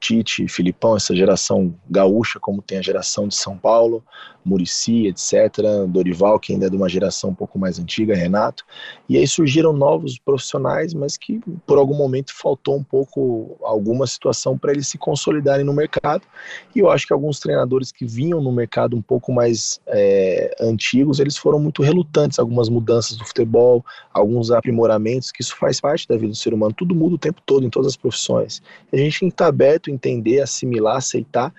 Tite, 0.00 0.46
Filipão, 0.48 0.96
essa 0.96 1.14
geração 1.14 1.74
gaúcha, 1.88 2.38
como 2.38 2.62
tem 2.62 2.78
a 2.78 2.82
geração 2.82 3.26
de 3.28 3.34
São 3.34 3.56
Paulo, 3.56 4.04
Murici, 4.46 5.08
etc., 5.08 5.58
Dorival, 5.88 6.38
que 6.38 6.52
ainda 6.52 6.66
é 6.66 6.70
de 6.70 6.76
uma 6.76 6.88
geração 6.88 7.30
um 7.30 7.34
pouco 7.34 7.58
mais 7.58 7.80
antiga, 7.80 8.14
Renato. 8.14 8.64
E 9.08 9.16
aí 9.18 9.26
surgiram 9.26 9.72
novos 9.72 10.18
profissionais, 10.18 10.94
mas 10.94 11.16
que 11.16 11.40
por 11.66 11.78
algum 11.78 11.96
momento 11.96 12.32
faltou 12.32 12.76
um 12.76 12.82
pouco 12.82 13.56
alguma 13.62 14.06
situação 14.06 14.56
para 14.56 14.70
eles 14.70 14.86
se 14.86 14.96
consolidarem 14.96 15.64
no 15.64 15.72
mercado. 15.72 16.22
E 16.74 16.78
eu 16.78 16.88
acho 16.88 17.06
que 17.06 17.12
alguns 17.12 17.40
treinadores 17.40 17.90
que 17.90 18.06
vinham 18.06 18.40
no 18.40 18.52
mercado 18.52 18.96
um 18.96 19.02
pouco 19.02 19.32
mais 19.32 19.80
é, 19.88 20.54
antigos, 20.60 21.18
eles 21.18 21.36
foram 21.36 21.58
muito 21.58 21.82
relutantes, 21.82 22.38
algumas 22.38 22.68
mudanças 22.68 23.16
do 23.16 23.24
futebol, 23.24 23.84
alguns 24.12 24.52
aprimoramentos, 24.52 25.32
que 25.32 25.42
isso 25.42 25.56
faz 25.56 25.80
parte 25.80 26.06
da 26.06 26.16
vida 26.16 26.28
do 26.28 26.36
ser 26.36 26.54
humano. 26.54 26.72
Tudo 26.72 26.94
muda 26.94 27.16
o 27.16 27.18
tempo 27.18 27.42
todo, 27.44 27.66
em 27.66 27.70
todas 27.70 27.88
as 27.88 27.96
profissões. 27.96 28.62
A 28.92 28.96
gente 28.96 29.18
tem 29.18 29.28
que 29.28 29.34
estar 29.34 29.48
aberto, 29.48 29.90
entender, 29.90 30.40
assimilar, 30.40 30.98
aceitar 30.98 31.52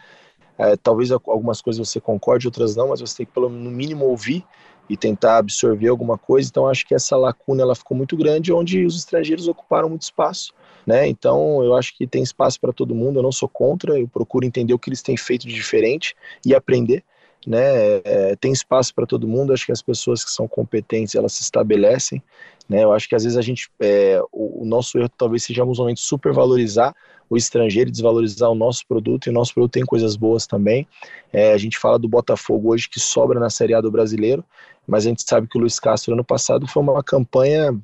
é, 0.58 0.76
talvez 0.76 1.12
algumas 1.12 1.62
coisas 1.62 1.88
você 1.88 2.00
concorde, 2.00 2.48
outras 2.48 2.76
não, 2.76 2.90
mas 2.90 3.00
você 3.00 3.18
tem 3.18 3.26
que 3.26 3.32
pelo 3.32 3.50
no 3.50 3.70
mínimo 3.70 4.06
ouvir 4.06 4.44
e 4.90 4.96
tentar 4.96 5.38
absorver 5.38 5.88
alguma 5.88 6.18
coisa. 6.18 6.50
Então 6.50 6.68
acho 6.68 6.86
que 6.86 6.96
essa 6.96 7.16
lacuna 7.16 7.62
ela 7.62 7.76
ficou 7.76 7.96
muito 7.96 8.16
grande, 8.16 8.54
onde 8.54 8.86
os 8.86 8.98
estrangeiros 8.98 9.48
ocuparam 9.48 9.90
muito 9.90 10.04
espaço. 10.04 10.54
Né? 10.86 11.08
Então 11.08 11.64
eu 11.64 11.76
acho 11.76 11.96
que 11.96 12.08
tem 12.08 12.24
espaço 12.24 12.60
para 12.60 12.72
todo 12.72 12.96
mundo. 12.96 13.20
Eu 13.20 13.24
não 13.24 13.32
sou 13.32 13.50
contra, 13.50 14.00
eu 14.00 14.08
procuro 14.08 14.46
entender 14.46 14.74
o 14.74 14.80
que 14.80 14.90
eles 14.90 15.02
têm 15.02 15.18
feito 15.18 15.48
de 15.48 15.54
diferente 15.54 16.16
e 16.46 16.56
aprender. 16.56 17.04
Né? 17.46 17.98
É, 18.04 18.36
tem 18.36 18.52
espaço 18.52 18.94
para 18.96 19.06
todo 19.06 19.28
mundo. 19.28 19.54
Acho 19.54 19.66
que 19.66 19.72
as 19.72 19.82
pessoas 19.82 20.24
que 20.24 20.32
são 20.32 20.48
competentes 20.48 21.16
elas 21.16 21.34
se 21.34 21.44
estabelecem. 21.44 22.24
Né? 22.68 22.84
Eu 22.84 22.92
acho 22.92 23.08
que 23.08 23.16
às 23.16 23.24
vezes 23.24 23.38
a 23.38 23.42
gente, 23.42 23.70
é, 23.80 24.22
o, 24.32 24.64
o, 24.64 24.66
nosso 24.66 24.98
erro 24.98 25.10
talvez 25.18 25.44
seja 25.44 25.66
momentos 25.66 26.04
supervalorizar 26.04 26.94
o 27.30 27.36
estrangeiro, 27.36 27.92
desvalorizar 27.92 28.50
o 28.50 28.56
nosso 28.56 28.86
produto, 28.88 29.28
e 29.28 29.30
o 29.30 29.34
nosso 29.34 29.54
produto 29.54 29.74
tem 29.74 29.86
coisas 29.86 30.16
boas 30.16 30.48
também. 30.48 30.88
É, 31.32 31.54
a 31.54 31.58
gente 31.58 31.78
fala 31.78 32.00
do 32.00 32.08
Botafogo 32.08 32.74
hoje 32.74 32.90
que 32.90 33.00
sobra 33.00 33.40
na 33.40 33.50
Série 33.50 33.74
A 33.74 33.82
do 33.82 33.92
brasileiro, 33.92 34.44
mas 34.88 35.06
a 35.06 35.10
gente 35.10 35.24
sabe 35.28 35.48
que 35.48 35.58
o 35.58 35.62
Luiz 35.62 35.80
Castro 35.80 36.14
ano 36.14 36.24
passado 36.24 36.66
foi 36.66 36.82
uma 36.82 37.04
campanha 37.04 37.78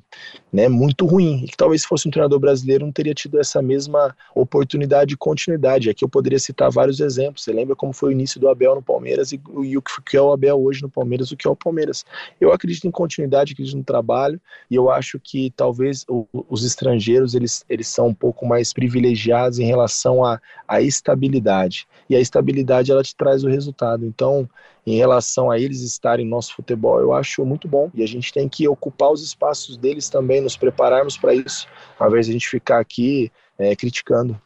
né, 0.52 0.68
muito 0.68 1.04
ruim, 1.04 1.44
e 1.44 1.48
que 1.48 1.56
talvez 1.56 1.82
se 1.82 1.88
fosse 1.88 2.08
um 2.08 2.10
treinador 2.10 2.38
brasileiro 2.38 2.84
não 2.84 2.92
teria 2.92 3.12
tido 3.12 3.38
essa 3.38 3.60
mesma 3.60 4.16
oportunidade 4.34 5.14
e 5.14 5.16
continuidade. 5.16 5.90
Aqui 5.90 6.04
eu 6.04 6.08
poderia 6.08 6.38
citar 6.38 6.70
vários 6.70 7.00
exemplos. 7.00 7.44
Você 7.44 7.52
lembra 7.52 7.76
como 7.76 7.92
foi 7.92 8.10
o 8.10 8.12
início 8.12 8.40
do 8.40 8.48
Abel 8.48 8.76
no 8.76 8.82
Palmeiras 8.82 9.32
e, 9.32 9.40
e 9.64 9.76
o 9.76 9.82
que 9.82 10.16
é 10.16 10.20
o 10.20 10.32
Abel 10.32 10.62
hoje 10.62 10.80
no 10.80 10.88
Palmeiras, 10.88 11.30
o 11.30 11.36
que 11.36 11.46
é 11.46 11.50
o 11.50 11.56
Palmeiras. 11.56 12.04
Eu 12.40 12.52
acredito 12.52 12.86
em 12.86 12.90
continuidade, 12.90 13.52
acredito 13.52 13.76
no 13.76 13.84
trabalho, 13.84 14.40
e 14.70 14.74
eu 14.76 14.90
acho 14.90 15.18
que 15.18 15.52
talvez 15.56 16.04
o, 16.08 16.26
os 16.32 16.64
estrangeiros 16.64 17.34
eles, 17.34 17.64
eles 17.68 17.88
são 17.88 18.08
um 18.08 18.14
pouco 18.14 18.46
mais 18.46 18.72
privilegiados 18.72 19.58
em 19.58 19.66
relação 19.66 20.24
à, 20.24 20.40
estabilidade. 20.80 21.86
E 22.08 22.16
a 22.16 22.20
estabilidade 22.20 22.90
ela 22.90 23.02
te 23.02 23.14
traz 23.14 23.44
o 23.44 23.48
resultado. 23.48 24.06
Então, 24.06 24.48
em 24.86 24.96
relação 24.96 25.50
a 25.50 25.58
eles 25.58 25.80
estarem 25.80 26.24
no 26.24 26.32
nosso 26.32 26.54
futebol, 26.54 27.00
eu 27.00 27.12
acho 27.12 27.44
muito 27.44 27.66
bom. 27.66 27.90
E 27.94 28.02
a 28.02 28.06
gente 28.06 28.32
tem 28.32 28.48
que 28.48 28.68
ocupar 28.68 29.10
os 29.10 29.22
espaços 29.22 29.76
deles 29.76 30.08
também, 30.08 30.40
nos 30.40 30.56
prepararmos 30.56 31.16
para 31.16 31.34
isso, 31.34 31.66
ao 31.98 32.08
invés 32.08 32.26
de 32.26 32.32
a 32.32 32.34
gente 32.34 32.48
ficar 32.48 32.80
aqui 32.80 33.32
é, 33.58 33.74
criticando. 33.74 34.38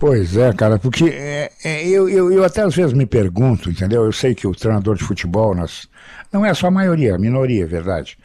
Pois 0.00 0.36
é, 0.36 0.52
cara, 0.52 0.78
porque 0.78 1.04
é, 1.04 1.52
é, 1.64 1.88
eu, 1.88 2.08
eu, 2.08 2.32
eu, 2.32 2.44
até 2.44 2.62
às 2.62 2.74
vezes 2.74 2.92
me 2.92 3.06
pergunto, 3.06 3.70
entendeu? 3.70 4.04
Eu 4.04 4.12
sei 4.12 4.34
que 4.34 4.46
o 4.46 4.52
treinador 4.52 4.96
de 4.96 5.04
futebol, 5.04 5.54
nós, 5.54 5.88
não 6.32 6.44
é 6.44 6.52
só 6.52 6.66
a 6.66 6.70
maioria, 6.70 7.14
a 7.14 7.18
minoria, 7.18 7.62
é 7.62 7.66
verdade, 7.66 8.18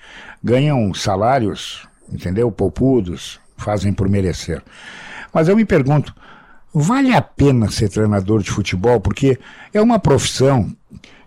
ganham 0.44 0.92
salários, 0.94 1.88
entendeu? 2.12 2.52
Poupudos, 2.52 3.40
fazem 3.56 3.94
por 3.94 4.10
merecer. 4.10 4.62
Mas 5.32 5.48
eu 5.48 5.56
me 5.56 5.64
pergunto, 5.64 6.14
vale 6.74 7.14
a 7.14 7.22
pena 7.22 7.70
ser 7.70 7.90
treinador 7.90 8.42
de 8.42 8.52
futebol? 8.52 9.00
Porque 9.00 9.40
é 9.74 9.80
uma 9.80 10.00
profissão 10.00 10.76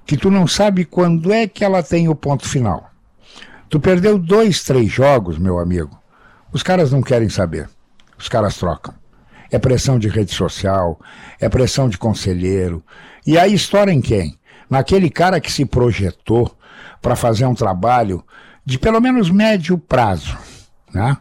que 0.07 0.17
tu 0.17 0.31
não 0.31 0.47
sabe 0.47 0.85
quando 0.85 1.33
é 1.33 1.47
que 1.47 1.65
ela 1.65 1.83
tem 1.83 2.09
o 2.09 2.15
ponto 2.15 2.49
final. 2.49 2.91
Tu 3.69 3.81
perdeu 3.81 4.19
dois, 4.19 4.63
três 4.63 4.91
jogos, 4.91 5.39
meu 5.39 5.59
amigo. 5.59 5.99
Os 6.53 6.63
caras 6.63 6.93
não 6.93 7.03
querem 7.03 7.29
saber. 7.29 7.69
Os 8.19 8.29
caras 8.29 8.57
trocam. 8.57 8.95
É 9.51 9.59
pressão 9.59 9.99
de 9.99 10.09
rede 10.09 10.33
social, 10.33 10.99
é 11.41 11.49
pressão 11.49 11.89
de 11.89 11.99
conselheiro. 11.99 12.83
E 13.27 13.39
aí 13.39 13.55
história 13.55 13.93
em 13.93 14.01
quem? 14.01 14.39
Naquele 14.69 15.11
cara 15.11 15.41
que 15.41 15.51
se 15.51 15.65
projetou 15.65 16.57
para 17.01 17.17
fazer 17.17 17.47
um 17.47 17.55
trabalho 17.55 18.25
de 18.65 18.79
pelo 18.79 19.01
menos 19.01 19.31
médio 19.31 19.79
prazo. 19.79 20.37
Né? 20.93 21.17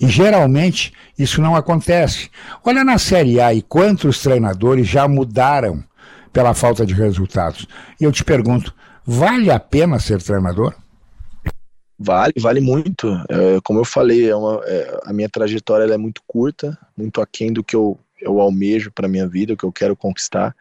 E 0.00 0.08
geralmente 0.08 0.92
isso 1.18 1.40
não 1.40 1.56
acontece. 1.56 2.30
Olha 2.64 2.84
na 2.84 2.98
Série 2.98 3.40
A 3.40 3.52
e 3.52 3.62
quantos 3.62 4.20
treinadores 4.20 4.86
já 4.86 5.08
mudaram 5.08 5.82
pela 6.36 6.52
falta 6.52 6.84
de 6.84 6.92
resultados. 6.92 7.66
E 7.98 8.04
eu 8.04 8.12
te 8.12 8.22
pergunto, 8.22 8.74
vale 9.06 9.50
a 9.50 9.58
pena 9.58 9.98
ser 9.98 10.20
treinador? 10.22 10.74
Vale, 11.98 12.34
vale 12.38 12.60
muito. 12.60 13.08
É, 13.26 13.58
como 13.64 13.80
eu 13.80 13.86
falei, 13.86 14.28
é 14.28 14.36
uma, 14.36 14.60
é, 14.66 15.00
a 15.06 15.14
minha 15.14 15.30
trajetória 15.30 15.90
é 15.90 15.96
muito 15.96 16.20
curta, 16.26 16.76
muito 16.94 17.22
aquém 17.22 17.50
do 17.50 17.64
que 17.64 17.74
eu 17.74 17.98
eu 18.20 18.40
almejo 18.40 18.90
para 18.90 19.08
minha 19.08 19.28
vida, 19.28 19.52
o 19.52 19.56
que 19.56 19.64
eu 19.64 19.70
quero 19.70 19.94
conquistar 19.94 20.56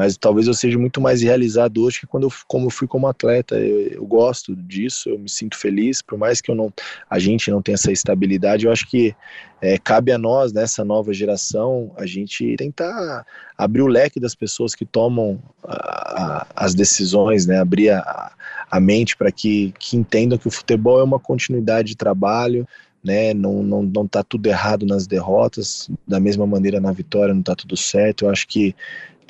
mas 0.00 0.16
talvez 0.16 0.46
eu 0.46 0.54
seja 0.54 0.78
muito 0.78 0.98
mais 0.98 1.20
realizado 1.20 1.84
hoje 1.84 2.00
que 2.00 2.06
quando 2.06 2.22
eu, 2.22 2.32
como 2.48 2.64
eu 2.64 2.70
fui 2.70 2.88
como 2.88 3.06
atleta. 3.06 3.56
Eu, 3.56 3.80
eu, 3.88 4.06
gosto 4.06 4.56
disso, 4.56 5.10
eu 5.10 5.18
me 5.18 5.28
sinto 5.28 5.58
feliz, 5.58 6.00
por 6.00 6.16
mais 6.16 6.40
que 6.40 6.50
eu 6.50 6.54
não, 6.54 6.72
a 7.10 7.18
gente 7.18 7.50
não 7.50 7.60
tenha 7.60 7.74
essa 7.74 7.92
estabilidade, 7.92 8.64
eu 8.64 8.72
acho 8.72 8.88
que 8.88 9.14
é, 9.60 9.76
cabe 9.76 10.10
a 10.10 10.16
nós, 10.16 10.54
nessa 10.54 10.82
nova 10.82 11.12
geração, 11.12 11.92
a 11.98 12.06
gente 12.06 12.56
tentar 12.56 13.26
abrir 13.58 13.82
o 13.82 13.86
leque 13.86 14.18
das 14.18 14.34
pessoas 14.34 14.74
que 14.74 14.86
tomam 14.86 15.38
a, 15.62 15.74
a, 15.74 16.46
as 16.56 16.74
decisões, 16.74 17.44
né? 17.44 17.58
abrir 17.58 17.90
a, 17.90 18.32
a 18.70 18.80
mente 18.80 19.14
para 19.14 19.30
que, 19.30 19.74
que 19.78 19.98
entendam 19.98 20.38
que 20.38 20.48
o 20.48 20.50
futebol 20.50 20.98
é 20.98 21.04
uma 21.04 21.20
continuidade 21.20 21.88
de 21.88 21.96
trabalho, 21.96 22.66
né? 23.04 23.32
Não, 23.32 23.62
não, 23.62 23.82
não 23.82 24.06
tá 24.06 24.22
tudo 24.22 24.46
errado 24.46 24.86
nas 24.86 25.06
derrotas, 25.06 25.90
da 26.06 26.20
mesma 26.20 26.46
maneira 26.46 26.80
na 26.80 26.92
vitória 26.92 27.34
não 27.34 27.42
tá 27.42 27.54
tudo 27.54 27.76
certo. 27.76 28.24
Eu 28.24 28.30
acho 28.30 28.46
que 28.46 28.74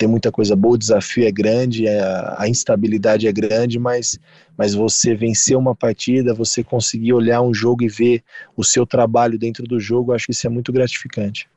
tem 0.01 0.09
muita 0.09 0.31
coisa 0.31 0.55
boa, 0.55 0.73
o 0.73 0.77
desafio 0.79 1.27
é 1.27 1.31
grande, 1.31 1.87
a, 1.87 2.35
a, 2.39 2.49
instabilidade 2.49 3.27
é 3.27 3.31
grande, 3.31 3.77
mas, 3.77 4.19
mas 4.57 4.73
você 4.73 5.13
vencer 5.13 5.55
uma 5.55 5.75
partida, 5.75 6.33
você 6.33 6.63
conseguir 6.63 7.13
olhar 7.13 7.39
um 7.43 7.53
jogo 7.53 7.83
e 7.83 7.87
ver 7.87 8.23
o 8.57 8.63
seu 8.63 8.83
trabalho 8.83 9.37
dentro 9.37 9.63
do 9.63 9.79
jogo, 9.79 10.11
acho 10.11 10.25
que 10.25 10.31
isso 10.31 10.47
é 10.47 10.49
muito 10.49 10.73
gratificante. 10.73 11.47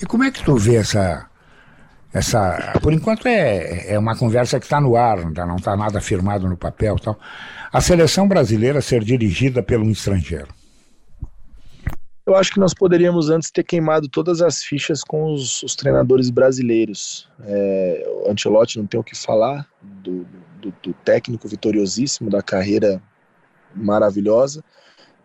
E 0.00 0.06
como 0.06 0.24
é 0.24 0.30
que 0.30 0.42
tu 0.42 0.56
vê 0.56 0.76
essa. 0.76 1.28
essa 2.14 2.78
por 2.80 2.94
enquanto 2.94 3.28
é, 3.28 3.92
é 3.92 3.98
uma 3.98 4.16
conversa 4.16 4.58
que 4.58 4.64
está 4.64 4.80
no 4.80 4.96
ar, 4.96 5.30
não 5.30 5.56
está 5.56 5.76
nada 5.76 6.00
firmado 6.00 6.48
no 6.48 6.56
papel 6.56 6.96
tal. 6.96 7.18
A 7.70 7.82
seleção 7.82 8.26
brasileira 8.26 8.80
ser 8.80 9.04
dirigida 9.04 9.62
pelo 9.62 9.84
estrangeiro. 9.90 10.48
Eu 12.28 12.36
acho 12.36 12.52
que 12.52 12.60
nós 12.60 12.74
poderíamos 12.74 13.30
antes 13.30 13.50
ter 13.50 13.64
queimado 13.64 14.06
todas 14.06 14.42
as 14.42 14.62
fichas 14.62 15.02
com 15.02 15.32
os, 15.32 15.62
os 15.62 15.74
treinadores 15.74 16.28
brasileiros. 16.28 17.26
É, 17.42 18.06
o 18.06 18.30
Ancelotti 18.30 18.76
não 18.76 18.86
tem 18.86 19.00
o 19.00 19.02
que 19.02 19.16
falar 19.16 19.66
do, 19.80 20.26
do, 20.60 20.70
do, 20.82 20.92
técnico 20.92 21.48
vitoriosíssimo, 21.48 22.28
da 22.28 22.42
carreira 22.42 23.02
maravilhosa, 23.74 24.62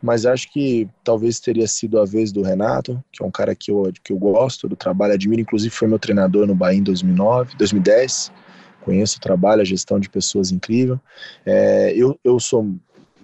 mas 0.01 0.25
acho 0.25 0.49
que 0.49 0.87
talvez 1.03 1.41
teria 1.41 1.67
sido 1.67 1.99
a 1.99 2.05
vez 2.05 2.31
do 2.31 2.41
Renato, 2.41 3.03
que 3.11 3.21
é 3.21 3.25
um 3.25 3.31
cara 3.31 3.53
que 3.53 3.69
eu, 3.69 3.91
que 4.01 4.13
eu 4.13 4.17
gosto 4.17 4.69
do 4.69 4.75
trabalho, 4.77 5.13
admiro, 5.13 5.41
inclusive 5.41 5.75
foi 5.75 5.89
meu 5.89 5.99
treinador 5.99 6.47
no 6.47 6.55
Bahia 6.55 6.79
em 6.79 6.83
2009, 6.83 7.57
2010, 7.57 8.31
conheço 8.79 9.17
o 9.17 9.21
trabalho, 9.21 9.61
a 9.61 9.65
gestão 9.65 9.99
de 9.99 10.09
pessoas 10.09 10.53
incrível. 10.53 10.97
É, 11.45 11.91
eu, 11.97 12.17
eu 12.23 12.39
sou 12.39 12.73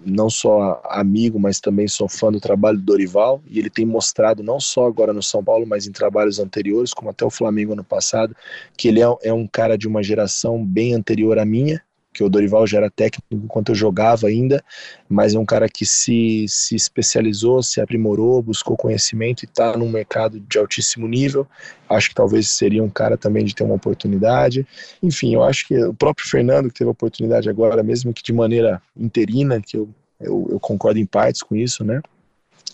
não 0.04 0.30
só 0.30 0.80
amigo, 0.84 1.38
mas 1.38 1.60
também 1.60 1.86
sou 1.86 2.08
fã 2.08 2.30
do 2.32 2.40
trabalho 2.40 2.78
do 2.78 2.84
Dorival, 2.84 3.42
e 3.46 3.58
ele 3.58 3.70
tem 3.70 3.84
mostrado, 3.84 4.42
não 4.42 4.58
só 4.58 4.86
agora 4.86 5.12
no 5.12 5.22
São 5.22 5.42
Paulo, 5.42 5.66
mas 5.66 5.86
em 5.86 5.92
trabalhos 5.92 6.38
anteriores, 6.38 6.94
como 6.94 7.10
até 7.10 7.24
o 7.24 7.30
Flamengo 7.30 7.72
ano 7.72 7.84
passado, 7.84 8.34
que 8.76 8.88
ele 8.88 9.02
é, 9.02 9.06
é 9.22 9.32
um 9.32 9.46
cara 9.46 9.76
de 9.76 9.86
uma 9.86 10.02
geração 10.02 10.64
bem 10.64 10.94
anterior 10.94 11.38
à 11.38 11.44
minha, 11.44 11.82
que 12.12 12.24
o 12.24 12.28
Dorival 12.28 12.66
já 12.66 12.78
era 12.78 12.90
técnico 12.90 13.26
enquanto 13.30 13.70
eu 13.70 13.74
jogava 13.74 14.26
ainda, 14.26 14.62
mas 15.08 15.34
é 15.34 15.38
um 15.38 15.44
cara 15.44 15.68
que 15.68 15.86
se, 15.86 16.44
se 16.48 16.74
especializou, 16.74 17.62
se 17.62 17.80
aprimorou, 17.80 18.42
buscou 18.42 18.76
conhecimento 18.76 19.42
e 19.42 19.46
está 19.46 19.76
num 19.76 19.88
mercado 19.88 20.40
de 20.40 20.58
altíssimo 20.58 21.06
nível. 21.06 21.46
Acho 21.88 22.08
que 22.08 22.14
talvez 22.14 22.48
seria 22.48 22.82
um 22.82 22.90
cara 22.90 23.16
também 23.16 23.44
de 23.44 23.54
ter 23.54 23.62
uma 23.62 23.74
oportunidade. 23.74 24.66
Enfim, 25.02 25.34
eu 25.34 25.42
acho 25.42 25.68
que 25.68 25.82
o 25.82 25.94
próprio 25.94 26.28
Fernando, 26.28 26.68
que 26.68 26.74
teve 26.74 26.88
a 26.88 26.92
oportunidade 26.92 27.48
agora, 27.48 27.82
mesmo 27.82 28.12
que 28.12 28.22
de 28.22 28.32
maneira 28.32 28.82
interina, 28.96 29.60
que 29.60 29.76
eu, 29.76 29.88
eu, 30.20 30.48
eu 30.50 30.60
concordo 30.60 30.98
em 30.98 31.06
partes 31.06 31.42
com 31.42 31.54
isso, 31.54 31.84
né? 31.84 32.00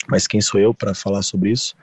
Mas 0.08 0.26
quem 0.26 0.40
sou 0.40 0.60
eu 0.60 0.72
para 0.72 0.94
falar 0.94 1.22
sobre 1.22 1.50
isso? 1.50 1.74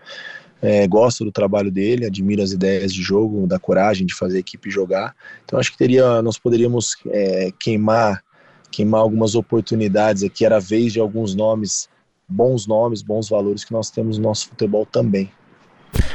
É, 0.64 0.88
gosto 0.88 1.26
do 1.26 1.32
trabalho 1.32 1.70
dele, 1.70 2.06
admiro 2.06 2.42
as 2.42 2.54
ideias 2.54 2.94
de 2.94 3.02
jogo, 3.02 3.46
da 3.46 3.60
coragem 3.60 4.08
de 4.08 4.16
fazer 4.16 4.38
a 4.38 4.40
equipe 4.40 4.72
jogar. 4.72 5.14
Então 5.44 5.60
acho 5.60 5.70
que 5.70 5.78
teria, 5.78 6.22
nós 6.22 6.40
poderíamos 6.40 6.96
é, 7.08 7.52
queimar, 7.60 8.24
queimar 8.72 9.02
algumas 9.02 9.36
oportunidades 9.36 10.24
aqui. 10.24 10.46
Era 10.46 10.62
vez 10.62 10.94
de 10.94 11.02
alguns 11.02 11.36
nomes, 11.36 11.90
bons 12.30 12.66
nomes, 12.66 13.02
bons 13.02 13.28
valores 13.28 13.66
que 13.66 13.74
nós 13.74 13.92
temos 13.92 14.18
no 14.18 14.24
nosso 14.24 14.48
futebol 14.48 14.86
também. 14.86 15.30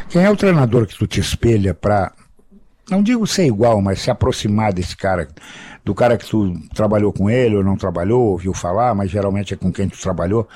Quem 0.08 0.24
é 0.24 0.30
o 0.30 0.36
treinador 0.36 0.86
que 0.86 0.96
tu 0.96 1.06
te 1.06 1.20
espelha 1.20 1.74
para, 1.74 2.10
não 2.90 3.02
digo 3.02 3.26
ser 3.26 3.44
igual, 3.44 3.82
mas 3.82 4.00
se 4.00 4.10
aproximar 4.10 4.72
desse 4.72 4.96
cara, 4.96 5.28
do 5.84 5.94
cara 5.94 6.16
que 6.16 6.24
tu 6.24 6.54
trabalhou 6.74 7.12
com 7.12 7.28
ele 7.28 7.54
ou 7.54 7.62
não 7.62 7.76
trabalhou, 7.76 8.30
ouviu 8.30 8.54
falar, 8.54 8.94
mas 8.94 9.10
geralmente 9.10 9.52
é 9.52 9.58
com 9.58 9.70
quem 9.70 9.90
tu 9.90 10.00
trabalhou 10.00 10.48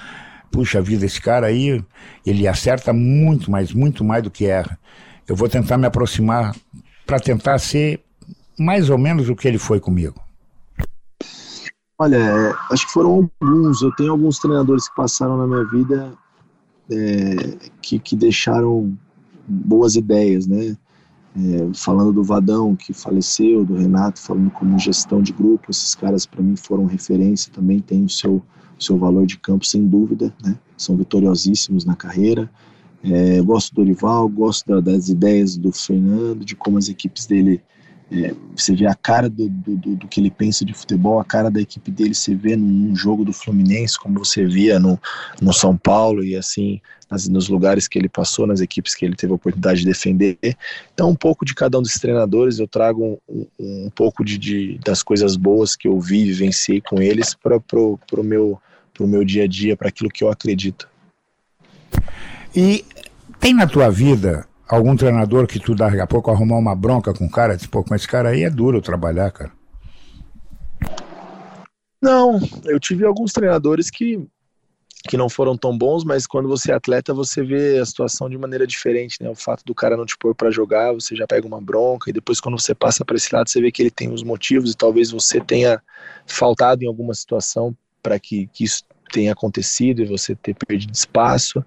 puxa 0.52 0.82
vida, 0.82 1.06
esse 1.06 1.20
cara 1.20 1.46
aí, 1.46 1.82
ele 2.24 2.46
acerta 2.46 2.92
muito 2.92 3.50
mais, 3.50 3.72
muito 3.72 4.04
mais 4.04 4.22
do 4.22 4.30
que 4.30 4.44
erra. 4.44 4.78
Eu 5.26 5.34
vou 5.34 5.48
tentar 5.48 5.78
me 5.78 5.86
aproximar 5.86 6.54
para 7.06 7.18
tentar 7.18 7.58
ser 7.58 8.00
mais 8.58 8.90
ou 8.90 8.98
menos 8.98 9.28
o 9.28 9.34
que 9.34 9.48
ele 9.48 9.58
foi 9.58 9.80
comigo. 9.80 10.20
Olha, 11.98 12.16
é, 12.16 12.54
acho 12.70 12.86
que 12.86 12.92
foram 12.92 13.30
alguns. 13.40 13.80
Eu 13.80 13.92
tenho 13.96 14.12
alguns 14.12 14.38
treinadores 14.38 14.88
que 14.88 14.94
passaram 14.94 15.36
na 15.38 15.46
minha 15.46 15.64
vida 15.64 16.12
é, 16.90 17.70
que, 17.80 17.98
que 17.98 18.14
deixaram 18.14 18.96
boas 19.46 19.96
ideias, 19.96 20.46
né? 20.46 20.76
É, 21.34 21.74
falando 21.74 22.12
do 22.12 22.22
Vadão, 22.22 22.76
que 22.76 22.92
faleceu, 22.92 23.64
do 23.64 23.74
Renato, 23.74 24.20
falando 24.20 24.50
como 24.50 24.78
gestão 24.78 25.22
de 25.22 25.32
grupo, 25.32 25.70
esses 25.70 25.94
caras 25.94 26.26
para 26.26 26.42
mim 26.42 26.56
foram 26.56 26.84
referência, 26.84 27.50
também 27.52 27.80
tem 27.80 28.04
o 28.04 28.08
seu 28.08 28.42
seu 28.82 28.98
valor 28.98 29.26
de 29.26 29.38
campo 29.38 29.64
sem 29.64 29.86
dúvida, 29.86 30.34
né? 30.42 30.58
São 30.76 30.96
vitoriosíssimos 30.96 31.84
na 31.84 31.94
carreira. 31.94 32.50
É, 33.04 33.40
gosto 33.42 33.74
do 33.74 33.76
Dorival, 33.82 34.28
gosto 34.28 34.66
da, 34.66 34.80
das 34.80 35.08
ideias 35.08 35.56
do 35.56 35.72
Fernando, 35.72 36.44
de 36.44 36.54
como 36.54 36.78
as 36.78 36.88
equipes 36.88 37.26
dele 37.26 37.62
é, 38.12 38.34
você 38.54 38.74
vê 38.74 38.86
a 38.86 38.94
cara 38.94 39.28
do, 39.30 39.48
do, 39.48 39.96
do, 39.96 40.06
que 40.06 40.20
ele 40.20 40.30
pensa 40.30 40.66
de 40.66 40.74
futebol, 40.74 41.18
a 41.18 41.24
cara 41.24 41.50
da 41.50 41.62
equipe 41.62 41.90
dele 41.90 42.14
você 42.14 42.34
vê 42.34 42.54
num 42.54 42.94
jogo 42.94 43.24
do 43.24 43.32
Fluminense, 43.32 43.98
como 43.98 44.22
você 44.22 44.44
via 44.44 44.78
no, 44.78 45.00
no 45.40 45.50
São 45.50 45.78
Paulo 45.78 46.22
e 46.22 46.36
assim 46.36 46.78
nas, 47.10 47.26
nos 47.26 47.48
lugares 47.48 47.88
que 47.88 47.98
ele 47.98 48.10
passou, 48.10 48.46
nas 48.46 48.60
equipes 48.60 48.94
que 48.94 49.06
ele 49.06 49.16
teve 49.16 49.32
a 49.32 49.36
oportunidade 49.36 49.80
de 49.80 49.86
defender. 49.86 50.38
Então, 50.92 51.08
um 51.08 51.16
pouco 51.16 51.44
de 51.44 51.54
cada 51.54 51.78
um 51.78 51.82
dos 51.82 51.94
treinadores, 51.94 52.58
eu 52.58 52.68
trago 52.68 53.18
um, 53.26 53.46
um, 53.58 53.90
pouco 53.94 54.22
de, 54.22 54.36
de, 54.36 54.78
das 54.84 55.02
coisas 55.02 55.34
boas 55.34 55.74
que 55.74 55.88
eu 55.88 55.98
vi 55.98 56.20
e 56.20 56.26
vivenciei 56.26 56.82
com 56.82 57.00
eles 57.00 57.34
para 57.34 57.56
o 57.56 58.22
meu 58.22 58.60
para 59.02 59.06
o 59.06 59.08
meu 59.08 59.24
dia 59.24 59.44
a 59.44 59.46
dia, 59.48 59.76
para 59.76 59.88
aquilo 59.88 60.08
que 60.08 60.22
eu 60.22 60.30
acredito. 60.30 60.88
E 62.54 62.84
tem 63.40 63.52
na 63.52 63.66
tua 63.66 63.90
vida 63.90 64.46
algum 64.68 64.94
treinador 64.94 65.46
que 65.46 65.58
tu 65.58 65.74
daqui 65.74 66.00
a 66.00 66.06
pouco 66.06 66.30
arrumar 66.30 66.56
uma 66.56 66.74
bronca 66.74 67.12
com 67.12 67.26
o 67.26 67.30
cara, 67.30 67.56
tipo, 67.56 67.82
com 67.82 67.94
esse 67.94 68.06
cara 68.06 68.30
aí 68.30 68.44
é 68.44 68.50
duro 68.50 68.80
trabalhar, 68.80 69.30
cara? 69.32 69.50
Não, 72.00 72.40
eu 72.64 72.78
tive 72.78 73.04
alguns 73.04 73.32
treinadores 73.32 73.90
que, 73.90 74.24
que 75.08 75.16
não 75.16 75.28
foram 75.28 75.56
tão 75.56 75.76
bons, 75.76 76.04
mas 76.04 76.26
quando 76.26 76.48
você 76.48 76.72
é 76.72 76.74
atleta, 76.74 77.14
você 77.14 77.42
vê 77.42 77.78
a 77.78 77.86
situação 77.86 78.28
de 78.28 78.38
maneira 78.38 78.66
diferente, 78.66 79.18
né? 79.20 79.28
O 79.30 79.34
fato 79.34 79.64
do 79.64 79.74
cara 79.74 79.96
não 79.96 80.06
te 80.06 80.16
pôr 80.16 80.34
para 80.34 80.50
jogar, 80.50 80.92
você 80.92 81.14
já 81.14 81.26
pega 81.26 81.46
uma 81.46 81.60
bronca, 81.60 82.10
e 82.10 82.12
depois 82.12 82.40
quando 82.40 82.58
você 82.60 82.74
passa 82.74 83.04
para 83.04 83.16
esse 83.16 83.34
lado, 83.34 83.48
você 83.48 83.60
vê 83.60 83.70
que 83.70 83.82
ele 83.82 83.90
tem 83.90 84.12
os 84.12 84.22
motivos 84.22 84.72
e 84.72 84.76
talvez 84.76 85.10
você 85.10 85.40
tenha 85.40 85.80
faltado 86.26 86.82
em 86.82 86.86
alguma 86.86 87.14
situação 87.14 87.76
para 88.02 88.18
que, 88.18 88.48
que 88.48 88.64
isso 88.64 88.82
tenha 89.12 89.32
acontecido 89.32 90.02
e 90.02 90.06
você 90.06 90.34
ter 90.34 90.54
perdido 90.54 90.94
espaço. 90.94 91.64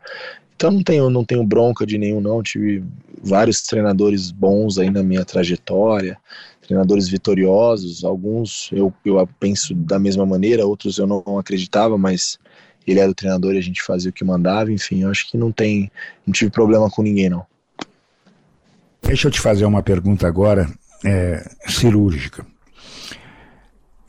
Então 0.56 0.72
não 0.72 0.84
tenho, 0.84 1.10
não 1.10 1.24
tenho 1.24 1.44
bronca 1.44 1.86
de 1.86 1.98
nenhum 1.98 2.22
não, 2.22 2.42
tive 2.42 2.84
vários 3.22 3.62
treinadores 3.62 4.32
bons 4.32 4.78
aí 4.78 4.90
na 4.90 5.04
minha 5.04 5.26
trajetória, 5.26 6.18
treinadores 6.62 7.08
vitoriosos, 7.08 8.04
alguns 8.04 8.70
eu, 8.72 8.94
eu 9.06 9.28
penso 9.40 9.74
da 9.76 10.00
mesma 10.00 10.26
maneira, 10.26 10.66
outros 10.66 10.98
eu 10.98 11.06
não, 11.06 11.24
acreditava, 11.38 11.98
mas 11.98 12.40
ele 12.88 13.00
era 13.00 13.12
o 13.12 13.16
treinador 13.16 13.56
e 13.56 13.58
a 13.58 13.62
gente 13.62 13.82
fazia 13.82 14.10
o 14.10 14.14
que 14.14 14.24
mandava, 14.24 14.72
enfim, 14.72 15.04
eu 15.04 15.10
acho 15.10 15.30
que 15.30 15.38
não 15.38 15.52
tem, 15.52 15.92
não 16.26 16.32
tive 16.32 16.52
problema 16.52 16.90
com 16.90 17.02
ninguém 17.02 17.30
não. 17.30 17.46
Deixa 19.02 19.28
eu 19.28 19.32
te 19.32 19.42
fazer 19.42 19.66
uma 19.66 19.84
pergunta 19.84 20.28
agora, 20.28 20.70
é, 21.04 21.48
cirúrgica. 21.68 22.46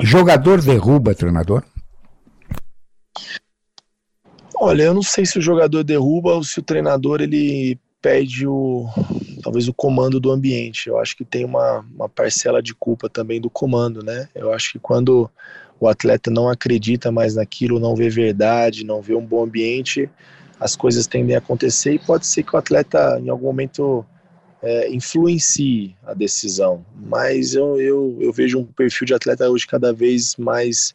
Jogador 0.00 0.62
derruba 0.62 1.14
treinador? 1.14 1.62
Olha, 4.58 4.84
eu 4.84 4.94
não 4.94 5.02
sei 5.02 5.26
se 5.26 5.38
o 5.38 5.42
jogador 5.42 5.84
derruba 5.84 6.34
ou 6.34 6.42
se 6.42 6.58
o 6.58 6.62
treinador 6.62 7.20
ele 7.20 7.78
perde 8.00 8.46
o 8.46 8.88
talvez 9.42 9.68
o 9.68 9.74
comando 9.74 10.18
do 10.18 10.30
ambiente. 10.30 10.88
Eu 10.88 10.98
acho 10.98 11.16
que 11.16 11.24
tem 11.24 11.44
uma, 11.44 11.84
uma 11.94 12.08
parcela 12.08 12.62
de 12.62 12.74
culpa 12.74 13.08
também 13.08 13.40
do 13.40 13.50
comando, 13.50 14.02
né? 14.02 14.28
Eu 14.34 14.52
acho 14.52 14.72
que 14.72 14.78
quando 14.78 15.30
o 15.78 15.88
atleta 15.88 16.30
não 16.30 16.48
acredita 16.48 17.12
mais 17.12 17.34
naquilo, 17.34 17.78
não 17.78 17.94
vê 17.94 18.08
verdade, 18.08 18.84
não 18.84 19.02
vê 19.02 19.14
um 19.14 19.24
bom 19.24 19.44
ambiente, 19.44 20.08
as 20.58 20.74
coisas 20.74 21.06
tendem 21.06 21.34
a 21.34 21.38
acontecer 21.38 21.92
e 21.92 21.98
pode 21.98 22.26
ser 22.26 22.42
que 22.42 22.56
o 22.56 22.58
atleta 22.58 23.20
em 23.20 23.28
algum 23.28 23.46
momento 23.46 24.04
é, 24.62 24.90
influencie 24.90 25.94
a 26.04 26.14
decisão. 26.14 26.84
Mas 26.96 27.54
eu, 27.54 27.80
eu, 27.80 28.16
eu 28.20 28.32
vejo 28.32 28.58
um 28.58 28.64
perfil 28.64 29.06
de 29.06 29.14
atleta 29.14 29.48
hoje 29.48 29.66
cada 29.66 29.92
vez 29.92 30.34
mais 30.36 30.94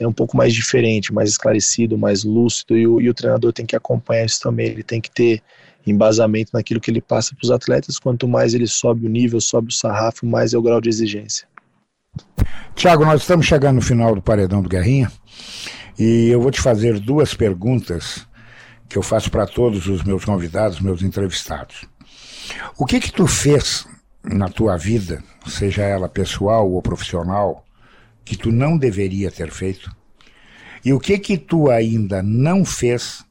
é 0.00 0.08
um 0.08 0.12
pouco 0.12 0.36
mais 0.36 0.54
diferente, 0.54 1.12
mais 1.12 1.30
esclarecido, 1.30 1.98
mais 1.98 2.24
lúcido, 2.24 2.76
e 2.76 2.86
o, 2.86 3.00
e 3.00 3.08
o 3.08 3.14
treinador 3.14 3.52
tem 3.52 3.66
que 3.66 3.76
acompanhar 3.76 4.24
isso 4.24 4.40
também, 4.40 4.68
ele 4.68 4.82
tem 4.82 5.00
que 5.00 5.10
ter 5.10 5.42
embasamento 5.86 6.50
naquilo 6.54 6.80
que 6.80 6.90
ele 6.90 7.00
passa 7.00 7.34
para 7.34 7.44
os 7.44 7.50
atletas. 7.50 7.98
Quanto 7.98 8.26
mais 8.26 8.54
ele 8.54 8.66
sobe 8.66 9.06
o 9.06 9.10
nível, 9.10 9.40
sobe 9.40 9.68
o 9.68 9.72
sarrafo, 9.72 10.26
mais 10.26 10.54
é 10.54 10.58
o 10.58 10.62
grau 10.62 10.80
de 10.80 10.88
exigência. 10.88 11.46
Tiago, 12.74 13.04
nós 13.04 13.20
estamos 13.20 13.46
chegando 13.46 13.76
no 13.76 13.82
final 13.82 14.14
do 14.14 14.22
Paredão 14.22 14.62
do 14.62 14.68
Guerrinha 14.68 15.10
e 15.98 16.28
eu 16.28 16.40
vou 16.40 16.50
te 16.50 16.60
fazer 16.60 16.98
duas 16.98 17.34
perguntas 17.34 18.26
que 18.88 18.98
eu 18.98 19.02
faço 19.02 19.30
para 19.30 19.46
todos 19.46 19.86
os 19.86 20.02
meus 20.02 20.24
convidados, 20.24 20.80
meus 20.80 21.02
entrevistados. 21.02 21.86
O 22.76 22.86
que 22.86 22.98
que 22.98 23.12
tu 23.12 23.26
fez 23.26 23.86
na 24.24 24.48
tua 24.48 24.76
vida, 24.76 25.22
seja 25.46 25.82
ela 25.82 26.08
pessoal 26.08 26.70
ou 26.70 26.82
profissional, 26.82 27.64
que 28.30 28.36
tu 28.36 28.52
não 28.52 28.78
deveria 28.78 29.28
ter 29.28 29.50
feito? 29.50 29.90
E 30.84 30.92
o 30.92 31.00
que 31.00 31.18
que 31.18 31.36
tu 31.36 31.68
ainda 31.68 32.22
não 32.22 32.64
fez, 32.64 33.24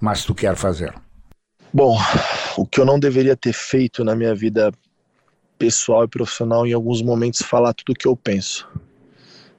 mas 0.00 0.24
tu 0.24 0.34
quer 0.34 0.56
fazer? 0.56 0.94
Bom, 1.70 1.98
o 2.56 2.66
que 2.66 2.80
eu 2.80 2.86
não 2.86 2.98
deveria 2.98 3.36
ter 3.36 3.52
feito 3.52 4.02
na 4.02 4.16
minha 4.16 4.34
vida 4.34 4.72
pessoal 5.58 6.04
e 6.04 6.08
profissional, 6.08 6.66
em 6.66 6.72
alguns 6.72 7.02
momentos, 7.02 7.42
falar 7.42 7.74
tudo 7.74 7.92
o 7.92 7.94
que 7.94 8.08
eu 8.08 8.16
penso. 8.16 8.66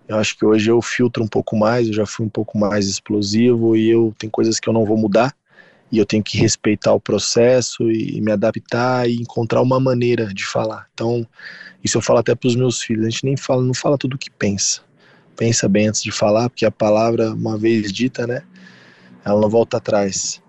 Eu 0.07 0.17
acho 0.17 0.35
que 0.35 0.43
hoje 0.43 0.71
eu 0.71 0.81
filtro 0.81 1.23
um 1.23 1.27
pouco 1.27 1.55
mais, 1.55 1.87
eu 1.87 1.93
já 1.93 2.07
fui 2.07 2.25
um 2.25 2.29
pouco 2.29 2.57
mais 2.57 2.87
explosivo 2.87 3.77
e 3.77 3.91
eu 3.91 4.11
tem 4.17 4.27
coisas 4.27 4.59
que 4.59 4.67
eu 4.67 4.73
não 4.73 4.85
vou 4.85 4.97
mudar 4.97 5.35
e 5.93 5.99
eu 5.99 6.07
tenho 6.07 6.23
que 6.23 6.39
respeitar 6.39 6.91
o 6.91 6.99
processo 6.99 7.83
e, 7.91 8.19
me 8.19 8.31
adaptar 8.31 9.07
e 9.07 9.17
encontrar 9.17 9.61
uma 9.61 9.79
maneira 9.79 10.33
de 10.33 10.43
falar. 10.43 10.87
Então, 10.91 11.23
isso 11.83 11.99
eu 11.99 12.01
falo 12.01 12.17
até 12.17 12.33
para 12.33 12.47
os 12.47 12.55
meus 12.55 12.81
filhos. 12.81 13.05
A 13.05 13.09
gente 13.11 13.23
nem 13.23 13.37
fala, 13.37 13.61
não 13.61 13.75
fala 13.75 13.95
tudo 13.95 14.15
o 14.15 14.17
que 14.17 14.31
pensa. 14.31 14.81
Pensa 15.37 15.69
bem 15.69 15.89
antes 15.89 16.01
de 16.01 16.11
falar, 16.11 16.49
porque 16.49 16.65
a 16.65 16.71
palavra, 16.71 17.31
uma 17.31 17.59
vez 17.59 17.93
dita, 17.93 18.25
né, 18.25 18.41
ela 19.23 19.39
não 19.39 19.47
volta 19.47 19.77
atrás. 19.77 20.41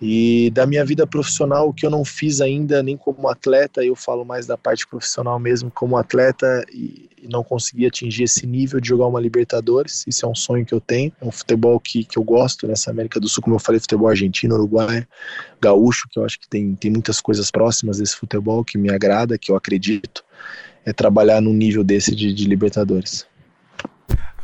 E 0.00 0.50
da 0.50 0.66
minha 0.66 0.84
vida 0.84 1.06
profissional, 1.06 1.68
o 1.68 1.72
que 1.72 1.86
eu 1.86 1.90
não 1.90 2.04
fiz 2.04 2.40
ainda, 2.40 2.82
nem 2.82 2.96
como 2.96 3.28
atleta, 3.28 3.82
eu 3.82 3.96
falo 3.96 4.24
mais 4.24 4.46
da 4.46 4.56
parte 4.56 4.86
profissional 4.86 5.38
mesmo, 5.38 5.70
como 5.70 5.96
atleta, 5.96 6.64
e, 6.70 7.08
não 7.28 7.42
consegui 7.42 7.86
atingir 7.86 8.24
esse 8.24 8.46
nível 8.46 8.80
de 8.80 8.88
jogar 8.88 9.06
uma 9.06 9.20
Libertadores. 9.20 10.04
Isso 10.06 10.24
é 10.24 10.28
um 10.28 10.34
sonho 10.34 10.64
que 10.64 10.72
eu 10.72 10.80
tenho, 10.80 11.12
é 11.20 11.24
um 11.24 11.30
futebol 11.30 11.80
que, 11.80 12.04
que 12.04 12.18
eu 12.18 12.22
gosto 12.22 12.66
nessa 12.68 12.90
América 12.90 13.18
do 13.18 13.28
Sul, 13.28 13.42
como 13.42 13.56
eu 13.56 13.60
falei, 13.60 13.80
futebol 13.80 14.08
argentino, 14.08 14.54
uruguai, 14.54 15.06
gaúcho, 15.60 16.08
que 16.08 16.18
eu 16.18 16.24
acho 16.24 16.38
que 16.38 16.48
tem, 16.48 16.74
tem 16.74 16.90
muitas 16.90 17.20
coisas 17.20 17.50
próximas 17.50 17.98
desse 17.98 18.14
futebol 18.14 18.64
que 18.64 18.78
me 18.78 18.92
agrada, 18.92 19.36
que 19.36 19.50
eu 19.50 19.56
acredito, 19.56 20.24
é 20.84 20.92
trabalhar 20.92 21.40
num 21.40 21.52
nível 21.52 21.82
desse 21.82 22.14
de, 22.14 22.32
de 22.32 22.44
Libertadores. 22.44 23.26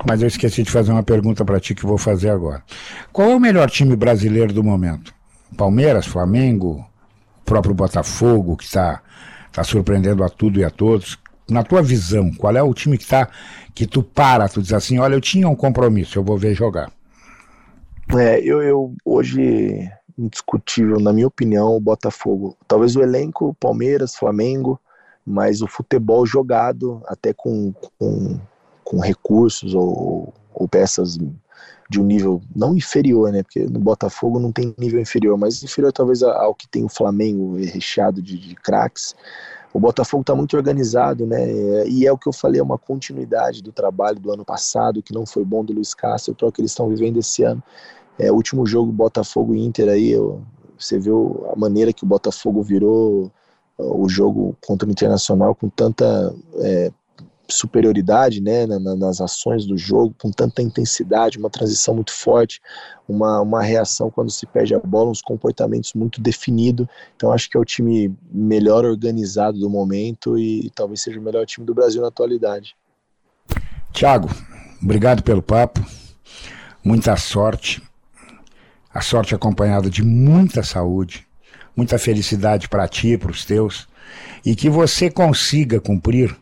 Mas 0.07 0.21
eu 0.21 0.27
esqueci 0.27 0.65
de 0.65 0.71
fazer 0.71 0.91
uma 0.91 1.03
pergunta 1.03 1.45
para 1.45 1.61
ti 1.61 1.75
que 1.75 1.87
vou 1.87 1.99
fazer 1.99 2.31
agora. 2.31 2.65
Qual 3.13 3.31
é 3.31 3.37
o 3.37 3.41
melhor 3.41 3.71
time 3.71 3.95
brasileiro 3.95 4.53
do 4.53 4.65
momento? 4.65 5.15
Palmeiras, 5.57 6.07
Flamengo, 6.07 6.85
próprio 7.45 7.75
Botafogo, 7.75 8.57
que 8.57 8.65
está 8.65 9.03
tá 9.53 9.63
surpreendendo 9.63 10.25
a 10.25 10.29
tudo 10.29 10.61
e 10.61 10.65
a 10.65 10.71
todos. 10.71 11.19
Na 11.49 11.63
tua 11.63 11.83
visão, 11.83 12.33
qual 12.33 12.57
é 12.57 12.63
o 12.63 12.73
time 12.73 12.97
que 12.97 13.07
tá 13.07 13.29
que 13.75 13.87
tu 13.87 14.03
para, 14.03 14.49
tu 14.49 14.63
diz 14.63 14.73
assim, 14.73 14.99
olha, 14.99 15.15
eu 15.15 15.21
tinha 15.21 15.49
um 15.49 15.57
compromisso, 15.57 16.19
eu 16.19 16.23
vou 16.23 16.37
ver 16.37 16.55
jogar. 16.55 16.91
É, 18.17 18.41
eu, 18.41 18.63
eu 18.63 18.95
hoje 19.05 19.91
indiscutível, 20.19 21.01
na 21.01 21.13
minha 21.13 21.27
opinião, 21.27 21.75
o 21.75 21.81
Botafogo. 21.81 22.57
Talvez 22.69 22.97
o 22.97 23.03
elenco, 23.03 23.57
Palmeiras, 23.59 24.15
Flamengo, 24.15 24.79
mas 25.25 25.63
o 25.63 25.67
futebol 25.67 26.27
jogado, 26.27 27.03
até 27.07 27.33
com, 27.33 27.73
com, 27.99 28.39
com 28.85 29.01
recursos 29.01 29.75
ou, 29.75 30.35
ou 30.53 30.69
peças 30.69 31.19
de 31.93 32.01
um 32.01 32.05
nível 32.05 32.41
não 32.57 32.75
inferior, 32.75 33.31
né? 33.31 33.43
Porque 33.43 33.61
no 33.67 33.79
Botafogo 33.79 34.41
não 34.41 34.51
tem 34.51 34.75
nível 34.79 34.99
inferior, 34.99 35.37
mas 35.37 35.63
inferior 35.63 35.93
talvez 35.93 36.23
ao 36.23 36.55
que 36.55 36.67
tem 36.67 36.83
o 36.83 36.89
Flamengo 36.89 37.57
recheado 37.57 38.23
de, 38.23 38.39
de 38.39 38.55
craques. 38.55 39.15
O 39.75 39.79
Botafogo 39.79 40.23
está 40.23 40.35
muito 40.35 40.57
organizado, 40.57 41.27
né? 41.27 41.87
E 41.87 42.07
é 42.07 42.13
o 42.13 42.17
que 42.17 42.29
eu 42.29 42.33
falei, 42.33 42.61
é 42.61 42.65
uma 42.65 42.79
continuidade 42.79 43.63
do 43.63 43.73
trabalho 43.73 44.19
do 44.19 44.33
ano 44.33 44.45
passado, 44.45 45.03
que 45.03 45.13
não 45.13 45.27
foi 45.27 45.45
bom 45.45 45.63
do 45.63 45.75
Luiz 45.75 45.93
Castro, 45.93 46.35
para 46.35 46.49
o 46.49 46.53
que 46.53 46.63
eles 46.63 46.71
estão 46.71 46.89
vivendo 46.89 47.19
esse 47.19 47.43
ano. 47.43 47.63
É, 48.19 48.33
o 48.33 48.35
último 48.35 48.67
jogo 48.67 48.91
Botafogo 48.91 49.55
Inter 49.55 49.91
aí, 49.91 50.15
você 50.79 50.99
viu 50.99 51.47
a 51.53 51.59
maneira 51.59 51.93
que 51.93 52.05
o 52.05 52.07
Botafogo 52.07 52.63
virou 52.63 53.31
o 53.77 54.09
jogo 54.09 54.57
contra 54.67 54.89
o 54.89 54.91
Internacional 54.91 55.55
com 55.55 55.69
tanta 55.69 56.35
é, 56.61 56.91
superioridade 57.55 58.41
né, 58.41 58.67
nas 58.67 59.21
ações 59.21 59.67
do 59.67 59.77
jogo, 59.77 60.15
com 60.21 60.31
tanta 60.31 60.63
intensidade, 60.63 61.39
uma 61.39 61.51
transição 61.51 61.95
muito 61.95 62.13
forte, 62.13 62.61
uma, 63.09 63.41
uma 63.41 63.63
reação 63.63 64.11
quando 64.11 64.31
se 64.31 64.47
perde 64.47 64.75
a 64.75 64.79
bola, 64.79 65.11
uns 65.11 65.23
comportamentos 65.23 65.93
muito 65.95 66.21
definidos. 66.21 66.87
Então 67.17 67.33
acho 67.33 67.49
que 67.49 67.57
é 67.57 67.61
o 67.61 67.65
time 67.65 68.15
melhor 68.31 68.85
organizado 68.85 69.59
do 69.59 69.69
momento 69.69 70.39
e, 70.39 70.67
e 70.67 70.71
talvez 70.71 71.03
seja 71.03 71.19
o 71.19 71.23
melhor 71.23 71.47
time 71.47 71.67
do 71.67 71.75
Brasil 71.75 72.03
na 72.03 72.09
atualidade. 72.09 72.75
Tiago, 73.93 74.29
obrigado 74.83 75.23
pelo 75.23 75.43
papo, 75.43 75.85
muita 76.83 77.17
sorte, 77.17 77.83
a 78.93 79.01
sorte 79.01 79.35
acompanhada 79.35 79.91
de 79.91 80.03
muita 80.03 80.63
saúde, 80.63 81.27
muita 81.77 81.99
felicidade 81.99 82.69
para 82.69 82.89
ti 82.89 83.09
e 83.09 83.19
para 83.19 83.31
os 83.31 83.45
teus, 83.45 83.87
e 84.45 84.55
que 84.55 84.69
você 84.69 85.11
consiga 85.11 85.81
cumprir 85.81 86.37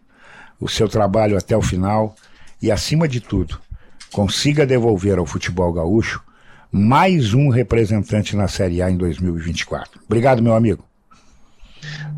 o 0.60 0.68
seu 0.68 0.88
trabalho 0.88 1.38
até 1.38 1.56
o 1.56 1.62
final 1.62 2.14
e, 2.60 2.70
acima 2.70 3.08
de 3.08 3.20
tudo, 3.20 3.58
consiga 4.12 4.66
devolver 4.66 5.18
ao 5.18 5.26
futebol 5.26 5.72
gaúcho 5.72 6.22
mais 6.70 7.34
um 7.34 7.48
representante 7.48 8.36
na 8.36 8.46
Série 8.46 8.82
A 8.82 8.90
em 8.90 8.96
2024. 8.96 10.00
Obrigado, 10.04 10.42
meu 10.42 10.54
amigo. 10.54 10.84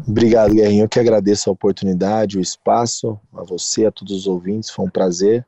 Obrigado, 0.07 0.55
Guerrinho. 0.55 0.85
Eu 0.85 0.89
que 0.89 0.99
agradeço 0.99 1.49
a 1.49 1.53
oportunidade, 1.53 2.37
o 2.37 2.41
espaço, 2.41 3.19
a 3.33 3.45
você, 3.45 3.87
a 3.87 3.93
todos 3.93 4.13
os 4.13 4.27
ouvintes. 4.27 4.71
Foi 4.71 4.85
um 4.85 4.91
prazer. 4.91 5.47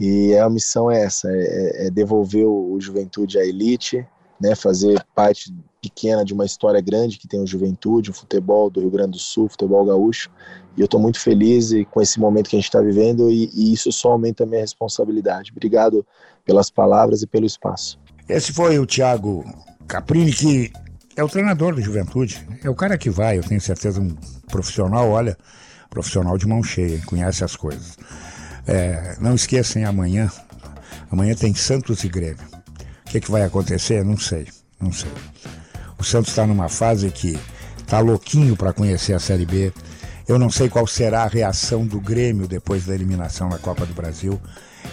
E 0.00 0.34
a 0.36 0.48
missão 0.48 0.90
é 0.90 1.02
essa: 1.02 1.28
é, 1.30 1.86
é 1.86 1.90
devolver 1.90 2.46
o 2.46 2.80
Juventude 2.80 3.38
à 3.38 3.44
elite, 3.44 4.04
né, 4.40 4.54
fazer 4.54 5.04
parte 5.14 5.54
pequena 5.80 6.24
de 6.24 6.32
uma 6.32 6.44
história 6.44 6.80
grande 6.80 7.18
que 7.18 7.26
tem 7.26 7.40
o 7.40 7.46
Juventude, 7.46 8.10
o 8.10 8.14
futebol 8.14 8.70
do 8.70 8.80
Rio 8.80 8.90
Grande 8.90 9.12
do 9.12 9.18
Sul, 9.18 9.46
o 9.46 9.48
futebol 9.48 9.84
gaúcho. 9.84 10.30
E 10.76 10.80
eu 10.80 10.84
estou 10.84 11.00
muito 11.00 11.18
feliz 11.18 11.70
com 11.90 12.00
esse 12.00 12.20
momento 12.20 12.48
que 12.48 12.56
a 12.56 12.58
gente 12.58 12.68
está 12.68 12.80
vivendo 12.80 13.30
e, 13.30 13.50
e, 13.52 13.72
isso 13.72 13.90
só 13.90 14.12
aumenta 14.12 14.44
a 14.44 14.46
minha 14.46 14.60
responsabilidade. 14.60 15.50
Obrigado 15.50 16.06
pelas 16.44 16.70
palavras 16.70 17.22
e 17.22 17.26
pelo 17.26 17.44
espaço. 17.44 17.98
Esse 18.28 18.52
foi 18.52 18.78
o 18.78 18.86
Thiago 18.86 19.44
Caprini, 19.88 20.32
que 20.32 20.72
é 21.16 21.22
o 21.22 21.28
treinador 21.28 21.74
do 21.74 21.82
Juventude. 21.82 22.46
É 22.62 22.70
o 22.70 22.74
cara 22.74 22.96
que 22.96 23.10
vai, 23.10 23.38
eu 23.38 23.42
tenho 23.42 23.60
certeza, 23.60 24.00
um 24.00 24.14
profissional, 24.48 25.10
olha, 25.10 25.36
profissional 25.90 26.38
de 26.38 26.46
mão 26.46 26.62
cheia, 26.62 27.02
conhece 27.04 27.44
as 27.44 27.56
coisas. 27.56 27.98
É, 28.66 29.16
não 29.20 29.34
esqueçam, 29.34 29.84
amanhã, 29.84 30.30
amanhã 31.10 31.34
tem 31.34 31.54
Santos 31.54 32.04
e 32.04 32.08
Grêmio. 32.08 32.61
Que, 33.12 33.20
que 33.20 33.30
vai 33.30 33.42
acontecer? 33.42 34.04
Não 34.04 34.18
sei, 34.18 34.48
não 34.80 34.90
sei. 34.90 35.12
O 35.98 36.02
Santos 36.02 36.30
está 36.30 36.46
numa 36.46 36.68
fase 36.68 37.10
que 37.10 37.38
está 37.78 38.00
louquinho 38.00 38.56
para 38.56 38.72
conhecer 38.72 39.12
a 39.12 39.20
Série 39.20 39.46
B 39.46 39.72
eu 40.26 40.38
não 40.38 40.48
sei 40.50 40.68
qual 40.68 40.86
será 40.86 41.24
a 41.24 41.28
reação 41.28 41.84
do 41.86 42.00
Grêmio 42.00 42.46
depois 42.46 42.86
da 42.86 42.94
eliminação 42.94 43.48
na 43.48 43.58
Copa 43.58 43.84
do 43.84 43.92
Brasil. 43.92 44.40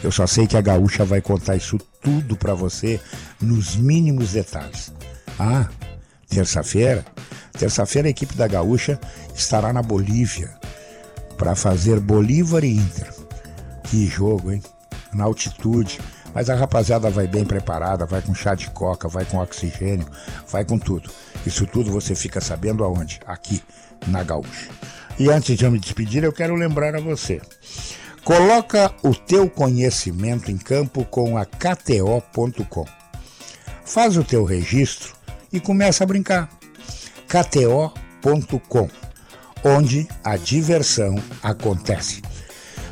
Eu 0.04 0.12
só 0.12 0.26
sei 0.26 0.48
que 0.48 0.58
a 0.58 0.62
Gaúcha 0.62 1.06
vai 1.06 1.22
contar 1.22 1.56
isso 1.56 1.78
tudo 2.02 2.36
para 2.36 2.54
você 2.54 3.00
nos 3.40 3.76
mínimos 3.76 4.32
detalhes. 4.32 4.92
Ah, 5.38 5.70
terça-feira, 6.28 7.06
terça-feira 7.58 8.08
a 8.08 8.12
equipe 8.12 8.36
da 8.36 8.48
Gaúcha 8.48 9.00
estará 9.36 9.72
na 9.72 9.82
Bolívia 9.82 10.54
para 11.38 11.56
fazer 11.56 12.00
Bolívar 12.00 12.64
e 12.64 12.76
Inter. 12.76 13.14
Que 13.84 14.08
jogo, 14.08 14.52
hein? 14.52 14.62
Na 15.14 15.24
altitude. 15.24 16.00
Mas 16.34 16.50
a 16.50 16.56
rapaziada 16.56 17.10
vai 17.10 17.28
bem 17.28 17.44
preparada, 17.44 18.06
vai 18.06 18.22
com 18.22 18.34
chá 18.34 18.56
de 18.56 18.70
coca, 18.70 19.08
vai 19.08 19.26
com 19.26 19.38
oxigênio, 19.38 20.08
vai 20.48 20.64
com 20.64 20.78
tudo. 20.78 21.10
Isso 21.46 21.66
tudo 21.66 21.92
você 21.92 22.16
fica 22.16 22.40
sabendo 22.40 22.84
aonde? 22.84 23.20
Aqui, 23.26 23.64
na 24.08 24.24
Gaúcha. 24.24 24.70
E 25.18 25.30
antes 25.30 25.58
de 25.58 25.66
eu 25.66 25.72
me 25.72 25.80
despedir, 25.80 26.24
eu 26.24 26.32
quero 26.32 26.56
lembrar 26.56 26.96
a 26.96 27.02
você. 27.02 27.42
Coloca 28.24 28.94
o 29.02 29.16
teu 29.16 29.50
conhecimento 29.50 30.52
em 30.52 30.58
campo 30.58 31.04
com 31.06 31.38
a 31.38 31.46
KTO.com. 31.46 32.86
Faz 33.84 34.18
o 34.18 34.24
teu 34.24 34.44
registro 34.44 35.16
e 35.52 35.60
começa 35.60 36.04
a 36.04 36.08
brincar. 36.08 36.50
KTO.com, 37.28 38.90
onde 39.64 40.08
a 40.24 40.38
diversão 40.38 41.16
acontece. 41.42 42.22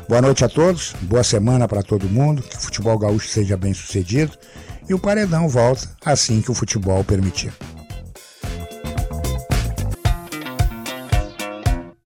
Boa 0.08 0.22
noite 0.22 0.42
a 0.42 0.48
todos, 0.48 0.94
boa 1.02 1.22
semana 1.22 1.68
para 1.68 1.82
todo 1.82 2.08
mundo, 2.08 2.42
que 2.42 2.56
o 2.56 2.58
futebol 2.58 2.98
gaúcho 2.98 3.28
seja 3.28 3.58
bem 3.58 3.74
sucedido 3.74 4.32
e 4.88 4.94
o 4.94 4.98
Paredão 4.98 5.46
volta 5.50 5.86
assim 6.02 6.40
que 6.40 6.50
o 6.50 6.54
futebol 6.54 7.04
permitir. 7.04 7.52